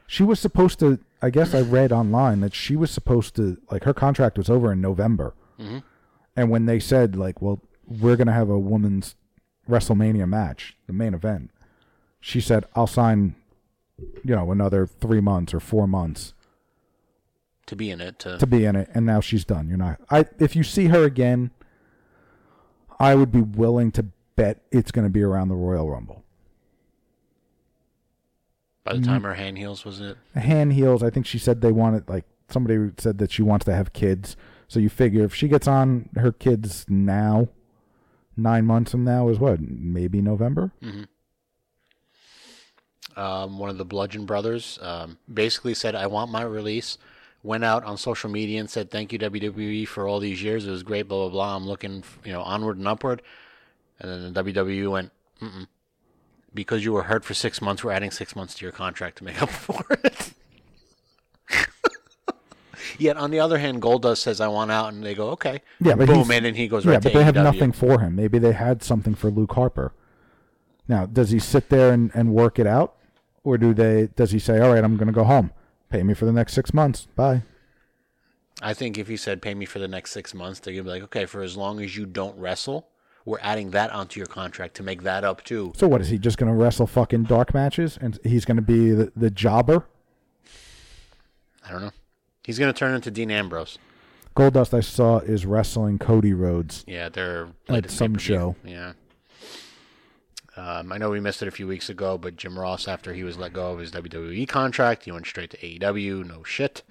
[0.07, 0.99] She was supposed to.
[1.21, 4.71] I guess I read online that she was supposed to like her contract was over
[4.71, 5.79] in November, mm-hmm.
[6.35, 9.15] and when they said like, "Well, we're gonna have a women's
[9.69, 11.51] WrestleMania match, the main event,"
[12.19, 13.35] she said, "I'll sign,
[13.97, 16.33] you know, another three months or four months
[17.67, 19.67] To be in it, to, to be in it." And now she's done.
[19.69, 19.99] You're not.
[20.09, 21.51] I if you see her again,
[22.99, 26.23] I would be willing to bet it's going to be around the Royal Rumble.
[28.83, 30.17] by the time her hand heals, was it?
[30.35, 31.01] hand heals.
[31.03, 34.35] I think she said they wanted like somebody said that she wants to have kids.
[34.67, 37.49] So you figure if she gets on her kids now,
[38.35, 39.59] nine months from now is what?
[39.61, 40.71] Maybe November.
[43.15, 46.97] um, one of the Bludgeon Brothers, um, basically said, "I want my release."
[47.43, 50.65] Went out on social media and said, "Thank you WWE for all these years.
[50.65, 51.55] It was great." Blah blah blah.
[51.55, 53.21] I'm looking, you know, onward and upward.
[53.99, 55.11] And then the WWE went,
[55.41, 55.67] Mm-mm.
[56.53, 59.25] "Because you were hurt for six months, we're adding six months to your contract to
[59.25, 60.33] make up for it."
[62.97, 65.95] Yet on the other hand, Goldust says, "I want out," and they go, "Okay." Yeah,
[65.95, 68.15] but boom, and then he goes yeah, right but to they have nothing for him.
[68.15, 69.93] Maybe they had something for Luke Harper.
[70.87, 72.95] Now, does he sit there and, and work it out,
[73.43, 74.09] or do they?
[74.15, 75.51] Does he say, "All right, I'm going to go home.
[75.93, 77.05] Pay me for the next six months.
[77.15, 77.43] Bye."
[78.63, 80.89] I think if he said pay me for the next six months, they're gonna be
[80.89, 82.87] like, okay, for as long as you don't wrestle,
[83.25, 85.71] we're adding that onto your contract to make that up too.
[85.75, 88.63] So what is he just going to wrestle fucking dark matches and he's going to
[88.63, 89.85] be the, the jobber?
[91.67, 91.91] I don't know.
[92.43, 93.77] He's gonna turn into Dean Ambrose.
[94.35, 96.83] Goldust I saw is wrestling Cody Rhodes.
[96.87, 98.35] Yeah, they're At some pay-per-view.
[98.35, 98.55] show.
[98.65, 98.93] Yeah.
[100.55, 103.23] Um, I know we missed it a few weeks ago, but Jim Ross, after he
[103.23, 106.27] was let go of his WWE contract, he went straight to AEW.
[106.27, 106.83] No shit.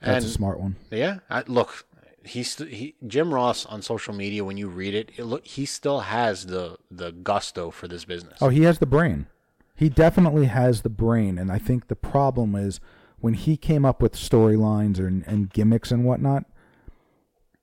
[0.00, 0.76] That's and a smart one.
[0.90, 1.84] Yeah, I, look,
[2.24, 4.44] he's he Jim Ross on social media.
[4.44, 8.38] When you read it, it look he still has the the gusto for this business.
[8.40, 9.26] Oh, he has the brain.
[9.74, 12.80] He definitely has the brain, and I think the problem is
[13.18, 16.44] when he came up with storylines and, and gimmicks and whatnot.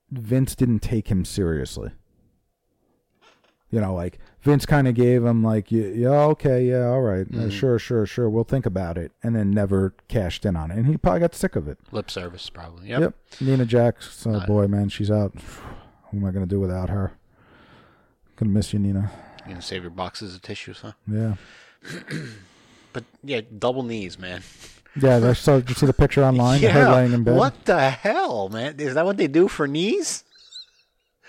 [0.10, 1.91] Vince didn't take him seriously.
[3.69, 7.27] You know, like Vince kind of gave him like, yeah, yeah, okay, yeah, all right,
[7.35, 10.77] uh, sure, sure, sure, we'll think about it, and then never cashed in on it,
[10.77, 11.77] and he probably got sick of it.
[11.91, 12.87] Lip service, probably.
[12.87, 13.01] Yep.
[13.01, 13.15] Yep.
[13.41, 15.35] Nia Jax, oh boy, man, she's out.
[15.35, 17.11] What am I gonna do without her?
[18.37, 19.11] Gonna miss you, Nia.
[19.45, 20.93] You gonna save your boxes of tissues, huh?
[21.07, 21.35] Yeah.
[22.93, 24.41] But yeah, double knees, man.
[24.99, 25.57] Yeah, I saw.
[25.59, 26.63] Did you see the picture online?
[26.63, 27.35] of her laying in bed.
[27.35, 28.79] What the hell, man?
[28.79, 30.23] Is that what they do for knees?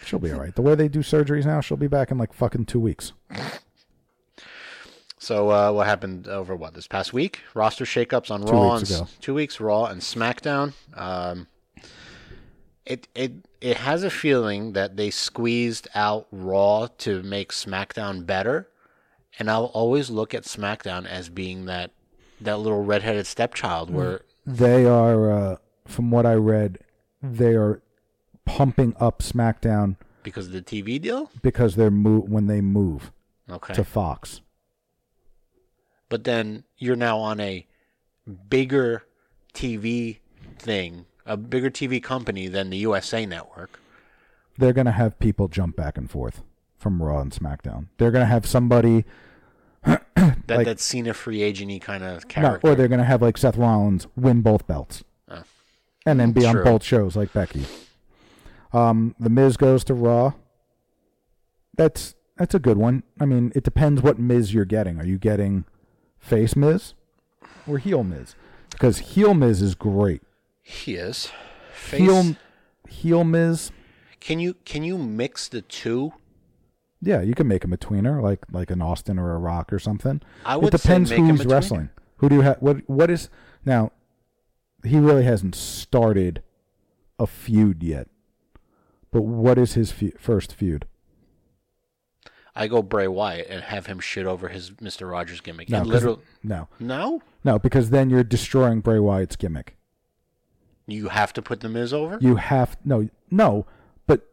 [0.04, 0.54] She'll be all right.
[0.54, 3.12] The way they do surgeries now, she'll be back in like fucking two weeks.
[5.20, 7.40] So uh, what happened over what this past week?
[7.54, 9.10] Roster shakeups on Two Raw weeks and ago.
[9.20, 10.74] two weeks Raw and SmackDown.
[10.94, 11.48] Um,
[12.86, 18.68] it it it has a feeling that they squeezed out Raw to make SmackDown better,
[19.38, 21.90] and I'll always look at SmackDown as being that
[22.40, 26.78] that little redheaded stepchild where They are, uh, from what I read,
[27.20, 27.82] they are
[28.56, 31.30] pumping up SmackDown because of the TV deal.
[31.42, 33.12] because they're mo- when they move
[33.50, 34.40] Okay, to Fox.
[36.08, 37.66] but then you're now on a
[38.50, 39.04] bigger
[39.54, 40.18] TV
[40.58, 43.80] thing, a bigger TV company than the USA Network.
[44.56, 46.42] They're going to have people jump back and forth
[46.76, 47.86] from Raw and SmackDown.
[47.98, 49.04] They're going to have somebody,
[49.84, 50.02] That
[50.48, 52.68] Like- that Cena free agenty kind of no, character.
[52.68, 55.42] or they're going to have like Seth Rollins win both belts, Oh.
[56.06, 57.66] and then be on both shows like Becky.
[58.72, 60.32] Um, the Miz goes to Raw.
[61.76, 63.02] That's that's a good one.
[63.20, 64.98] I mean, it depends what Miz you're getting.
[64.98, 65.64] Are you getting
[66.18, 66.94] face Miz
[67.66, 68.34] or heel Miz?
[68.70, 70.22] Because heel Miz is great.
[70.62, 71.30] he is.
[71.72, 72.36] Face, Heel
[72.88, 73.70] heel Miz,
[74.20, 76.12] Can you can you mix the two?
[77.00, 80.20] yeah, you can make a tweener, like like an Austin or a Rock or something.
[80.44, 81.90] I would it depends who's wrestling.
[82.16, 82.58] Who do you have?
[82.60, 83.30] What what is
[83.64, 83.92] now?
[84.84, 86.42] He really hasn't started
[87.18, 88.08] a feud yet.
[89.10, 90.86] But what is his fe- first feud?
[92.54, 95.70] I go Bray Wyatt and have him shit over his Mister Rogers gimmick.
[95.70, 99.76] No, literally, no, no, no, because then you're destroying Bray Wyatt's gimmick.
[100.88, 102.18] you have to put the Miz over.
[102.20, 103.66] You have no, no,
[104.06, 104.26] but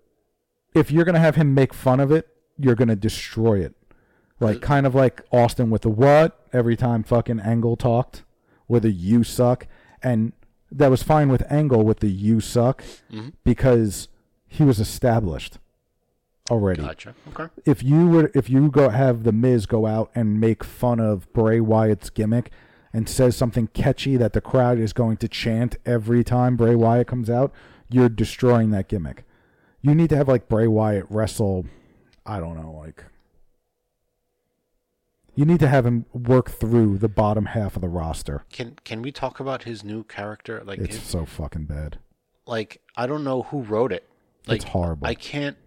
[0.73, 2.27] if you're gonna have him make fun of it,
[2.57, 3.76] you're gonna destroy it.
[4.39, 8.23] Like kind of like Austin with the what every time fucking Angle talked,
[8.68, 9.68] with the you suck,
[10.02, 10.34] and
[10.72, 13.30] that was fine with Angle with the you suck mm-hmm.
[13.43, 14.07] because
[14.56, 15.57] he was established
[16.49, 16.82] already.
[16.82, 17.15] Gotcha.
[17.30, 17.52] Okay.
[17.65, 21.32] If you were, if you go have the Miz go out and make fun of
[21.34, 22.52] Bray Wyatt's gimmick
[22.94, 27.07] and says something catchy that the crowd is going to chant every time Bray Wyatt
[27.07, 27.52] comes out,
[27.90, 29.23] you're destroying that gimmick.
[29.82, 31.65] You need to have like Bray Wyatt wrestle.
[32.26, 33.03] I don't know, like.
[35.38, 38.45] You need to have him work through the bottom half of the roster.
[38.52, 40.64] Can can we talk about his new character?
[40.64, 41.98] Like, It's his- so fucking bad.
[42.48, 44.07] like I don't know who wrote it.
[44.47, 45.07] Like, It's horrible.
[45.07, 45.57] I can't.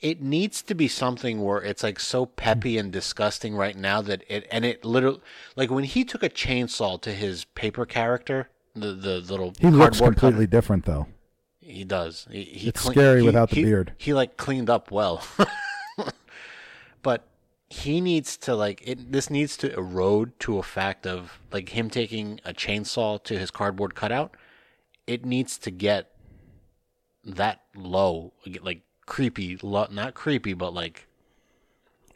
[0.00, 4.22] It needs to be something where it's like so peppy and disgusting right now that
[4.28, 5.20] it and it literally
[5.56, 9.98] like when he took a chainsaw to his paper character, the the little He looks
[10.00, 11.08] completely cutter- different though.
[11.60, 12.28] He does.
[12.30, 13.92] He, he It's clean- scary he- without the he- beard.
[13.98, 15.22] He like cleaned up well,
[17.02, 17.26] but
[17.68, 19.10] he needs to like it.
[19.12, 23.50] This needs to erode to a fact of like him taking a chainsaw to his
[23.50, 24.36] cardboard cutout.
[25.06, 26.10] It needs to get
[27.28, 28.32] that low,
[28.62, 31.06] like creepy, not creepy, but like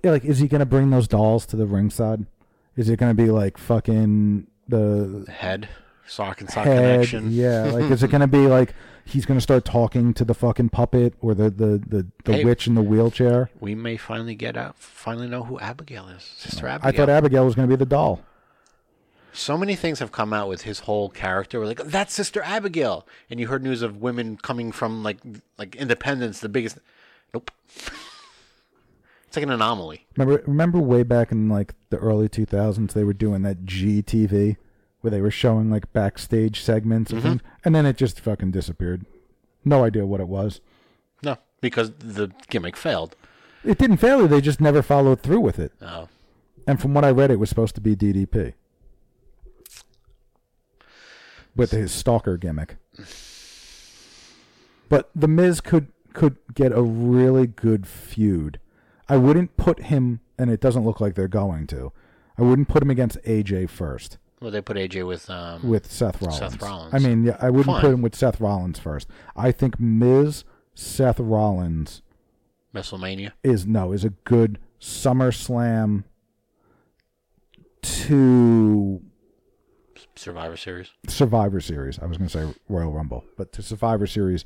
[0.03, 2.27] Yeah, like, is he gonna bring those dolls to the ringside?
[2.77, 5.69] Is it gonna be like fucking the head
[6.07, 6.77] sock and sock head?
[6.95, 7.31] connection.
[7.31, 8.75] Yeah, like, is it gonna be like
[9.05, 12.45] he's gonna start talking to the fucking puppet or the the the, the Hey.
[12.45, 13.51] witch in the wheelchair?
[13.61, 16.89] We may finally get out, finally know who Abigail is, Sister Abigail.
[16.89, 18.21] I thought Abigail was gonna be the doll.
[19.35, 21.59] So many things have come out with his whole character.
[21.59, 25.19] We're like, that's Sister Abigail, and you heard news of women coming from like
[25.59, 26.79] like Independence, the biggest.
[27.33, 27.51] Nope.
[29.27, 30.07] it's like an anomaly.
[30.17, 34.57] Remember, remember way back in like the early 2000s, they were doing that GTV
[35.01, 37.23] where they were showing like backstage segments Mm-hmm.
[37.23, 39.07] things, and then it just fucking disappeared.
[39.65, 40.61] No idea what it was.
[41.23, 43.17] No, because the gimmick failed.
[43.65, 44.27] It didn't fail.
[44.29, 45.73] They just never followed through with it.
[45.81, 46.09] Oh,
[46.67, 48.55] And from what I read, it was supposed to be DDP
[51.57, 52.77] with his stalker gimmick.
[54.89, 58.59] But the Miz could could get a really good feud.
[59.09, 61.93] I wouldn't put him, and it doesn't look like they're going to.
[62.39, 66.21] I wouldn't put him against AJ first well, they put AJ with um with Seth
[66.21, 66.39] Rollins.
[66.39, 66.93] Seth Rollins.
[66.93, 67.81] I mean, yeah, I wouldn't Fine.
[67.81, 69.09] put him with Seth Rollins first.
[69.37, 72.03] I think Miz Seth Rollins
[72.75, 73.33] WrestleMania.
[73.45, 76.05] is no is a good SummerSlam
[77.83, 79.03] to
[80.23, 80.91] Survivor Series.
[81.09, 81.99] Survivor Series.
[81.99, 84.45] I was going to say Royal Rumble, but to Survivor Series,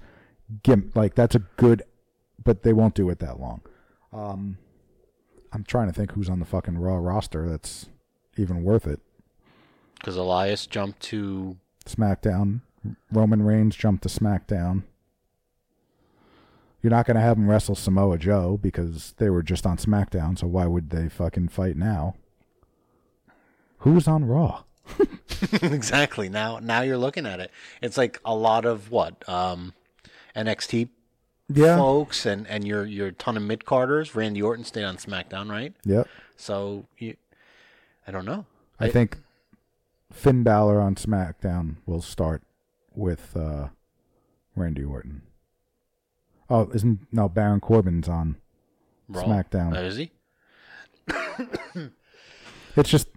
[0.63, 1.83] gim- like that's a good,
[2.43, 3.61] but they won't do it that long.
[4.13, 4.59] Um,
[5.53, 7.87] I'm trying to think who's on the fucking Raw roster that's
[8.37, 9.01] even worth it.
[9.99, 12.61] Because Elias jumped to SmackDown.
[13.13, 14.85] Roman Reigns jumped to SmackDown.
[16.83, 20.39] You're not going to have him wrestle Samoa Joe because they were just on SmackDown,
[20.39, 22.15] so why would they fucking fight now?
[23.79, 24.65] Who's on Raw?
[25.63, 26.59] exactly now.
[26.59, 27.51] Now you're looking at it.
[27.83, 29.75] It's like a lot of what um,
[30.35, 30.89] NXT
[31.49, 31.77] Yeah.
[31.77, 34.15] folks and and your your ton of mid carders.
[34.15, 35.75] Randy Orton stayed on SmackDown, right?
[35.85, 36.09] Yep.
[36.37, 37.17] So you,
[38.07, 38.47] I don't know.
[38.79, 39.19] I think
[40.13, 42.43] Finn Balor on SmackDown will start
[42.95, 43.69] with uh,
[44.55, 45.23] Randy Orton.
[46.49, 48.37] Oh, isn't no Baron Corbin's on
[49.09, 49.25] Raw.
[49.25, 49.77] SmackDown.
[49.77, 50.11] Oh, is he?
[52.77, 53.09] It's just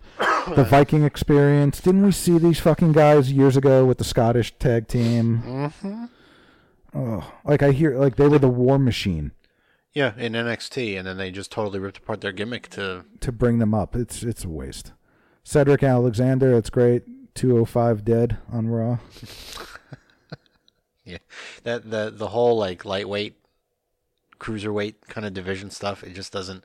[0.56, 1.80] the Viking experience.
[1.82, 5.42] Didn't we see these fucking guys years ago with the Scottish tag team?
[5.46, 6.06] Mm-hmm.
[6.96, 9.32] Oh, like I hear, like they were the War Machine
[9.94, 13.06] Yeah, in NXT, and then they just totally ripped apart their gimmick to.
[13.20, 13.96] to bring them up.
[13.96, 14.94] It's it's a waste.
[15.44, 17.04] Cedric Alexander, it's great.
[17.36, 18.98] Two oh five dead on Raw.
[21.06, 21.18] Yeah,
[21.64, 23.36] that the the whole like lightweight,
[24.40, 26.04] cruiserweight kind of division stuff.
[26.04, 26.64] It just doesn't.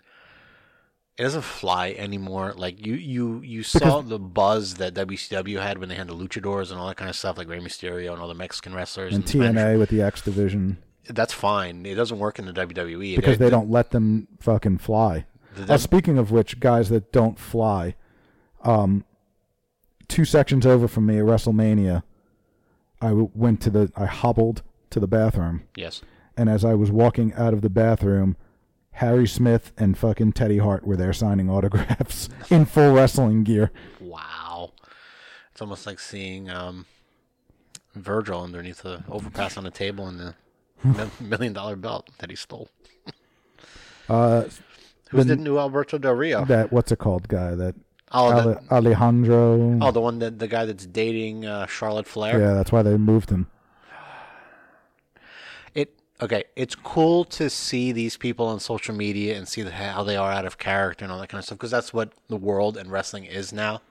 [1.17, 2.55] It doesn't fly anymore.
[2.57, 6.71] Like you, you, you saw the buzz that WCW had when they had the luchadors
[6.73, 9.29] and all that kind of stuff, like Rey Mysterio and all the Mexican wrestlers and
[9.29, 10.79] Spanish- TNA with the X division
[11.09, 11.85] That's fine.
[11.87, 15.27] It doesn't work in the WWE because they The- don't let them fucking fly.
[15.55, 17.95] The- Uh, speaking of which, guys that don't fly,
[18.63, 19.05] um,
[20.09, 22.03] two sections over from me at WrestleMania,
[23.03, 26.01] I w- went to the, I hobbled to the bathroom, Yes.
[26.37, 28.37] and as I was walking out of the bathroom,
[28.95, 33.71] Harry Smith and fucking Teddy Hart were there signing autographs in full wrestling gear.
[34.01, 34.73] Wow.
[35.53, 36.87] It's almost like seeing um,
[37.95, 42.69] Virgil underneath the overpass on the table and the million dollar belt that he stole.
[44.07, 44.45] Uh,
[45.11, 46.45] Who's the new Alberto Del Rio?
[46.45, 47.75] that what's it called guy that
[48.13, 49.79] Oh, the- Alejandro.
[49.81, 52.39] Oh, the one that the guy that's dating uh, Charlotte Flair.
[52.39, 53.47] yeah, that's why they moved him.
[56.23, 56.45] Okay.
[56.57, 60.31] It's cool to see these people on social media and see the, how they are
[60.31, 62.91] out of character and all that kind of stuff because that's what the world and
[62.91, 63.83] wrestling is now.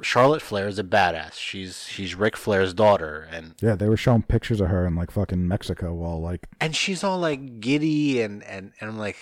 [0.00, 1.34] Charlotte Flair is a badass.
[1.34, 5.10] She's she's Ric Flair's daughter, and Yeah, they were showing pictures of her in like
[5.10, 9.18] fucking Mexico while like and she's all like giddy and and and I'm like,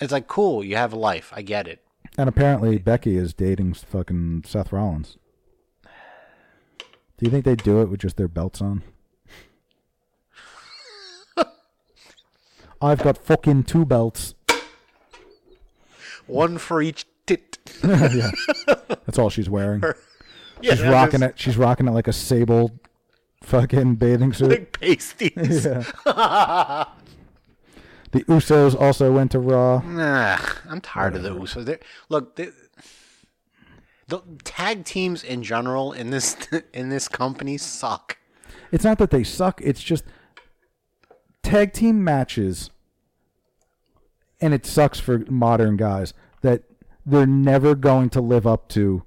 [0.00, 0.64] it's like cool.
[0.64, 1.32] You have a life.
[1.34, 1.84] I get it.
[2.16, 5.16] And apparently Becky is dating fucking Seth Rollins.
[7.22, 8.82] Do you think they do it with just their belts on?
[12.82, 14.34] I've got fucking two belts.
[16.26, 17.58] One for each tit.
[17.84, 18.32] yeah.
[18.66, 19.84] That's all she's wearing.
[20.60, 21.38] Yeah, She's rocking it.
[21.38, 22.72] She's rocking it like a sable
[23.40, 24.50] fucking bathing suit.
[24.50, 25.64] Like pasties.
[26.04, 26.86] Yeah.
[28.10, 29.78] The Usos also went to Raw.
[29.78, 30.38] Nah,
[30.68, 31.64] I'm tired of the Usos.
[31.66, 31.78] They're,
[32.10, 32.48] look, they,
[34.08, 36.36] the tag teams in general in this
[36.72, 38.18] in this company suck.
[38.70, 39.60] It's not that they suck.
[39.62, 40.04] It's just
[41.42, 42.70] tag team matches,
[44.40, 46.62] and it sucks for modern guys that
[47.04, 49.02] they're never going to live up to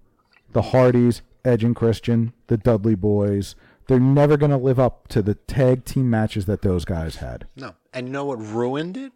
[0.54, 3.56] the Hardys, Edge and Christian, the Dudley Boys.
[3.88, 7.46] They're never going to live up to the tag team matches that those guys had.
[7.56, 9.12] No, and you know what ruined it?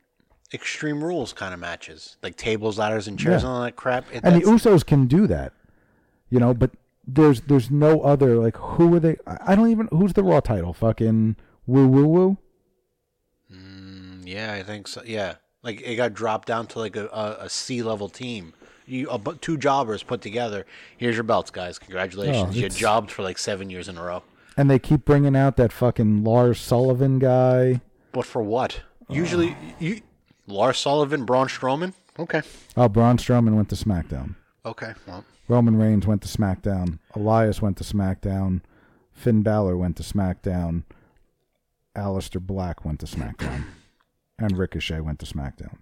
[0.53, 3.49] Extreme Rules kind of matches, like tables, ladders, and chairs, Yeah.
[3.49, 4.05] and all that crap.
[4.13, 5.53] It, And the Usos can do that,
[6.29, 6.53] you know.
[6.53, 6.71] But
[7.07, 9.17] there's there's no other like who are they?
[9.25, 10.73] I don't even who's the Raw title?
[10.73, 11.35] Fucking
[11.65, 12.37] woo woo woo.
[13.51, 15.01] Mm, yeah, I think so.
[15.05, 18.53] Yeah, like it got dropped down to like a, a, a C level team.
[18.85, 20.65] You a, two jobbers put together.
[20.97, 21.77] Here's your belts, guys.
[21.77, 22.55] Congratulations.
[22.55, 24.23] Oh, you jobbed for like seven years in a row.
[24.57, 27.81] And they keep bringing out that fucking Lars Sullivan guy.
[28.11, 28.81] But for what?
[29.07, 29.75] Usually, oh.
[29.79, 30.01] you
[30.47, 31.93] Lars Sullivan, Braun Strowman.
[32.17, 32.41] Okay.
[32.75, 34.35] Oh, Braun Strowman went to SmackDown.
[34.65, 34.93] Okay.
[35.07, 36.99] Well, Roman Reigns went to SmackDown.
[37.15, 38.61] Elias went to SmackDown.
[39.11, 40.83] Finn Balor went to SmackDown.
[41.95, 43.65] Aleister Black went to SmackDown.
[44.37, 45.77] and Ricochet went to SmackDown.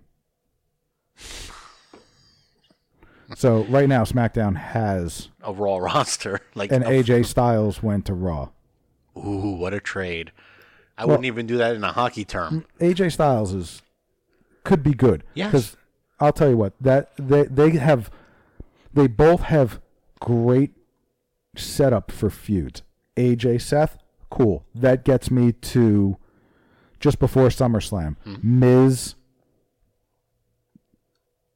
[3.36, 6.40] So right now SmackDown has a Raw roster.
[6.56, 8.50] Like and AJ Styles went to Raw.
[9.18, 10.32] Ooh, what a trade!
[10.98, 12.66] I wouldn't even do that in a hockey term.
[12.80, 13.82] AJ Styles is
[14.64, 15.24] could be good.
[15.34, 15.52] Yes.
[15.52, 15.78] Because
[16.20, 18.10] I'll tell you what that they they have
[18.98, 19.80] they both have
[20.20, 20.74] great
[21.56, 22.82] setup for feuds.
[23.16, 23.98] AJ Seth,
[24.32, 24.66] cool.
[24.74, 26.18] That gets me to
[27.00, 28.16] just before SummerSlam.
[28.44, 29.14] Miz,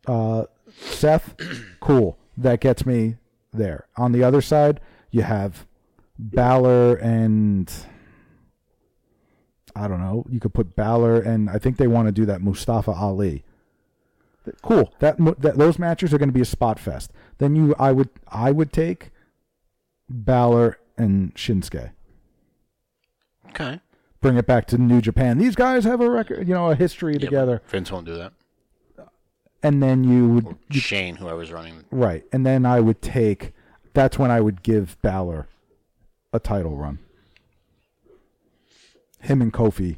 [0.06, 1.36] uh, Seth,
[1.80, 2.20] cool.
[2.38, 3.18] That gets me
[3.52, 3.88] there.
[3.98, 5.66] On the other side, you have
[6.20, 7.74] Balor and
[9.76, 10.28] I don't know.
[10.30, 13.44] You could put Balor and I think they want to do that Mustafa Ali.
[14.64, 14.92] Cool.
[15.00, 17.12] That, that those matches are going to be a spot fest.
[17.38, 19.12] Then you, I would, I would take
[20.10, 21.92] Balor and Shinsuke.
[23.50, 23.80] Okay.
[24.20, 25.38] Bring it back to New Japan.
[25.38, 27.62] These guys have a record, you know, a history Yeah, together.
[27.68, 28.34] Vince won't do that.
[28.98, 29.04] Uh,
[29.64, 31.84] and then you would Shane, whoever's running.
[31.92, 32.24] right.
[32.32, 33.54] And then I would take.
[33.94, 35.48] That's when I would give Balor
[36.34, 37.00] a title run.
[39.20, 39.98] Him and Kofi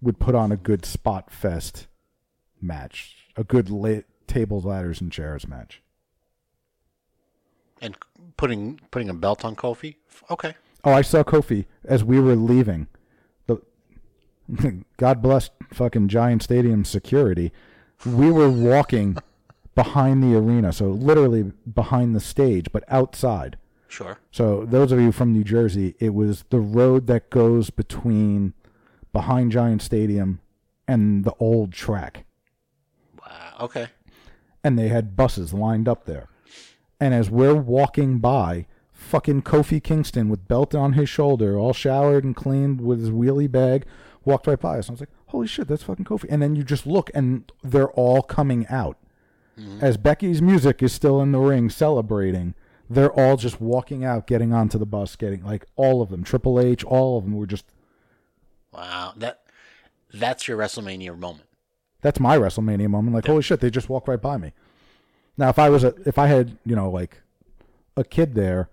[0.00, 1.86] would put on a good spot fest
[2.60, 5.82] match, a good lit tables, ladders, and chairs match.
[7.80, 7.96] And
[8.36, 9.96] putting putting a belt on Kofi.
[10.30, 10.54] Okay.
[10.84, 12.86] Oh, I saw Kofi as we were leaving.
[13.46, 13.60] The
[14.96, 17.52] God bless fucking Giant Stadium security.
[18.04, 19.16] We were walking
[19.74, 23.56] behind the arena, so literally behind the stage, but outside.
[23.88, 24.18] Sure.
[24.30, 28.54] So those of you from New Jersey, it was the road that goes between
[29.12, 30.40] behind Giant Stadium
[30.86, 32.24] and the old track.
[33.60, 33.88] Okay.
[34.64, 36.28] and they had buses lined up there.
[36.98, 42.24] And as we're walking by, fucking Kofi Kingston with belt on his shoulder, all showered
[42.24, 43.86] and cleaned with his wheelie bag,
[44.24, 44.88] walked right by us.
[44.88, 46.26] I was like, holy shit, that's fucking Kofi.
[46.28, 48.98] And then you just look and they're all coming out.
[49.58, 49.82] Mm-hmm.
[49.82, 52.54] As Becky's music is still in the ring celebrating,
[52.88, 56.60] they're all just walking out, getting onto the bus, getting like all of them, Triple
[56.60, 57.66] H, all of them were just
[58.72, 59.14] Wow.
[59.16, 59.42] That
[60.12, 61.48] that's your WrestleMania moment.
[62.02, 63.14] That's my WrestleMania moment.
[63.14, 64.52] Like, holy shit, they just walked right by me.
[65.36, 67.22] Now, if I was a, if I had, you know, like
[67.96, 68.68] a kid there,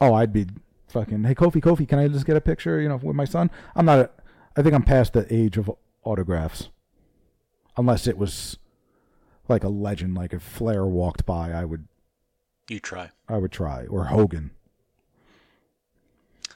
[0.00, 0.46] oh, I'd be
[0.88, 3.50] fucking, hey, Kofi, Kofi, can I just get a picture, you know, with my son?
[3.74, 4.10] I'm not, a,
[4.56, 5.70] I think I'm past the age of
[6.04, 6.68] autographs.
[7.76, 8.58] Unless it was
[9.48, 11.88] like a legend, like if Flair walked by, I would,
[12.70, 13.10] You try.
[13.28, 14.52] I would try, or Hogan.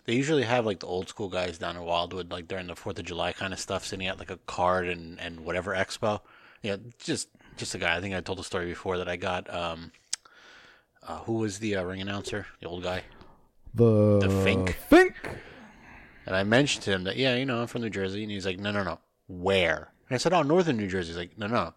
[0.08, 2.98] They usually have like the old school guys down in Wildwood, like during the Fourth
[2.98, 6.22] of July kind of stuff, sitting at like a card and, and whatever expo.
[6.62, 7.28] Yeah, just
[7.58, 7.94] just a guy.
[7.94, 9.52] I think I told the story before that I got.
[9.54, 9.92] Um,
[11.06, 12.46] uh, who was the uh, ring announcer?
[12.60, 13.02] The old guy.
[13.74, 14.78] The, The Fink?
[14.88, 15.14] Fink.
[16.24, 18.46] And I mentioned to him that yeah, you know, I'm from New Jersey, and he's
[18.46, 19.92] like, no, no, no, where?
[20.08, 21.08] And I said, oh, northern New Jersey.
[21.08, 21.74] He's like, no, no,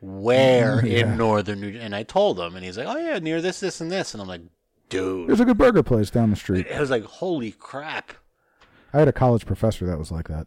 [0.00, 1.00] where Yeah.
[1.00, 1.72] in northern New?
[1.72, 4.14] Jersey And I told him, and he's like, oh yeah, near this, this, and this.
[4.14, 4.40] And I'm like,
[4.88, 6.66] dude, There's a good burger place down the street.
[6.68, 8.12] it was like, holy crap,
[8.92, 10.46] I had a college professor that was like that.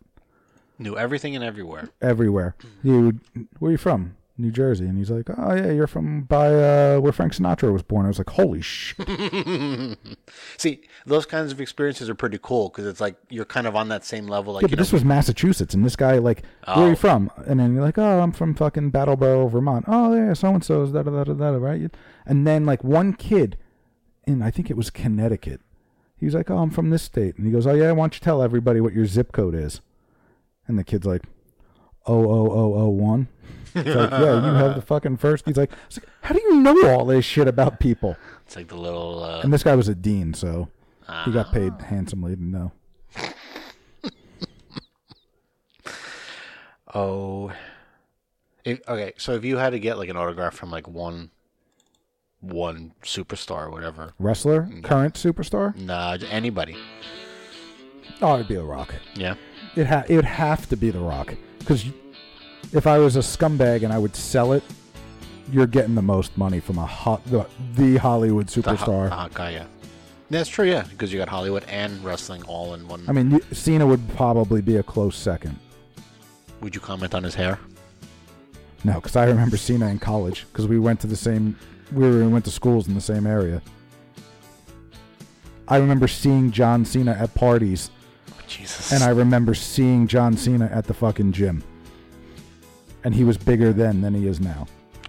[0.79, 1.89] knew everything and everywhere.
[2.01, 2.55] everywhere.
[2.83, 3.19] He would,
[3.59, 4.15] where are you from?
[4.37, 4.85] New Jersey.
[4.85, 8.05] And he's like, oh, yeah, you're from by uh, where Frank Sinatra was born.
[8.05, 8.97] I was like, holy shit.
[10.57, 13.89] See, those kinds of experiences are pretty cool because it's like you're kind of on
[13.89, 14.53] that same level.
[14.53, 15.75] Like Yeah, but know, this was Massachusetts.
[15.75, 16.89] And this guy, like, where are Oh.
[16.89, 17.29] you from?
[17.45, 19.85] And then you're like, oh, I'm from fucking Brattleboro, Vermont.
[19.87, 21.91] Oh, yeah, so and so's da da da da da, right?
[22.25, 23.57] And then, like, one kid
[24.31, 25.61] in, I think it was Connecticut,
[26.17, 27.35] he was like, oh, I'm from this state.
[27.37, 29.81] And he goes, oh, yeah, why don't you tell everybody what your zip code is?
[30.67, 31.23] And the kid's like,
[32.05, 33.27] oh, oh, oh, oh, one.
[33.73, 35.45] It's like, yeah, you have the fucking first.
[35.45, 38.17] He's like, like, how do you know all this shit about people?
[38.45, 39.23] it's like the little.
[39.23, 40.67] Uh, And this guy was a dean, so
[41.25, 42.71] he got paid handsomely to know.
[46.93, 47.51] oh,
[48.63, 49.13] if, okay.
[49.17, 51.31] So if you had to get like an autograph from like one,
[52.41, 55.75] one superstar or whatever, Wrestler, current superstar.
[55.75, 56.75] nah, anybody,
[58.21, 58.93] Oh, it'd be The Rock.
[59.15, 59.35] yeah.
[59.75, 61.85] It ha- it would have to be The Rock because
[62.73, 64.63] if I was a scumbag and I would sell it,
[65.51, 67.45] you're getting the most money from a hot the,
[67.75, 69.09] the Hollywood The superstar.
[69.09, 69.65] the hot guy, yeah.
[70.29, 73.03] That's true, yeah, because you got Hollywood and wrestling all in one.
[73.07, 75.59] I mean, Cena would probably be a close second.
[76.61, 77.59] Would you comment on his hair?
[78.83, 81.57] No, because I remember Cena in college because we went to the same
[81.91, 83.61] we were, went to schools in the same area.
[85.67, 87.91] I remember seeing John Cena at parties,
[88.31, 88.91] oh, Jesus.
[88.91, 91.63] and I remember seeing John Cena at the fucking gym.
[93.03, 94.67] And he was bigger then than he is now.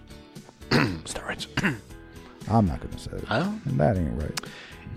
[0.71, 1.47] steroids.
[2.51, 3.25] I'm not gonna say it.
[3.31, 3.59] oh.
[3.67, 4.41] That ain't right.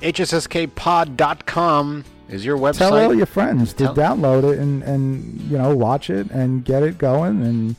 [0.01, 2.77] HSSKpod.com is your website.
[2.77, 6.63] Tell all your friends to Tell- download it and and you know watch it and
[6.65, 7.75] get it going and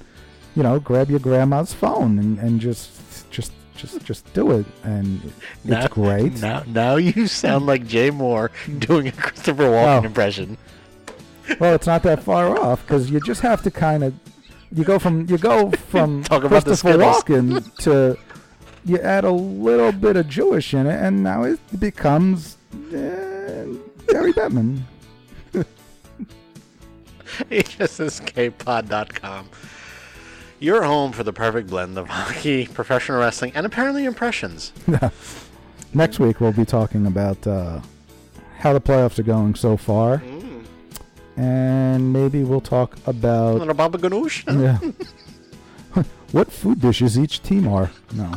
[0.54, 2.95] you know grab your grandma's phone and and just
[3.76, 5.34] just just do it and it's
[5.64, 6.40] Now- great.
[6.40, 10.06] Now, now you sound like Jay Mohr doing a Christopher Walken Oh.
[10.06, 10.56] impression.
[11.60, 14.14] Well, it's not that far off because you just have to kind of
[14.72, 16.98] you go from you go from Talk about Christopher.
[16.98, 18.18] Walken to
[18.84, 23.66] you add a little bit of Jewish in it, and now it becomes uh,
[24.08, 24.82] Gary Bettman.
[28.16, 29.48] HSSKpod.com.
[30.58, 34.72] Your home for the perfect blend of hockey, professional wrestling, and apparently impressions.
[35.94, 37.80] Next week we'll be talking about uh,
[38.58, 40.22] how the playoffs are going so far,
[41.36, 44.44] and maybe we'll talk about Little Baba Ganoush.
[45.94, 46.02] yeah.
[46.32, 47.90] what food dishes each team are.
[48.14, 48.32] No.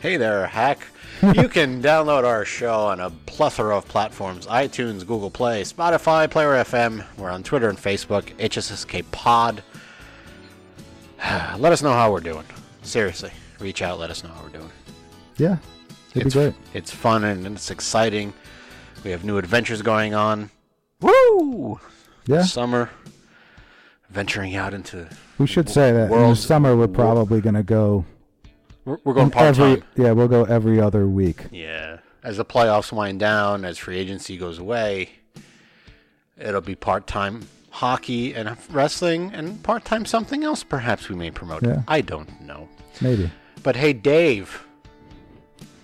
[0.00, 0.78] Hey there, hack.
[1.22, 6.50] you can download our show on a plethora of platforms iTunes, Google Play, Spotify, Player
[6.62, 7.04] FM.
[7.16, 9.62] We're on Twitter and Facebook, HSSK Pod.
[11.58, 12.44] let us know how we're doing.
[12.82, 14.70] Seriously, reach out, let us know how we're doing.
[15.36, 15.56] Yeah.
[16.10, 16.54] It'd it's, be great.
[16.74, 18.32] It's fun and it's exciting.
[19.02, 20.50] We have new adventures going on.
[21.00, 21.80] Woo!
[22.26, 22.42] Yeah.
[22.42, 22.90] Summer,
[24.10, 25.08] venturing out into.
[25.38, 28.04] We should say that in the summer we're probably going to go
[28.84, 29.82] We're, we're going part time.
[29.96, 31.46] yeah we'll go every other week.
[31.50, 31.98] Yeah.
[32.22, 35.10] As the playoffs wind down, as free agency goes away,
[36.38, 41.30] it'll be part time hockey and wrestling and part time something else perhaps we may
[41.30, 41.64] promote.
[41.64, 41.82] Yeah.
[41.88, 42.68] I don't know.
[43.00, 43.28] Maybe.
[43.64, 44.64] But hey, Dave.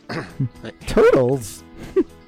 [0.86, 1.64] Turtles.